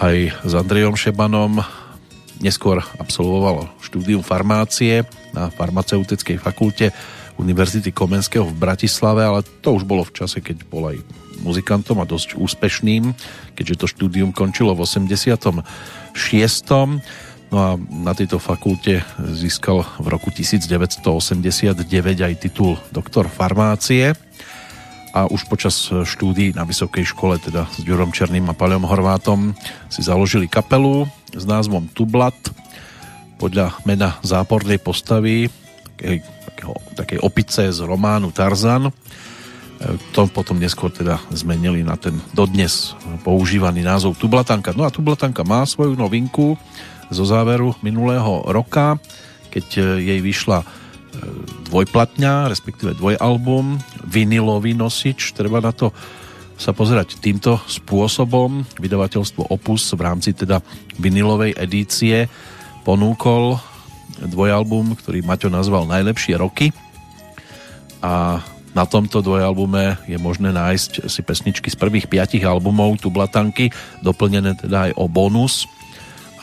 aj 0.02 0.34
s 0.44 0.54
Andrejom 0.58 0.98
Šebanom. 0.98 1.62
Neskôr 2.44 2.84
absolvoval 3.00 3.72
štúdium 3.80 4.26
farmácie 4.26 5.08
na 5.32 5.48
farmaceutickej 5.54 6.36
fakulte 6.42 6.92
Univerzity 7.40 7.96
Komenského 7.96 8.44
v 8.44 8.60
Bratislave, 8.60 9.24
ale 9.24 9.46
to 9.64 9.76
už 9.76 9.88
bolo 9.88 10.04
v 10.04 10.16
čase, 10.16 10.44
keď 10.44 10.68
bol 10.68 10.92
aj 10.92 11.00
muzikantom 11.44 12.00
a 12.00 12.08
dosť 12.08 12.40
úspešným, 12.40 13.12
keďže 13.54 13.76
to 13.76 13.86
štúdium 13.92 14.32
končilo 14.32 14.72
v 14.74 14.84
86. 14.88 15.62
No 17.54 17.58
a 17.62 17.70
na 17.78 18.14
tejto 18.18 18.42
fakulte 18.42 19.06
získal 19.22 19.86
v 20.02 20.08
roku 20.10 20.34
1989 20.34 21.86
aj 22.22 22.34
titul 22.42 22.76
doktor 22.90 23.30
farmácie 23.30 24.18
a 25.16 25.32
už 25.32 25.48
počas 25.48 25.88
štúdií 25.88 26.52
na 26.52 26.68
vysokej 26.68 27.08
škole, 27.08 27.40
teda 27.40 27.70
s 27.72 27.80
Ďurom 27.86 28.12
Černým 28.12 28.52
a 28.52 28.58
Paľom 28.58 28.84
Horvátom, 28.84 29.56
si 29.88 30.04
založili 30.04 30.52
kapelu 30.52 31.08
s 31.32 31.48
názvom 31.48 31.88
Tublat 31.88 32.36
podľa 33.40 33.80
mena 33.88 34.20
zápornej 34.28 34.76
postavy 34.84 35.48
takej, 35.96 36.20
takého, 36.52 36.76
takej 37.00 37.20
opice 37.24 37.72
z 37.72 37.80
románu 37.80 38.36
Tarzan. 38.36 38.92
To 40.16 40.28
potom 40.32 40.60
neskôr 40.60 40.92
teda 40.92 41.20
zmenili 41.32 41.84
na 41.84 41.96
ten 42.00 42.20
dodnes 42.36 42.96
používaný 43.24 43.84
názov 43.84 44.20
Tublatanka. 44.20 44.76
No 44.76 44.84
a 44.84 44.92
Tublatanka 44.92 45.44
má 45.48 45.64
svoju 45.64 45.96
novinku, 45.96 46.60
zo 47.10 47.24
záveru 47.26 47.78
minulého 47.86 48.46
roka, 48.50 48.98
keď 49.54 49.68
e, 49.78 49.82
jej 50.14 50.20
vyšla 50.22 50.60
e, 50.62 50.66
dvojplatňa, 51.70 52.50
respektíve 52.50 52.98
dvojalbum, 52.98 53.78
vinilový 54.06 54.74
nosič, 54.74 55.34
treba 55.34 55.62
na 55.62 55.72
to 55.72 55.92
sa 56.56 56.72
pozerať 56.72 57.20
týmto 57.20 57.60
spôsobom. 57.68 58.64
Vydavateľstvo 58.80 59.52
Opus 59.52 59.92
v 59.92 60.02
rámci 60.02 60.32
teda 60.32 60.64
vinilovej 60.96 61.56
edície 61.60 62.32
ponúkol 62.88 63.60
dvojalbum, 64.24 64.96
ktorý 64.96 65.20
Maťo 65.28 65.52
nazval 65.52 65.84
Najlepšie 65.92 66.40
roky. 66.40 66.72
A 68.00 68.40
na 68.76 68.84
tomto 68.84 69.24
dvojalbume 69.24 70.04
je 70.08 70.20
možné 70.20 70.52
nájsť 70.52 71.08
si 71.08 71.24
pesničky 71.24 71.72
z 71.72 71.80
prvých 71.80 72.08
piatich 72.12 72.44
albumov 72.44 73.00
Tublatanky, 73.00 73.72
doplnené 74.04 74.56
teda 74.60 74.92
aj 74.92 75.00
o 75.00 75.08
bonus 75.08 75.68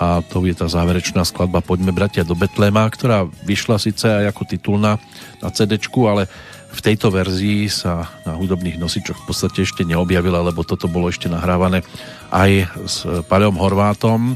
a 0.03 0.19
to 0.27 0.43
je 0.43 0.55
tá 0.59 0.67
záverečná 0.67 1.23
skladba 1.23 1.63
Poďme 1.63 1.95
bratia 1.95 2.27
do 2.27 2.35
Betléma, 2.35 2.91
ktorá 2.91 3.31
vyšla 3.47 3.79
síce 3.79 4.11
aj 4.11 4.35
ako 4.35 4.43
titulná 4.51 4.99
na 5.39 5.49
cd 5.55 5.79
ale 6.11 6.27
v 6.73 6.81
tejto 6.81 7.13
verzii 7.13 7.69
sa 7.69 8.09
na 8.25 8.35
hudobných 8.35 8.81
nosičoch 8.81 9.23
v 9.23 9.27
podstate 9.29 9.63
ešte 9.63 9.85
neobjavila, 9.85 10.41
lebo 10.41 10.65
toto 10.65 10.89
bolo 10.89 11.13
ešte 11.13 11.29
nahrávané 11.29 11.85
aj 12.33 12.51
s 12.89 12.97
Paľom 13.29 13.61
Horvátom 13.61 14.35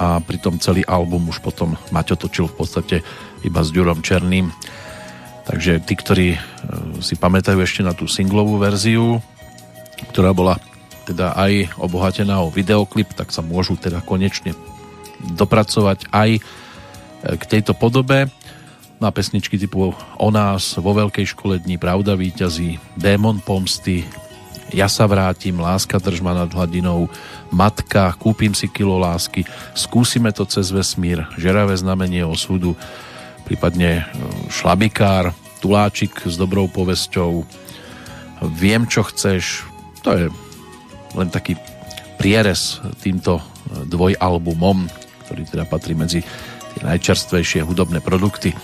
a 0.00 0.18
pritom 0.24 0.56
celý 0.58 0.82
album 0.88 1.28
už 1.28 1.44
potom 1.44 1.76
Maťo 1.92 2.16
točil 2.16 2.48
v 2.48 2.56
podstate 2.56 2.96
iba 3.44 3.60
s 3.60 3.68
Ďurom 3.68 4.00
Černým. 4.00 4.48
Takže 5.44 5.84
tí, 5.84 5.94
ktorí 5.96 6.28
e, 6.34 6.40
si 7.04 7.20
pamätajú 7.20 7.60
ešte 7.60 7.84
na 7.84 7.92
tú 7.92 8.08
singlovú 8.08 8.56
verziu, 8.56 9.20
ktorá 10.12 10.32
bola 10.32 10.56
teda 11.04 11.36
aj 11.36 11.76
obohatená 11.80 12.40
o 12.40 12.52
videoklip, 12.52 13.12
tak 13.12 13.32
sa 13.32 13.44
môžu 13.44 13.76
teda 13.76 14.00
konečne 14.04 14.56
dopracovať 15.22 16.08
aj 16.14 16.30
e, 16.38 16.40
k 17.38 17.42
tejto 17.44 17.74
podobe. 17.74 18.30
Na 18.98 19.14
pesničky 19.14 19.54
typu 19.58 19.94
O 20.18 20.28
nás, 20.34 20.74
Vo 20.74 20.90
veľkej 20.90 21.26
škole 21.30 21.62
dní, 21.62 21.78
Pravda 21.78 22.18
víťazí, 22.18 22.82
Démon 22.98 23.38
pomsty, 23.38 24.02
Ja 24.74 24.90
sa 24.90 25.06
vrátim, 25.06 25.62
Láska 25.62 26.02
držma 26.02 26.34
nad 26.34 26.50
hladinou, 26.50 27.06
Matka, 27.54 28.10
Kúpim 28.18 28.54
si 28.58 28.66
kilo 28.66 28.98
lásky, 28.98 29.46
Skúsime 29.78 30.34
to 30.34 30.42
cez 30.50 30.74
vesmír, 30.74 31.26
Žeravé 31.38 31.78
znamenie 31.78 32.26
osudu, 32.26 32.74
prípadne 33.46 34.02
e, 34.02 34.04
Šlabikár, 34.50 35.30
Tuláčik 35.58 36.26
s 36.26 36.34
dobrou 36.38 36.66
povesťou, 36.66 37.46
Viem, 38.38 38.86
čo 38.86 39.02
chceš, 39.02 39.66
to 40.06 40.14
je 40.14 40.24
len 41.18 41.26
taký 41.26 41.58
prierez 42.18 42.78
týmto 43.02 43.42
dvojalbumom, 43.86 44.90
ktorý 45.28 45.44
teda 45.44 45.68
patrí 45.68 45.92
medzi 45.92 46.24
tie 46.72 46.82
najčerstvejšie 46.88 47.60
hudobné 47.68 48.00
produkty 48.00 48.56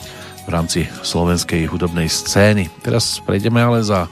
v 0.44 0.48
rámci 0.48 0.88
slovenskej 1.04 1.68
hudobnej 1.68 2.08
scény. 2.08 2.72
Teraz 2.80 3.20
prejdeme 3.20 3.60
ale 3.60 3.84
za 3.84 4.08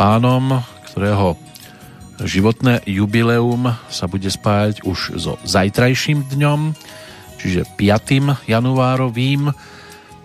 pánom, 0.00 0.64
ktorého 0.88 1.36
životné 2.24 2.80
jubileum 2.88 3.76
sa 3.92 4.08
bude 4.08 4.32
spájať 4.32 4.80
už 4.88 5.20
so 5.20 5.36
zajtrajším 5.44 6.24
dňom, 6.32 6.72
čiže 7.36 7.68
5. 7.76 8.48
januárovým, 8.48 9.52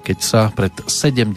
keď 0.08 0.18
sa 0.24 0.42
pred 0.56 0.72
70 0.88 1.36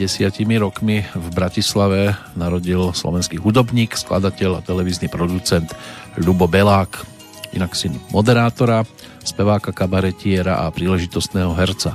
rokmi 0.62 1.02
v 1.02 1.26
Bratislave 1.34 2.14
narodil 2.38 2.94
slovenský 2.94 3.42
hudobník, 3.42 3.98
skladateľ 3.98 4.62
a 4.62 4.64
televízny 4.64 5.10
producent 5.10 5.74
Lubo 6.14 6.46
Belák, 6.46 7.11
inak 7.52 7.76
syn 7.76 7.96
moderátora, 8.10 8.84
speváka, 9.22 9.70
kabaretiera 9.70 10.64
a 10.64 10.72
príležitostného 10.72 11.52
herca 11.54 11.94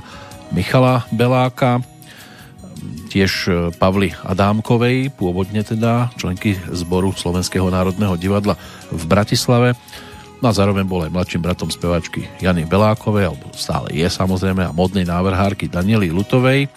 Michala 0.54 1.04
Beláka 1.12 1.84
tiež 3.08 3.32
e, 3.48 3.52
Pavly 3.74 4.12
Adámkovej, 4.22 5.10
pôvodne 5.16 5.64
teda 5.64 6.12
členky 6.20 6.54
zboru 6.70 7.16
Slovenského 7.16 7.66
národného 7.72 8.14
divadla 8.20 8.54
v 8.92 9.02
Bratislave. 9.08 9.74
No 10.38 10.52
a 10.52 10.54
zároveň 10.54 10.86
bol 10.86 11.02
aj 11.02 11.10
mladším 11.10 11.42
bratom 11.42 11.66
spevačky 11.72 12.30
Jany 12.38 12.62
Belákovej, 12.62 13.34
alebo 13.34 13.50
stále 13.58 13.90
je 13.90 14.06
samozrejme, 14.06 14.70
a 14.70 14.76
modnej 14.76 15.02
návrhárky 15.02 15.66
Daniely 15.66 16.14
Lutovej. 16.14 16.70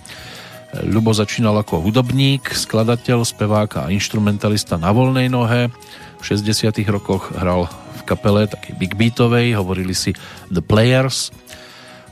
Ľubo 0.72 1.12
začínal 1.12 1.54
ako 1.62 1.84
hudobník, 1.84 2.48
skladateľ, 2.48 3.28
spevák 3.28 3.86
a 3.86 3.92
instrumentalista 3.92 4.80
na 4.80 4.90
voľnej 4.96 5.28
nohe. 5.28 5.70
V 6.18 6.24
60 6.26 6.74
rokoch 6.90 7.36
hral 7.36 7.70
v 8.02 8.08
kapele 8.10 8.50
takej 8.50 8.74
big 8.76 8.98
beatovej, 8.98 9.54
hovorili 9.54 9.94
si 9.94 10.18
The 10.50 10.66
Players– 10.66 11.30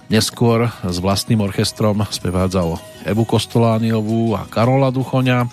Neskôr 0.10 0.74
s 0.82 0.98
vlastným 0.98 1.46
orchestrom 1.46 2.02
spevádzal 2.02 2.82
Evu 3.06 3.30
Kostolániovú 3.30 4.34
a 4.34 4.50
Karola 4.50 4.90
Duchoňa. 4.90 5.46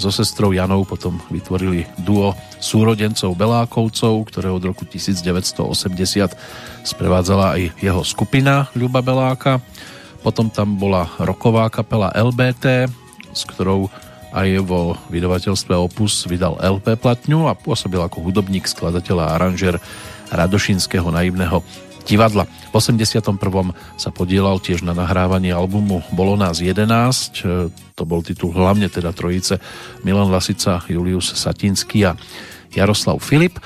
So 0.00 0.08
sestrou 0.08 0.56
Janou 0.56 0.88
potom 0.88 1.20
vytvorili 1.28 1.84
duo 2.00 2.32
súrodencov 2.56 3.36
Belákovcov, 3.36 4.24
ktoré 4.32 4.48
od 4.48 4.64
roku 4.64 4.88
1980 4.88 6.32
sprevádzala 6.80 7.60
aj 7.60 7.76
jeho 7.76 8.00
skupina 8.00 8.72
Ľuba 8.72 9.04
Beláka. 9.04 9.60
Potom 10.24 10.48
tam 10.48 10.80
bola 10.80 11.04
roková 11.20 11.68
kapela 11.68 12.08
LBT, 12.16 12.88
s 13.36 13.44
ktorou 13.44 13.92
aj 14.30 14.48
vo 14.62 14.94
vydavateľstve 15.10 15.74
Opus 15.74 16.26
vydal 16.26 16.58
LP 16.58 16.94
platňu 16.94 17.50
a 17.50 17.58
pôsobil 17.58 17.98
ako 17.98 18.22
hudobník, 18.22 18.66
skladateľ 18.66 19.16
a 19.26 19.32
aranžer 19.38 19.76
Radošinského 20.30 21.10
naivného 21.10 21.62
divadla. 22.06 22.46
V 22.70 22.74
81. 22.74 23.38
sa 23.98 24.10
podielal 24.10 24.62
tiež 24.62 24.86
na 24.86 24.94
nahrávanie 24.94 25.54
albumu 25.54 26.02
Bolo 26.14 26.38
nás 26.38 26.62
11, 26.62 26.86
e, 27.42 27.68
to 27.94 28.02
bol 28.06 28.22
titul 28.24 28.54
hlavne 28.54 28.88
teda 28.88 29.12
trojice 29.12 29.58
Milan 30.06 30.30
Lasica, 30.30 30.80
Julius 30.86 31.34
Satinský 31.34 32.08
a 32.08 32.16
Jaroslav 32.74 33.18
Filip. 33.18 33.58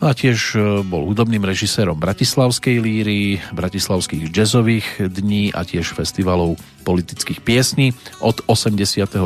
A 0.00 0.16
tiež 0.16 0.56
e, 0.56 0.80
bol 0.80 1.04
hudobným 1.12 1.44
režisérom 1.44 2.00
Bratislavskej 2.00 2.80
líry, 2.80 3.36
Bratislavských 3.52 4.32
jazzových 4.32 5.12
dní 5.12 5.52
a 5.52 5.60
tiež 5.60 5.92
festivalov 5.92 6.56
politických 6.88 7.44
piesní. 7.44 7.92
Od 8.24 8.40
84. 8.48 9.20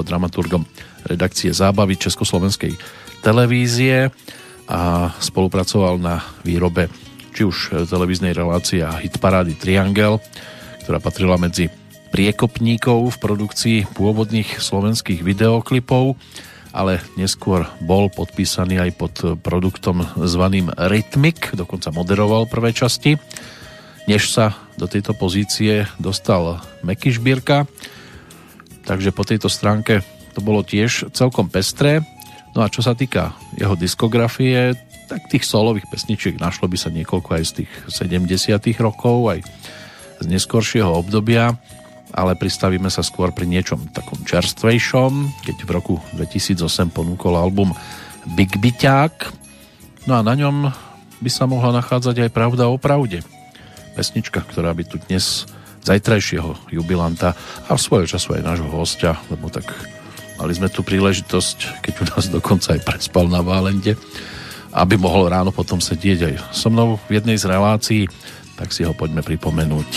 dramaturgom 0.00 0.64
redakcie 1.04 1.52
zábavy 1.52 2.00
Československej 2.00 2.72
televízie 3.20 4.08
a 4.64 5.12
spolupracoval 5.20 6.00
na 6.00 6.24
výrobe 6.40 6.88
či 7.36 7.44
už 7.44 7.84
televíznej 7.84 8.32
relácie 8.32 8.80
a 8.80 8.96
hitparády 8.96 9.60
Triangel, 9.60 10.24
ktorá 10.88 11.04
patrila 11.04 11.36
medzi 11.36 11.68
priekopníkov 12.14 13.12
v 13.12 13.20
produkcii 13.20 13.78
pôvodných 13.92 14.56
slovenských 14.56 15.20
videoklipov, 15.20 16.16
ale 16.74 16.98
neskôr 17.14 17.70
bol 17.78 18.10
podpísaný 18.10 18.82
aj 18.82 18.90
pod 18.98 19.14
produktom 19.38 20.02
zvaným 20.18 20.74
Rytmik, 20.74 21.54
dokonca 21.54 21.94
moderoval 21.94 22.50
prvé 22.50 22.74
časti, 22.74 23.14
než 24.10 24.34
sa 24.34 24.58
do 24.74 24.90
tejto 24.90 25.14
pozície 25.14 25.86
dostal 26.02 26.58
Meky 26.82 27.14
Šbírka, 27.14 27.70
takže 28.82 29.14
po 29.14 29.22
tejto 29.22 29.46
stránke 29.46 30.02
to 30.34 30.42
bolo 30.42 30.66
tiež 30.66 31.14
celkom 31.14 31.46
pestré. 31.46 32.02
No 32.58 32.66
a 32.66 32.68
čo 32.68 32.82
sa 32.82 32.98
týka 32.98 33.38
jeho 33.54 33.78
diskografie, 33.78 34.74
tak 35.06 35.30
tých 35.30 35.46
solových 35.46 35.86
pesničiek 35.86 36.42
našlo 36.42 36.66
by 36.66 36.74
sa 36.74 36.90
niekoľko 36.90 37.30
aj 37.38 37.42
z 37.46 37.52
tých 37.62 37.70
70 37.86 38.82
rokov, 38.82 39.30
aj 39.30 39.40
z 40.18 40.26
neskoršieho 40.26 40.90
obdobia, 40.90 41.54
ale 42.14 42.38
pristavíme 42.38 42.86
sa 42.86 43.02
skôr 43.02 43.34
pri 43.34 43.50
niečom 43.50 43.90
takom 43.90 44.22
čerstvejšom, 44.22 45.42
keď 45.42 45.56
v 45.66 45.70
roku 45.74 45.94
2008 46.14 46.94
ponúkol 46.94 47.34
album 47.34 47.74
Big 48.38 48.54
Byťák, 48.54 49.14
no 50.06 50.14
a 50.14 50.22
na 50.22 50.38
ňom 50.38 50.70
by 51.18 51.30
sa 51.30 51.50
mohla 51.50 51.74
nachádzať 51.82 52.28
aj 52.28 52.30
Pravda 52.30 52.70
o 52.70 52.78
pravde. 52.78 53.26
Pesnička, 53.98 54.46
ktorá 54.46 54.70
by 54.70 54.86
tu 54.86 55.02
dnes 55.10 55.50
zajtrajšieho 55.82 56.70
jubilanta 56.70 57.34
a 57.66 57.74
v 57.74 57.82
svojho 57.82 58.06
času 58.06 58.38
aj 58.38 58.46
nášho 58.46 58.70
hostia, 58.70 59.18
lebo 59.28 59.50
tak 59.50 59.66
mali 60.38 60.54
sme 60.54 60.70
tu 60.70 60.86
príležitosť, 60.86 61.82
keď 61.82 61.94
u 61.98 62.04
nás 62.14 62.24
dokonca 62.30 62.78
aj 62.78 62.84
prespal 62.86 63.26
na 63.26 63.42
Válende, 63.42 63.98
aby 64.74 64.94
mohol 64.98 65.30
ráno 65.30 65.50
potom 65.50 65.78
sedieť 65.78 66.20
aj 66.30 66.34
so 66.54 66.70
mnou 66.70 66.98
v 67.10 67.18
jednej 67.18 67.38
z 67.38 67.46
relácií, 67.46 68.02
tak 68.54 68.70
si 68.70 68.86
ho 68.86 68.94
poďme 68.94 69.22
pripomenúť. 69.22 69.90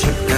Pravde 0.00 0.37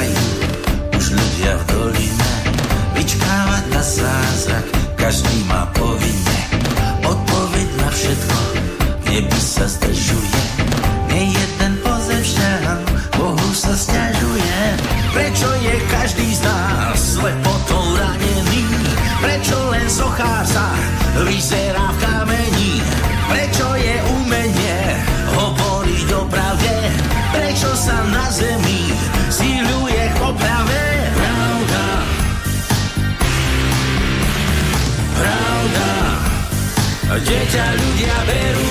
deťa 37.51 37.67
ľudia 37.83 38.19
berú, 38.31 38.71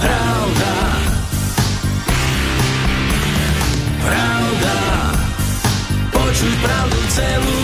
pravda, 0.00 0.72
pravda, 4.00 4.76
počuť 6.08 6.54
pravdu 6.64 7.00
celú. 7.12 7.58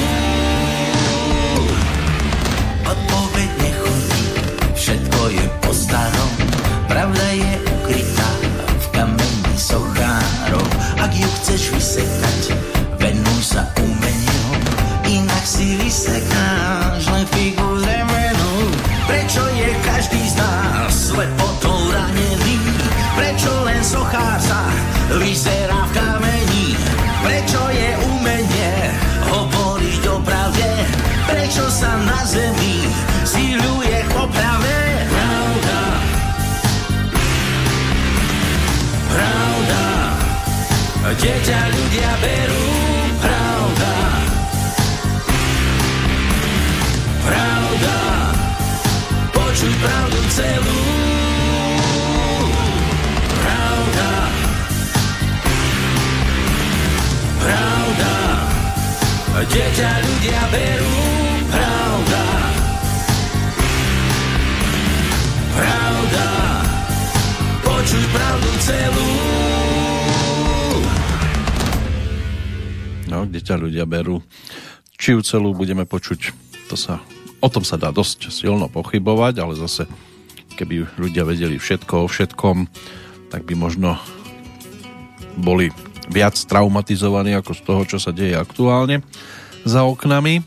Odpoveď 2.92 3.50
nechodí, 3.56 4.24
všetko 4.76 5.20
je 5.32 5.44
po 5.64 5.72
starom. 5.72 6.32
Pravda 6.92 7.26
je 7.40 7.52
ukrytá 7.64 8.30
v 8.68 8.86
kameni 8.92 9.56
sochárov. 9.56 10.68
Ak 11.00 11.08
ju 11.16 11.28
chceš 11.40 11.72
vysekať, 11.72 12.29
deťa 41.20 41.60
ľudia 41.68 42.12
berú, 42.24 42.66
pravda, 43.20 43.94
pravda, 47.28 47.98
počuť 49.36 49.72
pravdu 49.84 50.20
celú. 50.32 50.80
Pravda, 53.36 54.10
pravda, 57.36 58.14
deťa 59.44 59.92
ľudia 60.00 60.42
berú, 60.48 60.96
pravda, 61.52 62.24
pravda, 65.52 66.28
počuť 67.60 68.04
pravdu 68.08 68.50
celú. 68.64 69.49
No, 73.20 73.28
kde 73.28 73.44
ťa 73.44 73.60
ľudia 73.60 73.84
berú. 73.84 74.24
Či 74.96 75.12
ju 75.12 75.20
celú 75.20 75.52
budeme 75.52 75.84
počuť, 75.84 76.32
to 76.72 76.76
sa, 76.80 77.04
o 77.44 77.48
tom 77.52 77.68
sa 77.68 77.76
dá 77.76 77.92
dosť 77.92 78.32
silno 78.32 78.72
pochybovať, 78.72 79.44
ale 79.44 79.60
zase, 79.60 79.84
keby 80.56 80.88
ľudia 80.96 81.28
vedeli 81.28 81.60
všetko 81.60 81.94
o 82.00 82.08
všetkom, 82.08 82.64
tak 83.28 83.44
by 83.44 83.52
možno 83.60 84.00
boli 85.36 85.68
viac 86.08 86.32
traumatizovaní 86.32 87.36
ako 87.36 87.52
z 87.52 87.60
toho, 87.60 87.82
čo 87.84 87.98
sa 88.00 88.08
deje 88.16 88.40
aktuálne 88.40 89.04
za 89.68 89.84
oknami. 89.84 90.40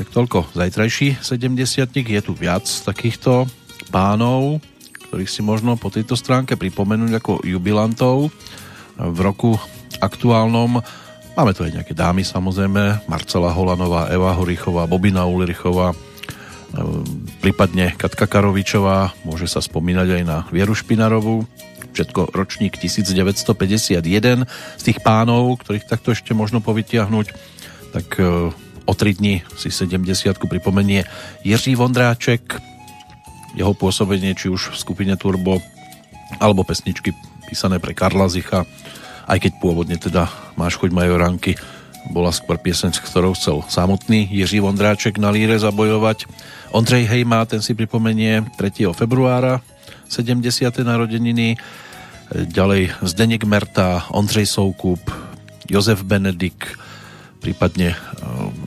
Tak 0.00 0.08
toľko 0.08 0.56
zajtrajší 0.56 1.20
70 1.20 1.92
Je 1.92 2.20
tu 2.24 2.32
viac 2.32 2.64
takýchto 2.64 3.44
pánov, 3.92 4.64
ktorých 5.12 5.28
si 5.28 5.44
možno 5.44 5.76
po 5.76 5.92
tejto 5.92 6.16
stránke 6.16 6.56
pripomenúť 6.56 7.20
ako 7.20 7.32
jubilantov 7.44 8.32
v 8.96 9.18
roku 9.20 9.60
aktuálnom. 10.00 10.80
Máme 11.38 11.54
tu 11.54 11.62
aj 11.62 11.70
nejaké 11.70 11.94
dámy 11.94 12.26
samozrejme, 12.26 13.06
Marcela 13.06 13.54
Holanová, 13.54 14.10
Eva 14.10 14.34
Horichová, 14.34 14.90
Bobina 14.90 15.22
Ulrichová, 15.22 15.94
prípadne 17.38 17.94
Katka 17.94 18.26
Karovičová, 18.26 19.14
môže 19.22 19.46
sa 19.46 19.62
spomínať 19.62 20.18
aj 20.18 20.22
na 20.26 20.42
Vieru 20.50 20.74
Špinarovú, 20.74 21.46
všetko 21.94 22.34
ročník 22.34 22.74
1951 22.74 24.50
z 24.50 24.82
tých 24.82 24.98
pánov, 24.98 25.62
ktorých 25.62 25.86
takto 25.86 26.10
ešte 26.10 26.34
možno 26.34 26.58
povytiahnuť, 26.58 27.26
tak 27.94 28.18
e, 28.18 28.50
o 28.82 28.92
3 28.98 29.22
dní 29.22 29.46
si 29.54 29.70
70 29.70 30.42
pripomenie 30.42 31.06
Jiří 31.46 31.78
Vondráček, 31.78 32.58
jeho 33.54 33.78
pôsobenie 33.78 34.34
či 34.34 34.50
už 34.50 34.74
v 34.74 34.76
skupine 34.90 35.14
Turbo 35.14 35.62
alebo 36.42 36.66
pesničky 36.66 37.14
písané 37.46 37.78
pre 37.78 37.94
Karla 37.94 38.26
Zicha, 38.26 38.66
aj 39.28 39.38
keď 39.44 39.52
pôvodne 39.60 40.00
teda 40.00 40.26
Máš 40.56 40.80
choď 40.80 40.96
Majoránky 40.96 41.60
bola 42.08 42.32
skôr 42.32 42.56
pieseň, 42.56 42.96
s 42.96 43.04
ktorou 43.04 43.36
chcel 43.36 43.60
samotný 43.68 44.24
Jiří 44.32 44.64
Vondráček 44.64 45.20
na 45.20 45.28
líre 45.28 45.60
zabojovať. 45.60 46.24
Ondrej 46.72 47.04
Hejma, 47.04 47.44
ten 47.44 47.60
si 47.60 47.76
pripomenie 47.76 48.48
3. 48.56 48.88
februára 48.96 49.60
70. 50.08 50.40
narodeniny. 50.80 51.60
Ďalej 52.32 52.92
Zdeněk 53.04 53.44
Merta, 53.44 54.08
Ondřej 54.12 54.48
Soukup, 54.48 55.00
Jozef 55.68 56.04
Benedik, 56.04 56.76
prípadne 57.40 57.96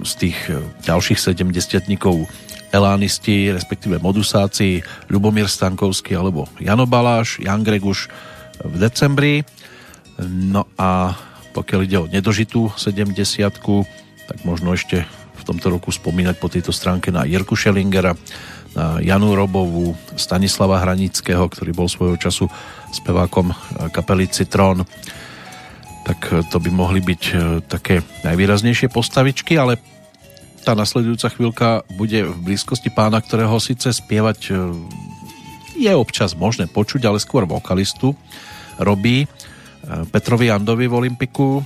z 0.02 0.12
tých 0.18 0.38
ďalších 0.86 1.18
70 1.18 1.86
Elánisti, 2.72 3.52
respektíve 3.52 4.00
Modusáci, 4.00 4.82
Ľubomír 5.12 5.46
Stankovský 5.46 6.16
alebo 6.16 6.48
Jano 6.58 6.88
Baláš, 6.88 7.38
Jan 7.44 7.68
Greguš 7.68 8.08
v 8.64 8.76
decembri. 8.80 9.44
No 10.30 10.70
a 10.78 11.18
pokiaľ 11.52 11.80
ide 11.84 11.98
o 11.98 12.10
nedožitú 12.10 12.70
70 12.78 13.18
tak 14.30 14.38
možno 14.46 14.72
ešte 14.72 15.04
v 15.36 15.44
tomto 15.44 15.74
roku 15.74 15.90
spomínať 15.90 16.38
po 16.38 16.48
tejto 16.48 16.70
stránke 16.70 17.10
na 17.10 17.26
Jirku 17.26 17.58
Šelingera, 17.58 18.14
na 18.78 19.02
Janu 19.02 19.34
Robovú, 19.34 19.98
Stanislava 20.16 20.80
Hranického, 20.80 21.50
ktorý 21.50 21.74
bol 21.74 21.90
svojho 21.90 22.16
času 22.16 22.46
spevákom 22.94 23.50
kapely 23.90 24.30
Citrón. 24.30 24.86
Tak 26.06 26.48
to 26.54 26.58
by 26.62 26.70
mohli 26.70 27.02
byť 27.02 27.24
také 27.66 28.06
najvýraznejšie 28.22 28.94
postavičky, 28.94 29.58
ale 29.58 29.82
tá 30.62 30.78
nasledujúca 30.78 31.28
chvíľka 31.34 31.68
bude 31.98 32.22
v 32.22 32.38
blízkosti 32.54 32.94
pána, 32.94 33.18
ktorého 33.18 33.58
síce 33.58 33.90
spievať 33.90 34.54
je 35.74 35.92
občas 35.98 36.38
možné 36.38 36.70
počuť, 36.70 37.02
ale 37.10 37.18
skôr 37.18 37.50
vokalistu 37.50 38.14
robí 38.78 39.26
Petrovi 40.12 40.54
Andovi 40.54 40.86
v 40.86 40.94
Olympiku 40.94 41.66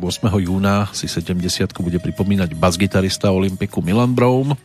8. 0.00 0.28
júna 0.42 0.90
si 0.90 1.06
70 1.06 1.38
bude 1.78 2.02
pripomínať 2.02 2.58
basgitarista 2.58 3.30
Olympiku 3.30 3.84
Milan 3.84 4.16
Broum 4.16 4.56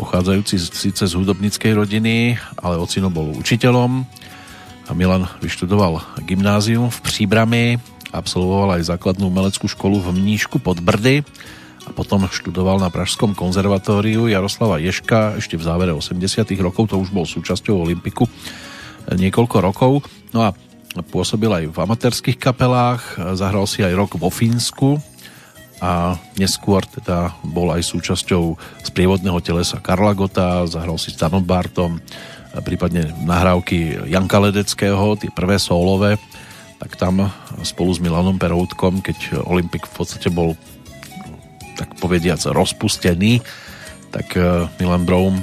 pochádzajúci 0.00 0.56
síce 0.56 1.04
z 1.04 1.12
hudobníckej 1.12 1.76
rodiny, 1.76 2.40
ale 2.56 2.80
ocino 2.80 3.12
bol 3.12 3.36
učiteľom 3.36 4.08
a 4.88 4.90
Milan 4.96 5.28
vyštudoval 5.44 6.24
gymnázium 6.24 6.88
v 6.88 6.98
Příbrami, 7.04 7.76
absolvoval 8.08 8.80
aj 8.80 8.96
základnú 8.96 9.28
umeleckú 9.28 9.68
školu 9.68 10.00
v 10.00 10.16
Mníšku 10.16 10.64
pod 10.64 10.80
Brdy 10.80 11.20
a 11.84 11.90
potom 11.92 12.24
študoval 12.32 12.80
na 12.80 12.88
Pražskom 12.88 13.36
konzervatóriu 13.36 14.24
Jaroslava 14.24 14.80
Ješka 14.80 15.36
ešte 15.36 15.60
v 15.60 15.68
závere 15.68 15.92
80 15.92 16.48
rokov, 16.64 16.90
to 16.90 16.96
už 16.96 17.12
bol 17.12 17.28
súčasťou 17.28 17.84
Olympiku 17.84 18.24
niekoľko 19.12 19.56
rokov. 19.60 19.92
No 20.32 20.48
a 20.48 20.56
pôsobil 20.98 21.46
aj 21.46 21.64
v 21.70 21.78
amatérských 21.78 22.34
kapelách, 22.34 23.14
zahral 23.38 23.66
si 23.70 23.86
aj 23.86 23.94
rok 23.94 24.18
vo 24.18 24.26
Fínsku 24.26 24.98
a 25.78 26.18
neskôr 26.34 26.82
teda 26.82 27.32
bol 27.46 27.70
aj 27.70 27.86
súčasťou 27.86 28.58
sprievodného 28.84 29.38
telesa 29.40 29.78
Karla 29.78 30.12
Gota, 30.12 30.66
zahral 30.66 30.98
si 30.98 31.14
s 31.14 31.16
Danom 31.16 31.46
Bartom, 31.46 32.02
prípadne 32.66 33.14
nahrávky 33.22 34.10
Janka 34.10 34.42
Ledeckého, 34.42 35.14
tie 35.14 35.30
prvé 35.30 35.62
solové, 35.62 36.18
tak 36.82 36.98
tam 36.98 37.30
spolu 37.62 37.94
s 37.94 38.02
Milanom 38.02 38.36
Peroutkom, 38.36 38.98
keď 38.98 39.46
Olympik 39.46 39.86
v 39.86 39.94
podstate 39.94 40.28
bol 40.28 40.58
tak 41.78 41.96
povediac 42.02 42.42
rozpustený, 42.50 43.40
tak 44.10 44.34
Milan 44.82 45.06
Broum 45.06 45.40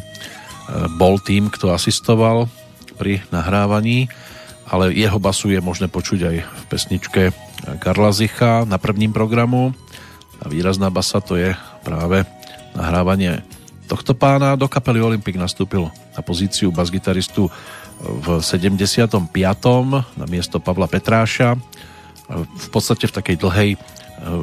bol 1.00 1.18
tým, 1.24 1.48
kto 1.48 1.72
asistoval 1.72 2.52
pri 3.00 3.24
nahrávaní, 3.32 4.12
ale 4.68 4.92
jeho 4.92 5.16
basu 5.18 5.50
je 5.50 5.64
možné 5.64 5.88
počuť 5.88 6.20
aj 6.28 6.36
v 6.44 6.64
pesničke 6.68 7.22
Karla 7.80 8.12
Zicha 8.12 8.68
na 8.68 8.76
prvním 8.76 9.16
programu. 9.16 9.72
A 10.44 10.52
výrazná 10.52 10.92
basa 10.92 11.24
to 11.24 11.40
je 11.40 11.56
práve 11.82 12.28
nahrávanie 12.76 13.42
tohto 13.88 14.12
pána. 14.14 14.60
Do 14.60 14.68
kapely 14.68 15.00
Olympic 15.00 15.40
nastúpil 15.40 15.88
na 15.88 16.22
pozíciu 16.22 16.70
basgitaristu 16.70 17.48
v 17.98 18.28
75. 18.44 19.10
na 20.14 20.26
miesto 20.30 20.60
Pavla 20.60 20.86
Petráša. 20.86 21.56
V 22.36 22.68
podstate 22.70 23.08
v 23.08 23.16
takej 23.16 23.38
dlhej, 23.40 23.70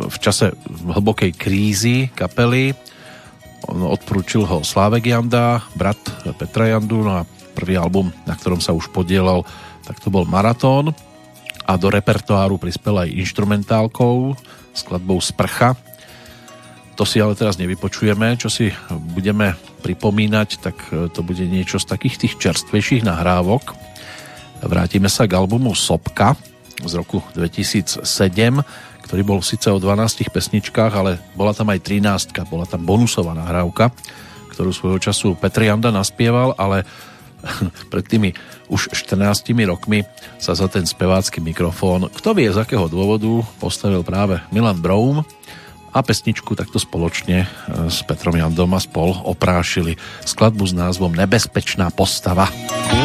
v 0.08 0.16
čase 0.18 0.56
hlbokej 0.66 1.36
krízy 1.36 2.08
kapely. 2.16 2.72
Odporúčil 3.68 4.48
ho 4.48 4.64
Slávek 4.64 5.12
Janda, 5.12 5.62
brat 5.76 6.00
Petra 6.40 6.72
Jandu, 6.74 7.04
no 7.04 7.22
a 7.22 7.28
prvý 7.54 7.78
album, 7.78 8.10
na 8.26 8.34
ktorom 8.34 8.58
sa 8.58 8.74
už 8.74 8.90
podielal, 8.90 9.46
tak 9.84 10.00
to 10.00 10.08
bol 10.08 10.24
Maratón 10.24 10.96
a 11.64 11.72
do 11.80 11.88
repertoáru 11.88 12.60
prispel 12.60 13.04
aj 13.04 13.16
instrumentálkou 13.16 14.36
skladbou 14.76 15.20
Sprcha. 15.20 15.76
To 16.94 17.02
si 17.02 17.18
ale 17.18 17.34
teraz 17.34 17.58
nevypočujeme, 17.58 18.38
čo 18.38 18.46
si 18.52 18.70
budeme 19.16 19.58
pripomínať, 19.82 20.48
tak 20.62 20.76
e, 20.94 21.10
to 21.10 21.26
bude 21.26 21.42
niečo 21.42 21.82
z 21.82 21.90
takých 21.90 22.16
tých 22.16 22.34
čerstvejších 22.38 23.02
nahrávok. 23.02 23.74
Vrátime 24.62 25.10
sa 25.10 25.26
k 25.26 25.34
albumu 25.34 25.74
Sopka 25.74 26.38
z 26.80 26.92
roku 26.94 27.20
2007, 27.34 28.06
ktorý 29.04 29.22
bol 29.26 29.40
síce 29.44 29.68
o 29.68 29.76
12 29.76 30.30
pesničkách, 30.30 30.92
ale 30.94 31.20
bola 31.34 31.52
tam 31.52 31.68
aj 31.74 31.82
13, 31.82 32.32
bola 32.48 32.64
tam 32.64 32.86
bonusová 32.86 33.34
nahrávka, 33.34 33.90
ktorú 34.54 34.70
svojho 34.70 35.02
času 35.02 35.34
Petr 35.34 35.66
Janda 35.66 35.90
naspieval, 35.90 36.54
ale 36.56 36.86
pred 37.92 38.04
tými 38.06 38.30
už 38.72 38.92
14 38.92 39.52
rokmi 39.68 40.04
sa 40.40 40.56
za 40.56 40.66
ten 40.66 40.88
spevácky 40.88 41.38
mikrofón, 41.44 42.08
kto 42.10 42.32
vie 42.32 42.48
z 42.48 42.58
akého 42.60 42.88
dôvodu, 42.88 43.44
postavil 43.60 44.00
práve 44.02 44.40
Milan 44.50 44.80
Broum 44.80 45.22
a 45.94 45.98
pesničku 46.02 46.58
takto 46.58 46.82
spoločne 46.82 47.46
e, 47.46 47.48
s 47.86 48.02
Petrom 48.02 48.34
Jandom 48.34 48.74
a 48.74 48.82
spol 48.82 49.14
oprášili 49.14 49.94
skladbu 50.26 50.66
s 50.66 50.74
názvom 50.74 51.14
Nebezpečná 51.14 51.94
postava. 51.94 52.50
Jedna 52.90 53.03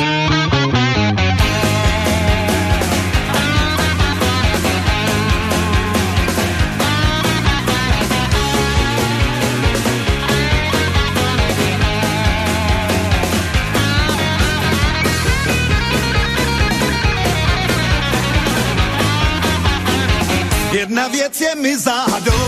věc 21.29 21.41
je 21.41 21.55
mi 21.55 21.77
záhadou 21.77 22.47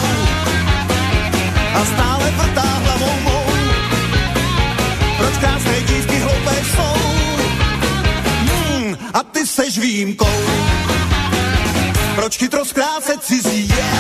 a 1.74 1.86
stále 1.86 2.32
vrtá 2.32 2.62
hlavou 2.62 3.20
mou. 3.24 3.46
Proč 5.18 5.38
krásné 5.38 5.82
dívky 5.82 6.16
hloupé 6.16 6.56
jsou? 6.72 6.96
Hmm, 8.50 8.98
a 9.14 9.24
ty 9.24 9.48
seš 9.48 9.78
výjimkou. 9.78 10.42
Proč 12.16 12.38
chytro 12.38 12.66
zkrácet 12.66 13.24
cizí 13.24 13.68
je 13.68 13.92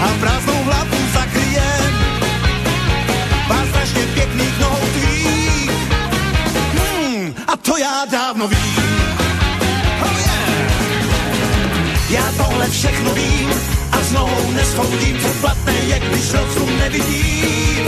a 0.00 0.08
prázdnou 0.20 0.64
hlavu 0.64 0.96
zakryje 1.12 1.70
pár 3.48 3.66
strašně 3.68 4.06
pěkných 4.14 4.58
nohou 4.60 4.86
tvých. 4.92 5.70
Hmm, 6.74 7.34
a 7.46 7.56
to 7.56 7.76
já 7.76 8.04
dávno 8.10 8.48
vím. 8.48 8.89
Všechno 12.70 13.14
vím 13.14 13.50
a 13.92 14.02
znovu 14.02 14.50
neschoudím, 14.50 15.16
platné 15.40 15.74
je, 15.74 15.98
když 15.98 16.32
rozum 16.32 16.78
nevidím. 16.78 17.84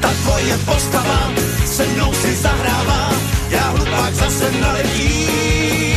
Ta 0.00 0.08
tvoje 0.08 0.58
postava 0.58 1.32
se 1.66 1.86
mnou 1.86 2.14
si 2.14 2.34
zahrává, 2.34 3.10
já 3.50 3.70
hlupák 3.70 4.14
zase 4.14 4.50
naletím. 4.60 5.89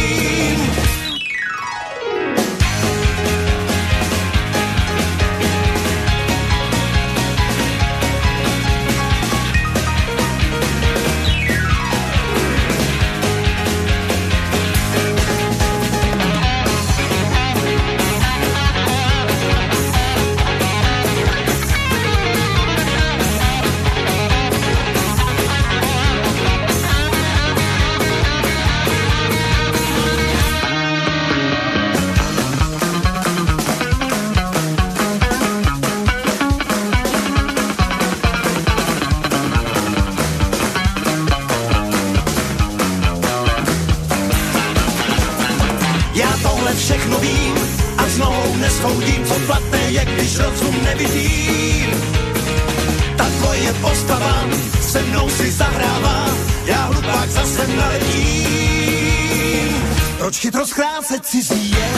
Schrácet 61.13 61.25
cizí 61.29 61.69
je 61.69 61.89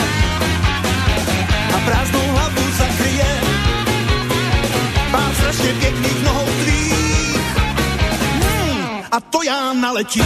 a 1.72 1.78
prázdnou 1.88 2.26
hlavu 2.36 2.64
zakryje 2.76 3.30
pár 5.10 5.34
strašně 5.34 5.70
pěkných 5.80 6.24
nohou 6.24 6.46
tvých. 6.46 7.40
Hmm, 8.42 9.00
a 9.12 9.20
to 9.20 9.42
já 9.42 9.72
naletím. 9.72 10.24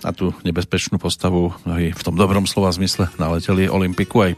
na 0.00 0.16
tú 0.16 0.32
nebezpečnú 0.44 0.96
postavu 0.96 1.52
mnohí 1.68 1.92
v 1.92 2.02
tom 2.02 2.16
dobrom 2.16 2.48
slova 2.48 2.72
zmysle 2.72 3.12
naleteli 3.20 3.68
Olympiku 3.68 4.24
aj 4.24 4.32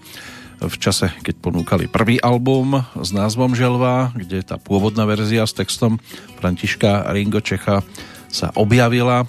v 0.59 0.77
čase, 0.79 1.07
keď 1.23 1.39
ponúkali 1.39 1.87
prvý 1.87 2.19
album 2.19 2.83
s 2.99 3.15
názvom 3.15 3.55
Želva, 3.55 4.11
kde 4.11 4.43
tá 4.43 4.59
pôvodná 4.59 5.07
verzia 5.07 5.47
s 5.47 5.55
textom 5.55 6.03
Františka 6.43 7.07
Ringo 7.15 7.39
Čecha 7.39 7.87
sa 8.27 8.51
objavila 8.59 9.23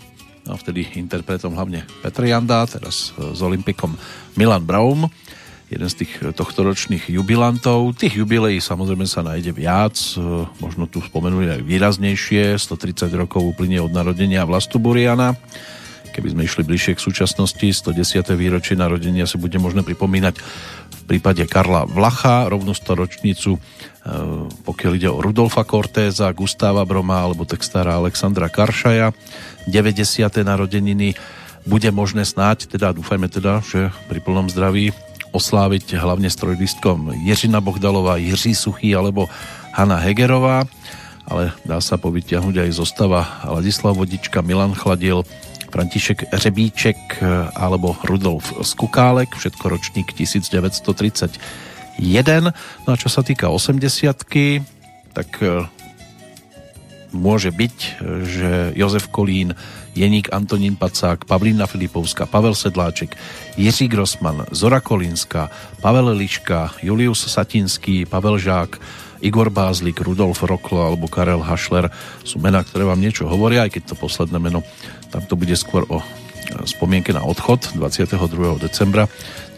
a 0.47 0.53
vtedy 0.59 0.99
interpretom 0.99 1.55
hlavne 1.55 1.87
Petr 2.03 2.27
Janda, 2.27 2.67
teraz 2.67 3.15
s 3.15 3.39
Olympikom 3.39 3.95
Milan 4.35 4.67
Braum, 4.67 5.07
jeden 5.71 5.89
z 5.89 6.05
tých 6.05 6.21
tohtoročných 6.37 7.09
jubilantov. 7.09 7.97
Tých 7.97 8.21
jubilejí 8.21 8.61
samozrejme 8.61 9.09
sa 9.09 9.25
nájde 9.25 9.55
viac, 9.55 9.95
možno 10.61 10.85
tu 10.85 11.01
spomenuli 11.01 11.49
aj 11.49 11.61
výraznejšie, 11.65 12.61
130 12.61 13.09
rokov 13.17 13.41
uplynie 13.41 13.81
od 13.81 13.89
narodenia 13.89 14.45
Vlastu 14.45 14.77
Buriana, 14.77 15.33
keby 16.13 16.37
sme 16.37 16.45
išli 16.45 16.61
bližšie 16.61 16.93
k 16.93 17.01
súčasnosti, 17.01 17.65
110. 17.65 18.21
výročie 18.37 18.77
narodenia 18.77 19.25
si 19.25 19.41
bude 19.41 19.57
možné 19.57 19.81
pripomínať 19.81 20.37
v 20.93 21.03
prípade 21.09 21.41
Karla 21.49 21.89
Vlacha, 21.89 22.45
rovnú 22.45 22.77
storočnicu, 22.77 23.57
e, 23.57 23.59
pokiaľ 24.63 24.91
ide 24.93 25.09
o 25.09 25.19
Rudolfa 25.19 25.65
Cortéza, 25.65 26.29
Gustáva 26.31 26.85
Broma 26.85 27.25
alebo 27.25 27.43
textára 27.49 27.97
Alexandra 27.97 28.47
Karšaja. 28.47 29.11
90. 29.65 30.45
narodeniny 30.45 31.17
bude 31.65 31.89
možné 31.89 32.23
snáď, 32.23 32.69
teda 32.69 32.93
dúfajme 32.93 33.27
teda, 33.27 33.65
že 33.65 33.89
pri 34.07 34.19
plnom 34.21 34.47
zdraví 34.47 34.93
osláviť 35.33 35.97
hlavne 35.97 36.29
s 36.29 36.37
trojlistkom 36.37 37.25
Jiřina 37.25 37.57
Bohdalová, 37.57 38.21
Jiří 38.21 38.53
Suchý 38.53 38.93
alebo 38.93 39.27
Hanna 39.73 39.97
Hegerová, 39.97 40.69
ale 41.25 41.55
dá 41.65 41.81
sa 41.81 41.97
povytiahnuť 41.97 42.67
aj 42.67 42.69
zostava 42.77 43.41
Ladislav 43.47 43.97
Vodička, 43.97 44.45
Milan 44.45 44.77
Chladiel, 44.77 45.25
František 45.73 46.29
Řebíček 46.29 47.25
alebo 47.57 47.97
Rudolf 48.05 48.53
Skukálek, 48.61 49.33
všetko 49.33 49.73
ročník 49.73 50.13
1931. 50.13 52.53
No 52.85 52.89
a 52.93 52.95
čo 52.95 53.09
sa 53.09 53.25
týka 53.25 53.49
80 53.49 53.81
tak 55.17 55.29
môže 57.13 57.49
byť, 57.49 57.77
že 58.25 58.73
Jozef 58.77 59.09
Kolín, 59.09 59.57
Jeník 59.93 60.33
Antonín 60.33 60.77
Pacák, 60.77 61.25
Pavlína 61.29 61.69
Filipovská, 61.69 62.25
Pavel 62.25 62.57
Sedláček, 62.57 63.13
Jiří 63.57 63.87
Grossman, 63.89 64.45
Zora 64.49 64.81
Kolínska, 64.81 65.49
Pavel 65.81 66.17
Liška, 66.17 66.73
Julius 66.81 67.29
Satinský, 67.29 68.09
Pavel 68.09 68.41
Žák, 68.41 68.81
Igor 69.23 69.53
Bázlik, 69.53 70.03
Rudolf 70.03 70.43
Roklo 70.43 70.83
alebo 70.83 71.07
Karel 71.07 71.39
Hašler 71.39 71.87
sú 72.27 72.43
mená, 72.43 72.59
ktoré 72.65 72.83
vám 72.83 72.99
niečo 72.99 73.29
hovoria, 73.29 73.63
aj 73.63 73.79
keď 73.79 73.93
to 73.93 73.95
posledné 73.95 74.35
meno, 74.35 74.67
tam 75.13 75.21
to 75.29 75.37
bude 75.37 75.53
skôr 75.53 75.85
o 75.93 76.01
spomienke 76.65 77.13
na 77.13 77.21
odchod 77.21 77.77
22. 77.77 78.17
decembra 78.57 79.05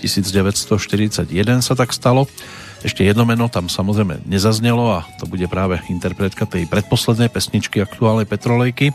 1941 0.03 1.25
sa 1.63 1.73
tak 1.73 1.95
stalo. 1.95 2.27
Ešte 2.83 3.07
jedno 3.07 3.23
meno 3.23 3.47
tam 3.47 3.71
samozrejme 3.71 4.27
nezaznelo 4.27 5.01
a 5.01 5.07
to 5.17 5.25
bude 5.25 5.47
práve 5.47 5.79
interpretka 5.87 6.43
tej 6.43 6.67
predposlednej 6.67 7.31
pesničky 7.31 7.79
aktuálnej 7.79 8.27
Petrolejky. 8.27 8.91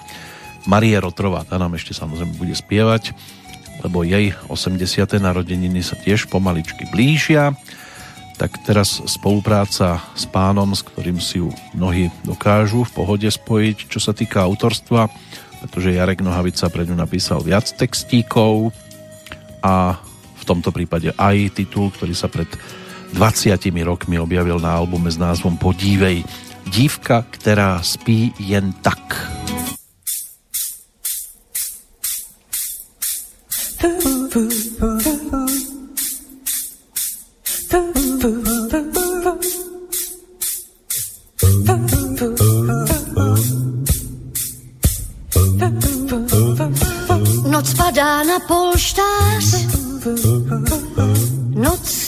Marie 0.69 1.01
Rotrová, 1.01 1.43
tá 1.49 1.57
nám 1.57 1.81
ešte 1.81 1.97
samozrejme 1.97 2.37
bude 2.37 2.53
spievať, 2.53 3.17
lebo 3.81 4.05
jej 4.05 4.37
80. 4.53 5.17
narodeniny 5.17 5.81
sa 5.81 5.97
tiež 5.97 6.29
pomaličky 6.29 6.85
blížia 6.93 7.57
tak 8.41 8.57
teraz 8.65 9.05
spolupráca 9.05 10.01
s 10.17 10.25
pánom, 10.25 10.73
s 10.73 10.81
ktorým 10.81 11.21
si 11.21 11.45
ju 11.45 11.53
mnohí 11.77 12.09
dokážu 12.25 12.89
v 12.89 12.95
pohode 12.97 13.29
spojiť, 13.29 13.93
čo 13.93 14.01
sa 14.01 14.17
týka 14.17 14.41
autorstva, 14.41 15.13
pretože 15.61 15.93
Jarek 15.93 16.25
Nohavica 16.25 16.73
pre 16.73 16.89
ňu 16.89 16.97
napísal 16.97 17.45
viac 17.45 17.69
textíkov 17.77 18.73
a 19.61 20.01
v 20.41 20.45
tomto 20.49 20.73
prípade 20.73 21.13
aj 21.21 21.53
titul, 21.53 21.93
ktorý 21.93 22.17
sa 22.17 22.33
pred 22.33 22.49
20 23.13 23.53
rokmi 23.85 24.17
objavil 24.17 24.57
na 24.57 24.73
albume 24.73 25.13
s 25.13 25.21
názvom 25.21 25.61
Podívej. 25.61 26.25
Dívka, 26.71 27.27
ktorá 27.29 27.83
spí 27.85 28.33
jen 28.41 28.73
tak. 28.81 29.01
Noc 37.71 38.00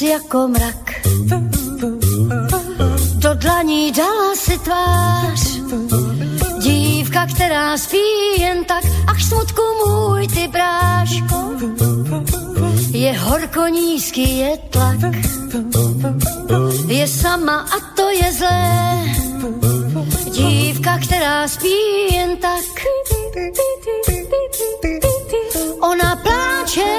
noc 0.02 0.10
jako 0.10 0.48
mrak. 0.48 0.92
Do 3.14 3.34
dlaní 3.34 3.92
dala 3.92 4.34
si 4.34 4.58
tvář, 4.58 5.40
dívka, 6.58 7.26
která 7.26 7.78
spí 7.78 7.96
jen 8.38 8.64
tak, 8.64 8.84
ach 9.06 9.22
smutku 9.22 9.62
můj 9.86 10.28
ty 10.28 10.48
bráško. 10.48 11.36
Je 12.90 13.18
horko 13.18 13.66
nízký, 13.66 14.38
je 14.38 14.58
tlak, 14.70 15.14
je 16.86 17.08
sama 17.08 17.58
a 17.58 17.94
to 17.96 18.10
je 18.10 18.32
zlé. 18.32 19.00
Dívka, 20.32 20.98
která 20.98 21.48
spí 21.48 21.74
jen 22.12 22.36
tak, 22.36 22.64
Ona 25.80 26.16
pláče, 26.16 26.98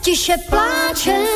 tiše 0.00 0.34
pláče, 0.50 1.26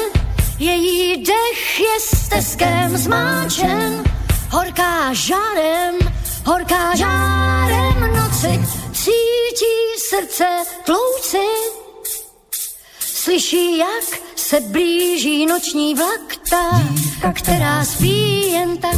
její 0.59 1.17
dech 1.23 1.81
je 1.81 2.01
stezkem 2.01 2.97
zmáčen, 2.97 4.05
horká 4.51 5.13
žárem, 5.13 5.95
horká 6.45 6.97
žárem 6.97 8.17
noci, 8.17 8.61
cítí 8.93 9.79
srdce 10.09 10.45
tlouci. 10.85 11.47
Slyší, 13.01 13.79
jak 13.79 14.21
se 14.37 14.61
blíží 14.61 15.47
noční 15.47 15.95
vlak, 15.95 16.37
ta, 16.51 16.83
která 17.33 17.85
spí 17.85 18.53
jen 18.53 18.79
tak. 18.79 18.97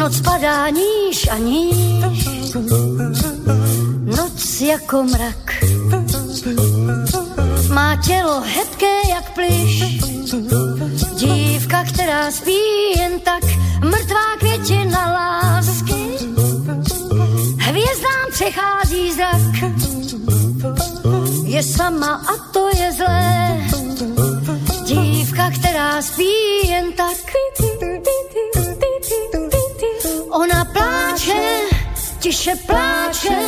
Noc 0.00 0.20
padá 0.20 0.68
níž 0.68 1.28
a 1.30 1.38
níž, 1.38 2.04
noc 4.16 4.60
jako 4.60 5.02
mrak. 5.02 5.64
Má 7.68 7.96
tělo 7.96 8.40
hebké 8.40 9.08
jak 9.08 9.30
plyš, 9.34 9.84
dívka, 11.14 11.84
která 11.84 12.30
spí 12.30 12.60
jen 12.98 13.20
tak, 13.20 13.44
mrtvá 13.84 14.36
květina 14.38 15.12
lásky. 15.12 15.94
Hvězdám 17.58 18.26
přechází 18.30 19.12
zrak, 19.12 19.72
je 21.44 21.62
sama 21.62 22.14
a 22.14 22.52
to 22.52 22.68
je 22.76 22.92
zlé. 22.92 23.56
Dívka, 24.84 25.50
která 25.50 26.02
spí 26.02 26.32
jen 26.68 26.92
tak, 26.92 27.29
tiše 32.30 32.56
pláče, 32.66 33.38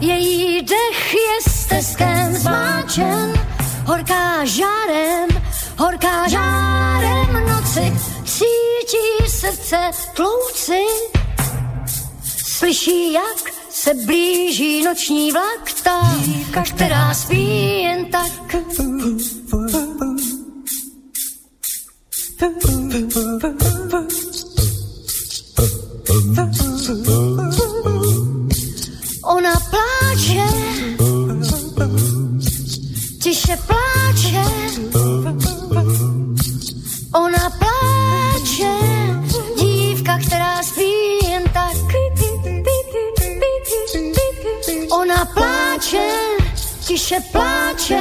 její 0.00 0.62
dech 0.62 1.14
je 1.14 1.50
stezkem 1.52 2.34
zmáčen, 2.34 3.32
horká 3.84 4.44
žárem, 4.44 5.28
horká 5.78 6.28
žárem 6.28 7.48
noci, 7.48 7.92
cítí 8.24 9.30
srdce 9.30 9.90
tlouci. 10.14 10.82
Slyší, 12.44 13.12
jak 13.12 13.52
se 13.70 13.94
blíží 13.94 14.84
noční 14.84 15.32
vlak, 15.32 15.72
ta, 15.82 16.00
která 16.74 17.14
spí 17.14 17.82
jen 17.82 18.06
tak. 18.10 18.56
Pláče, 45.34 46.08
tiše 46.86 47.20
pláče, 47.32 48.00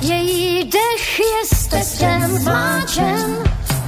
její 0.00 0.64
dech 0.64 1.18
je 1.18 1.56
steskem 1.56 2.38
zvláčen, 2.38 3.36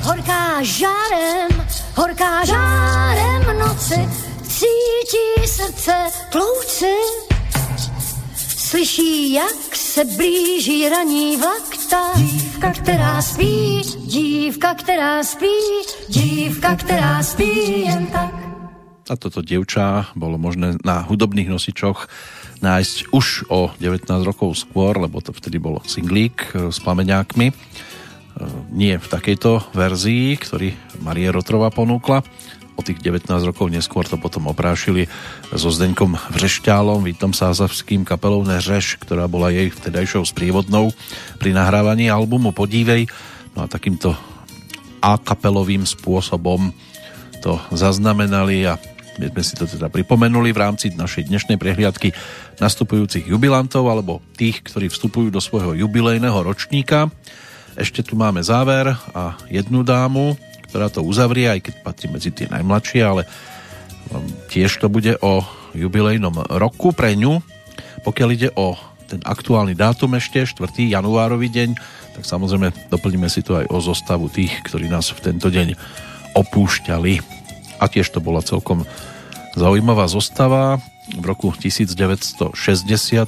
horká 0.03 0.63
žárem, 0.63 1.51
horká 1.97 2.45
žárem 2.45 3.59
noci, 3.59 4.09
cítí 4.43 5.49
srdce 5.49 5.93
tlouci. 6.31 6.95
Slyší, 8.57 9.33
jak 9.33 9.77
se 9.77 10.05
blíží 10.05 10.89
raní 10.89 11.37
vlak, 11.37 11.77
ta 11.91 12.13
dívka, 12.17 12.71
která 12.71 13.23
spí, 13.23 13.83
dívka, 14.05 14.75
která 14.75 15.25
spí, 15.25 15.57
dívka, 16.09 16.77
která 16.77 17.23
spí 17.23 17.81
jen 17.81 18.07
tak. 18.07 18.35
A 19.11 19.17
toto 19.17 19.43
dievča 19.43 20.09
bolo 20.17 20.39
možné 20.41 20.79
na 20.81 21.05
hudobných 21.05 21.53
nosičoch 21.53 22.09
nájsť 22.63 22.97
už 23.11 23.51
o 23.51 23.75
19 23.77 24.07
rokov 24.23 24.55
skôr, 24.55 24.97
lebo 24.97 25.19
to 25.19 25.35
vtedy 25.35 25.59
bolo 25.59 25.83
singlík 25.85 26.55
s 26.55 26.79
plameňákmi 26.81 27.51
E, 28.33 28.45
nie 28.73 28.97
v 28.97 29.07
takejto 29.07 29.77
verzii, 29.77 30.41
ktorý 30.41 30.69
Marie 31.05 31.29
Rotrova 31.29 31.69
ponúkla. 31.69 32.25
O 32.73 32.81
tých 32.81 33.05
19 33.05 33.29
rokov 33.45 33.69
neskôr 33.69 34.09
to 34.09 34.17
potom 34.17 34.49
oprášili 34.49 35.05
so 35.53 35.69
Zdeňkom 35.69 36.17
Vřešťálom, 36.33 37.05
Vítom 37.05 37.37
Sázavským 37.37 38.09
kapelou 38.09 38.41
Neřeš, 38.49 38.97
ktorá 39.05 39.29
bola 39.29 39.53
jej 39.53 39.69
vtedajšou 39.69 40.25
sprievodnou 40.25 40.89
pri 41.37 41.53
nahrávaní 41.53 42.09
albumu 42.09 42.57
Podívej. 42.57 43.13
No 43.53 43.65
a 43.65 43.67
takýmto 43.69 44.17
a 45.05 45.21
kapelovým 45.21 45.85
spôsobom 45.85 46.73
to 47.45 47.59
zaznamenali 47.75 48.65
a 48.65 48.79
my 49.21 49.29
sme 49.29 49.43
si 49.45 49.55
to 49.61 49.69
teda 49.69 49.93
pripomenuli 49.93 50.57
v 50.57 50.63
rámci 50.63 50.89
našej 50.93 51.29
dnešnej 51.29 51.61
prehliadky 51.61 52.17
nastupujúcich 52.57 53.29
jubilantov 53.29 53.85
alebo 53.93 54.25
tých, 54.41 54.65
ktorí 54.65 54.89
vstupujú 54.89 55.29
do 55.29 55.41
svojho 55.41 55.77
jubilejného 55.77 56.41
ročníka. 56.41 57.13
Ešte 57.77 58.01
tu 58.01 58.17
máme 58.17 58.41
záver 58.41 58.93
a 59.13 59.37
jednu 59.53 59.85
dámu, 59.85 60.37
ktorá 60.73 60.89
to 60.89 61.05
uzavrie, 61.05 61.49
aj 61.49 61.61
keď 61.61 61.75
patrí 61.85 62.07
medzi 62.09 62.33
tie 62.33 62.49
najmladšie, 62.49 63.01
ale 63.05 63.29
um, 64.09 64.25
tiež 64.49 64.81
to 64.81 64.89
bude 64.89 65.21
o 65.21 65.45
jubilejnom 65.77 66.49
roku 66.49 66.97
pre 66.97 67.13
ňu. 67.13 67.45
Pokiaľ 68.05 68.29
ide 68.33 68.49
o 68.57 68.77
ten 69.13 69.21
aktuálny 69.21 69.77
dátum 69.77 70.17
ešte, 70.17 70.41
4. 70.49 70.73
januárový 70.89 71.53
deň, 71.53 71.77
tak 72.17 72.25
samozrejme 72.25 72.89
doplníme 72.89 73.29
si 73.29 73.45
to 73.45 73.61
aj 73.61 73.69
o 73.69 73.79
zostavu 73.85 74.33
tých, 74.33 74.53
ktorí 74.65 74.89
nás 74.89 75.13
v 75.13 75.21
tento 75.33 75.53
deň 75.53 75.77
opúšťali. 76.33 77.42
A 77.83 77.91
tiež 77.91 78.15
to 78.15 78.23
bola 78.23 78.39
celkom 78.39 78.87
zaujímavá 79.59 80.07
zostava. 80.07 80.79
V 81.19 81.25
roku 81.27 81.51
1960 81.51 82.55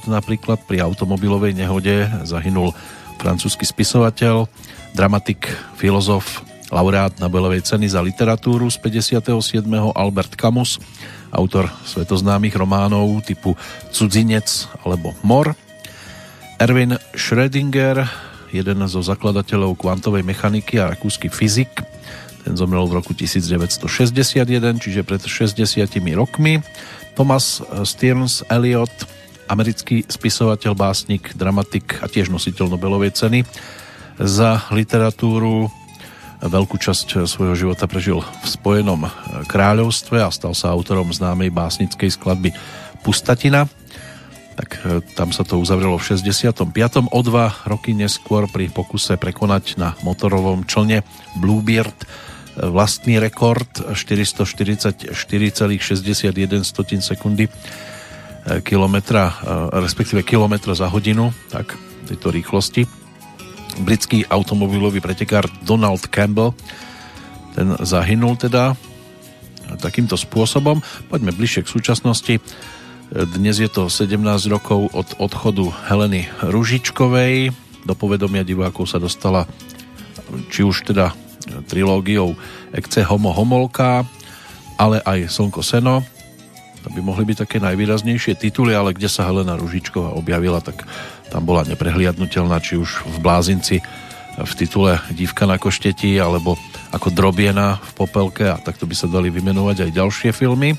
napríklad 0.07 0.63
pri 0.63 0.79
automobilovej 0.79 1.51
nehode 1.51 2.07
zahynul 2.23 2.71
francúzsky 3.19 3.67
spisovateľ, 3.67 4.47
dramatik, 4.95 5.51
filozof, 5.75 6.45
laureát 6.71 7.13
Nobelovej 7.19 7.67
ceny 7.67 7.91
za 7.91 7.99
literatúru 7.99 8.71
z 8.71 8.79
57. 8.79 9.67
Albert 9.91 10.39
Camus, 10.39 10.79
autor 11.29 11.67
svetoznámych 11.83 12.55
románov 12.55 13.21
typu 13.27 13.53
Cudzinec 13.91 14.71
alebo 14.87 15.11
Mor. 15.21 15.53
Erwin 16.55 16.95
Schrödinger, 17.11 18.07
jeden 18.55 18.79
zo 18.87 19.03
zakladateľov 19.03 19.75
kvantovej 19.75 20.23
mechaniky 20.23 20.79
a 20.79 20.95
rakúsky 20.95 21.27
fyzik, 21.27 21.83
ten 22.45 22.53
zomrel 22.53 22.85
v 22.85 23.01
roku 23.01 23.17
1961, 23.17 24.77
čiže 24.77 25.01
pred 25.01 25.19
60 25.19 25.57
rokmi. 26.13 26.61
Thomas 27.17 27.65
Stearns 27.81 28.45
Eliot, 28.45 28.93
americký 29.49 30.05
spisovateľ, 30.05 30.77
básnik, 30.77 31.33
dramatik 31.33 31.97
a 31.99 32.05
tiež 32.05 32.29
nositeľ 32.29 32.77
Nobelovej 32.77 33.17
ceny 33.17 33.41
za 34.21 34.69
literatúru 34.69 35.73
Veľkú 36.45 36.75
časť 36.75 37.25
svojho 37.25 37.55
života 37.55 37.87
prežil 37.87 38.19
v 38.19 38.45
Spojenom 38.45 39.09
kráľovstve 39.47 40.19
a 40.19 40.29
stal 40.29 40.51
sa 40.51 40.69
autorom 40.69 41.09
známej 41.09 41.49
básnickej 41.49 42.11
skladby 42.11 42.51
Pustatina. 43.01 43.65
Tak 44.53 44.69
tam 45.17 45.31
sa 45.31 45.41
to 45.47 45.57
uzavrelo 45.57 45.97
v 45.97 46.05
65. 46.05 46.69
O 47.09 47.19
dva 47.23 47.55
roky 47.65 47.95
neskôr 47.95 48.45
pri 48.51 48.67
pokuse 48.67 49.15
prekonať 49.15 49.79
na 49.79 49.97
motorovom 50.03 50.67
člne 50.67 51.07
Bluebeard 51.39 51.95
e, 52.03 52.07
vlastný 52.55 53.19
rekord 53.19 53.67
444,61 53.91 55.11
sekundy 57.03 57.45
e, 57.47 57.51
kilometra, 58.63 59.33
respektíve 59.75 60.23
kilometra 60.23 60.71
za 60.75 60.87
hodinu, 60.87 61.35
tak 61.51 61.75
tejto 62.07 62.31
rýchlosti 62.31 63.05
britský 63.81 64.23
automobilový 64.31 65.03
pretekár 65.03 65.51
Donald 65.67 66.07
Campbell. 66.07 66.55
Ten 67.55 67.75
zahynul 67.83 68.39
teda 68.39 68.75
takýmto 69.81 70.15
spôsobom. 70.15 70.79
Poďme 71.11 71.35
bližšie 71.35 71.65
k 71.65 71.73
súčasnosti. 71.73 72.33
Dnes 73.11 73.55
je 73.59 73.69
to 73.69 73.91
17 73.91 74.21
rokov 74.47 74.91
od 74.95 75.07
odchodu 75.19 75.71
Heleny 75.91 76.29
Ružičkovej. 76.41 77.51
Do 77.85 77.93
povedomia 77.93 78.41
divákov 78.41 78.89
sa 78.89 78.97
dostala 78.97 79.45
či 80.49 80.65
už 80.65 80.89
teda 80.89 81.13
trilógiou 81.69 82.33
Ekce 82.73 83.05
Homo 83.05 83.31
Homolka, 83.31 84.03
ale 84.75 84.99
aj 85.03 85.31
Slnko 85.31 85.61
Seno. 85.63 86.03
To 86.85 86.93
by 86.93 87.01
mohli 87.01 87.25
byť 87.25 87.47
také 87.49 87.57
najvýraznejšie 87.63 88.37
tituly, 88.37 88.77
ale 88.77 88.93
kde 88.93 89.09
sa 89.09 89.25
Helena 89.25 89.57
Ružičková 89.57 90.13
objavila, 90.13 90.61
tak 90.61 90.85
tam 91.33 91.41
bola 91.47 91.65
neprehliadnutelná, 91.65 92.61
či 92.61 92.77
už 92.77 93.01
v 93.09 93.17
Blázinci 93.25 93.81
v 94.35 94.51
titule 94.53 94.99
Dívka 95.15 95.47
na 95.47 95.55
košteti, 95.55 96.19
alebo 96.19 96.59
ako 96.91 97.07
Drobiena 97.09 97.79
v 97.79 97.91
Popelke 97.95 98.51
a 98.51 98.59
takto 98.59 98.83
by 98.83 98.95
sa 98.95 99.07
dali 99.07 99.31
vymenovať 99.31 99.87
aj 99.87 99.95
ďalšie 99.95 100.29
filmy. 100.35 100.75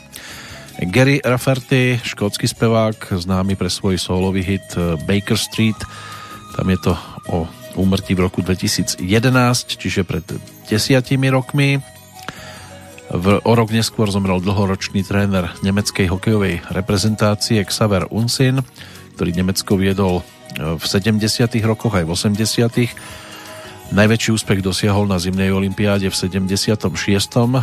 Gary 0.93 1.25
Rafferty, 1.25 1.97
škótsky 2.05 2.45
spevák, 2.45 3.17
známy 3.17 3.57
pre 3.57 3.73
svoj 3.73 3.97
solový 3.97 4.45
hit 4.45 4.69
eh, 4.77 5.01
Baker 5.09 5.41
Street. 5.41 5.77
Tam 6.53 6.69
je 6.69 6.79
to 6.85 6.93
o 7.33 7.49
úmrtí 7.77 8.17
v 8.17 8.25
roku 8.27 8.41
2011, 8.41 8.99
čiže 9.77 10.03
pred 10.03 10.25
desiatimi 10.67 11.29
rokmi. 11.31 11.79
V, 13.07 13.27
o 13.39 13.53
rok 13.55 13.71
neskôr 13.71 14.11
zomrel 14.11 14.43
dlhoročný 14.43 15.07
tréner 15.07 15.55
nemeckej 15.63 16.11
hokejovej 16.11 16.67
reprezentácie 16.75 17.63
Xaver 17.63 18.11
Unsin, 18.11 18.67
ktorý 19.15 19.31
Nemecko 19.31 19.79
viedol 19.79 20.27
v 20.57 20.83
70. 20.83 21.23
rokoch 21.63 21.95
aj 21.95 22.05
v 22.09 22.11
80. 22.11 23.95
Najväčší 23.95 24.31
úspech 24.35 24.67
dosiahol 24.67 25.07
na 25.07 25.23
zimnej 25.23 25.55
olympiáde 25.55 26.11
v 26.11 26.17
76. 26.19 26.91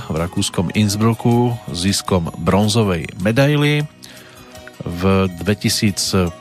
v 0.07 0.15
rakúskom 0.15 0.71
Innsbrucku 0.71 1.51
ziskom 1.75 2.31
bronzovej 2.39 3.11
medaily. 3.19 3.83
V 4.87 5.27
2013. 5.43 6.31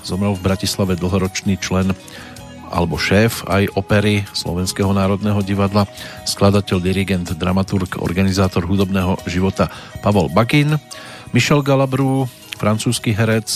zomrel 0.00 0.32
v 0.32 0.40
Bratislave 0.40 0.96
dlhoročný 0.96 1.60
člen 1.60 1.92
alebo 2.70 2.96
šéf 2.96 3.44
aj 3.50 3.74
opery 3.74 4.22
Slovenského 4.30 4.94
národného 4.94 5.42
divadla, 5.42 5.90
skladateľ, 6.24 6.78
dirigent, 6.78 7.26
dramaturg, 7.34 7.98
organizátor 7.98 8.64
hudobného 8.64 9.18
života 9.26 9.68
Pavol 10.00 10.30
Bakin, 10.30 10.78
Michel 11.34 11.60
Galabru, 11.66 12.30
francúzsky 12.58 13.10
herec, 13.10 13.50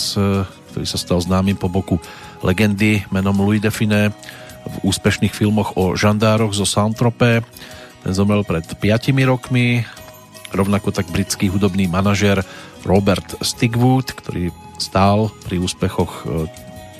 ktorý 0.75 0.85
sa 0.85 0.99
stal 0.99 1.23
známym 1.23 1.55
po 1.55 1.71
boku 1.71 1.95
legendy 2.43 3.07
menom 3.07 3.39
Louis 3.39 3.63
Define 3.63 4.11
v 4.65 4.75
úspešných 4.83 5.31
filmoch 5.31 5.77
o 5.79 5.93
žandároch 5.93 6.51
zo 6.51 6.67
Saint-Tropez. 6.67 7.45
Ten 8.03 8.11
zomrel 8.13 8.43
pred 8.43 8.65
5 8.65 8.81
rokmi. 9.23 9.85
Rovnako 10.51 10.91
tak 10.91 11.09
britský 11.09 11.49
hudobný 11.49 11.87
manažer 11.87 12.43
Robert 12.85 13.39
Stigwood, 13.41 14.13
ktorý 14.13 14.53
stál 14.77 15.33
pri 15.47 15.57
úspechoch 15.63 16.23
e, 16.23 16.47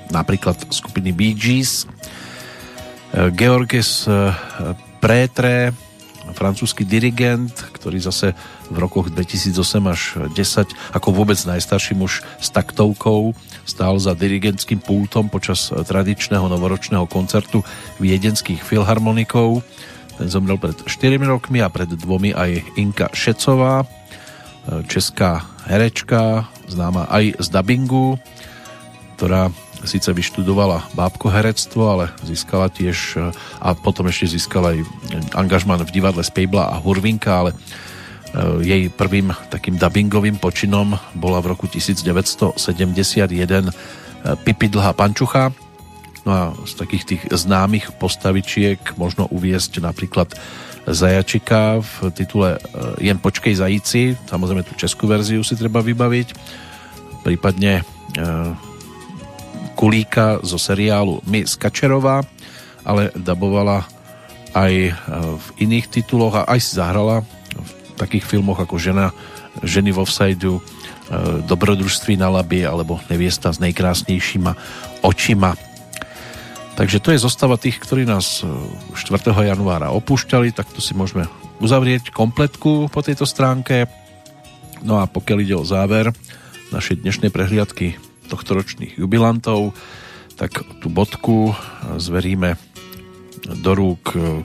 napríklad 0.10 0.57
skupiny 0.69 1.14
Bee 1.15 1.38
Gees. 1.38 1.86
E, 1.86 3.32
Georges 3.34 4.06
e, 4.06 4.34
Prétre, 4.99 5.73
francúzsky 6.34 6.82
dirigent, 6.82 7.53
ktorý 7.53 8.02
zase 8.02 8.34
v 8.73 8.77
rokoch 8.82 9.14
2008 9.14 9.94
až 9.94 10.02
10 10.34 10.98
ako 10.98 11.07
vôbec 11.14 11.38
najstarší 11.38 11.94
muž 11.94 12.26
s 12.41 12.49
taktovkou 12.49 13.38
stál 13.61 14.02
za 14.02 14.18
dirigentským 14.18 14.82
pultom 14.82 15.30
počas 15.30 15.69
tradičného 15.69 16.49
novoročného 16.49 17.06
koncertu 17.06 17.61
viedenských 18.02 18.65
filharmonikov. 18.65 19.61
Ten 20.18 20.27
zomrel 20.32 20.57
pred 20.57 20.73
4 20.82 21.22
rokmi 21.22 21.61
a 21.61 21.69
pred 21.69 21.94
dvomi 21.94 22.34
aj 22.34 22.80
Inka 22.80 23.14
Šecová, 23.14 23.86
česká 24.90 25.45
herečka, 25.69 26.49
známa 26.65 27.06
aj 27.11 27.38
z 27.38 27.48
dubbingu, 27.53 28.18
ktorá 29.18 29.53
síce 29.86 30.10
vyštudovala 30.12 30.91
bábko 30.98 31.30
herectvo, 31.32 31.88
ale 31.90 32.06
získala 32.26 32.70
tiež 32.70 33.32
a 33.62 33.74
potom 33.74 34.10
ešte 34.10 34.38
získala 34.38 34.76
aj 34.76 34.80
angažman 35.38 35.82
v 35.86 35.94
divadle 35.94 36.26
Spejbla 36.26 36.74
a 36.74 36.82
Hurvinka, 36.82 37.32
ale 37.32 37.52
Eh, 38.36 38.68
jej 38.68 38.84
prvým 38.91 39.32
takým 39.48 39.80
dubbingovým 39.80 40.36
počinom 40.36 40.99
bola 41.16 41.40
v 41.40 41.56
roku 41.56 41.72
1971 41.72 42.60
eh, 42.60 43.72
Pipi 44.44 44.68
Dlhá 44.68 44.91
pančucha. 44.91 45.56
No 46.28 46.32
a 46.34 46.44
z 46.68 46.74
takých 46.76 47.03
tých 47.06 47.22
známych 47.32 47.95
postavičiek 47.95 48.99
možno 48.99 49.32
uviesť 49.32 49.80
napríklad 49.80 50.36
Zajačika 50.84 51.80
v 51.80 52.12
titule 52.12 52.60
eh, 52.60 53.07
Jen 53.07 53.24
počkej 53.24 53.56
zajíci, 53.56 54.20
samozrejme 54.28 54.68
tú 54.68 54.76
českú 54.76 55.07
verziu 55.07 55.40
si 55.40 55.56
treba 55.56 55.80
vybaviť, 55.80 56.28
prípadne 57.24 57.88
Kulíka 59.76 60.39
zo 60.41 60.56
seriálu 60.56 61.19
My 61.27 61.43
z 61.43 61.60
Kačerová, 61.60 62.23
ale 62.88 63.11
dabovala 63.14 63.84
aj 64.56 64.73
v 65.35 65.47
iných 65.60 65.91
tituloch 65.91 66.39
a 66.39 66.47
aj 66.47 66.60
si 66.64 66.72
zahrala 66.80 67.27
takých 67.95 68.27
filmoch 68.27 68.60
ako 68.60 68.76
Žena, 68.76 69.15
Ženy 69.64 69.95
vo 69.95 70.03
vsajdu, 70.03 70.60
e, 70.60 70.61
Dobrodružství 71.47 72.19
na 72.19 72.27
labi 72.27 72.68
alebo 72.68 72.99
Neviesta 73.07 73.56
s 73.56 73.64
najkrásnejšíma 73.64 74.52
očima. 74.99 75.56
Takže 76.76 76.99
to 76.99 77.15
je 77.15 77.23
zostava 77.23 77.56
tých, 77.56 77.80
ktorí 77.80 78.03
nás 78.03 78.43
4. 78.43 79.31
E, 79.31 79.47
januára 79.47 79.95
opúšťali, 79.95 80.52
tak 80.52 80.68
to 80.76 80.84
si 80.84 80.91
môžeme 80.91 81.23
uzavrieť 81.64 82.11
kompletku 82.11 82.91
po 82.91 82.99
tejto 82.99 83.23
stránke. 83.23 83.88
No 84.84 84.99
a 84.99 85.07
pokiaľ 85.07 85.38
ide 85.39 85.56
o 85.56 85.64
záver 85.64 86.11
našej 86.76 86.99
dnešnej 86.99 87.31
prehliadky 87.31 87.95
tohtoročných 88.27 88.97
jubilantov, 88.99 89.73
tak 90.35 90.65
tú 90.84 90.91
bodku 90.91 91.56
zveríme 91.95 92.60
do 93.45 93.72
rúk 93.77 94.18
e, 94.18 94.41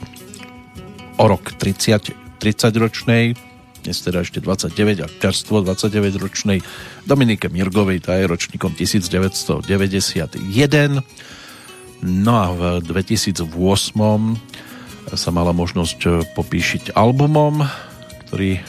o 1.17 1.25
rok 1.25 1.57
30 1.57 2.21
30-ročnej, 2.41 3.37
dnes 3.85 3.97
teda 4.01 4.25
ešte 4.25 4.41
29 4.41 5.05
a 5.05 5.07
čerstvo 5.09 5.61
29-ročnej 5.61 6.65
Dominike 7.05 7.53
Mirgovej, 7.53 8.01
tá 8.01 8.17
je 8.17 8.25
ročníkom 8.25 8.73
1991. 8.73 10.41
No 12.01 12.33
a 12.33 12.49
v 12.57 12.81
2008 12.81 13.45
sa 15.13 15.31
mala 15.33 15.53
možnosť 15.53 16.33
popíšiť 16.33 16.97
albumom, 16.97 17.61
ktorý 18.29 18.65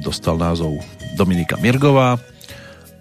dostal 0.00 0.40
názov 0.40 0.80
Dominika 1.20 1.60
Mirgová 1.60 2.16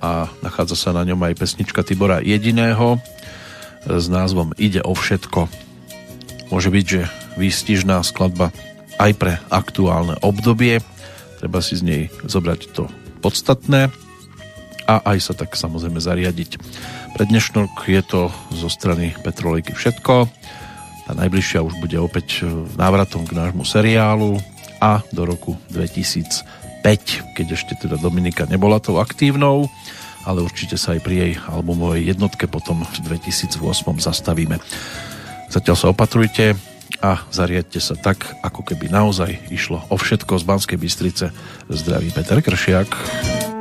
a 0.03 0.27
nachádza 0.43 0.75
sa 0.75 0.89
na 0.91 1.07
ňom 1.07 1.23
aj 1.23 1.39
pesnička 1.39 1.79
Tibora 1.87 2.19
Jediného 2.19 2.99
s 3.87 4.11
názvom 4.11 4.51
Ide 4.59 4.83
o 4.83 4.91
všetko. 4.91 5.47
Môže 6.51 6.67
byť, 6.67 6.85
že 6.85 7.01
výstižná 7.39 8.03
skladba 8.03 8.51
aj 8.99 9.11
pre 9.15 9.33
aktuálne 9.47 10.19
obdobie. 10.19 10.83
Treba 11.39 11.63
si 11.63 11.79
z 11.79 11.83
nej 11.87 12.03
zobrať 12.27 12.75
to 12.75 12.91
podstatné 13.23 13.87
a 14.83 14.95
aj 15.07 15.17
sa 15.23 15.33
tak 15.33 15.55
samozrejme 15.55 16.03
zariadiť 16.03 16.59
Pre 17.13 17.29
dnešnok 17.29 17.85
je 17.85 18.01
to 18.01 18.33
zo 18.49 18.69
strany 18.73 19.13
Petrolejky 19.21 19.77
všetko. 19.77 20.25
Tá 21.05 21.11
najbližšia 21.13 21.61
už 21.61 21.77
bude 21.77 21.93
opäť 22.01 22.41
návratom 22.73 23.29
k 23.29 23.37
nášmu 23.37 23.61
seriálu 23.61 24.41
a 24.81 25.05
do 25.13 25.21
roku 25.21 25.53
2005, 25.69 26.62
keď 27.33 27.55
ešte 27.55 27.73
teda 27.79 27.95
Dominika 27.95 28.43
nebola 28.43 28.83
tou 28.83 28.99
aktívnou, 28.99 29.71
ale 30.27 30.43
určite 30.43 30.75
sa 30.75 30.95
aj 30.95 31.01
pri 31.03 31.15
jej 31.15 31.33
albumovej 31.47 32.11
jednotke 32.11 32.47
potom 32.51 32.83
v 32.83 32.97
2008 33.07 33.63
zastavíme. 34.03 34.59
Zatiaľ 35.47 35.75
sa 35.79 35.87
opatrujte 35.91 36.59
a 37.03 37.23
zariadte 37.31 37.79
sa 37.83 37.95
tak, 37.99 38.23
ako 38.43 38.63
keby 38.63 38.91
naozaj 38.91 39.51
išlo 39.51 39.83
o 39.91 39.95
všetko 39.95 40.39
z 40.39 40.43
Banskej 40.43 40.77
Bystrice. 40.79 41.25
Zdraví 41.71 42.11
Peter 42.11 42.39
Kršiak. 42.39 43.52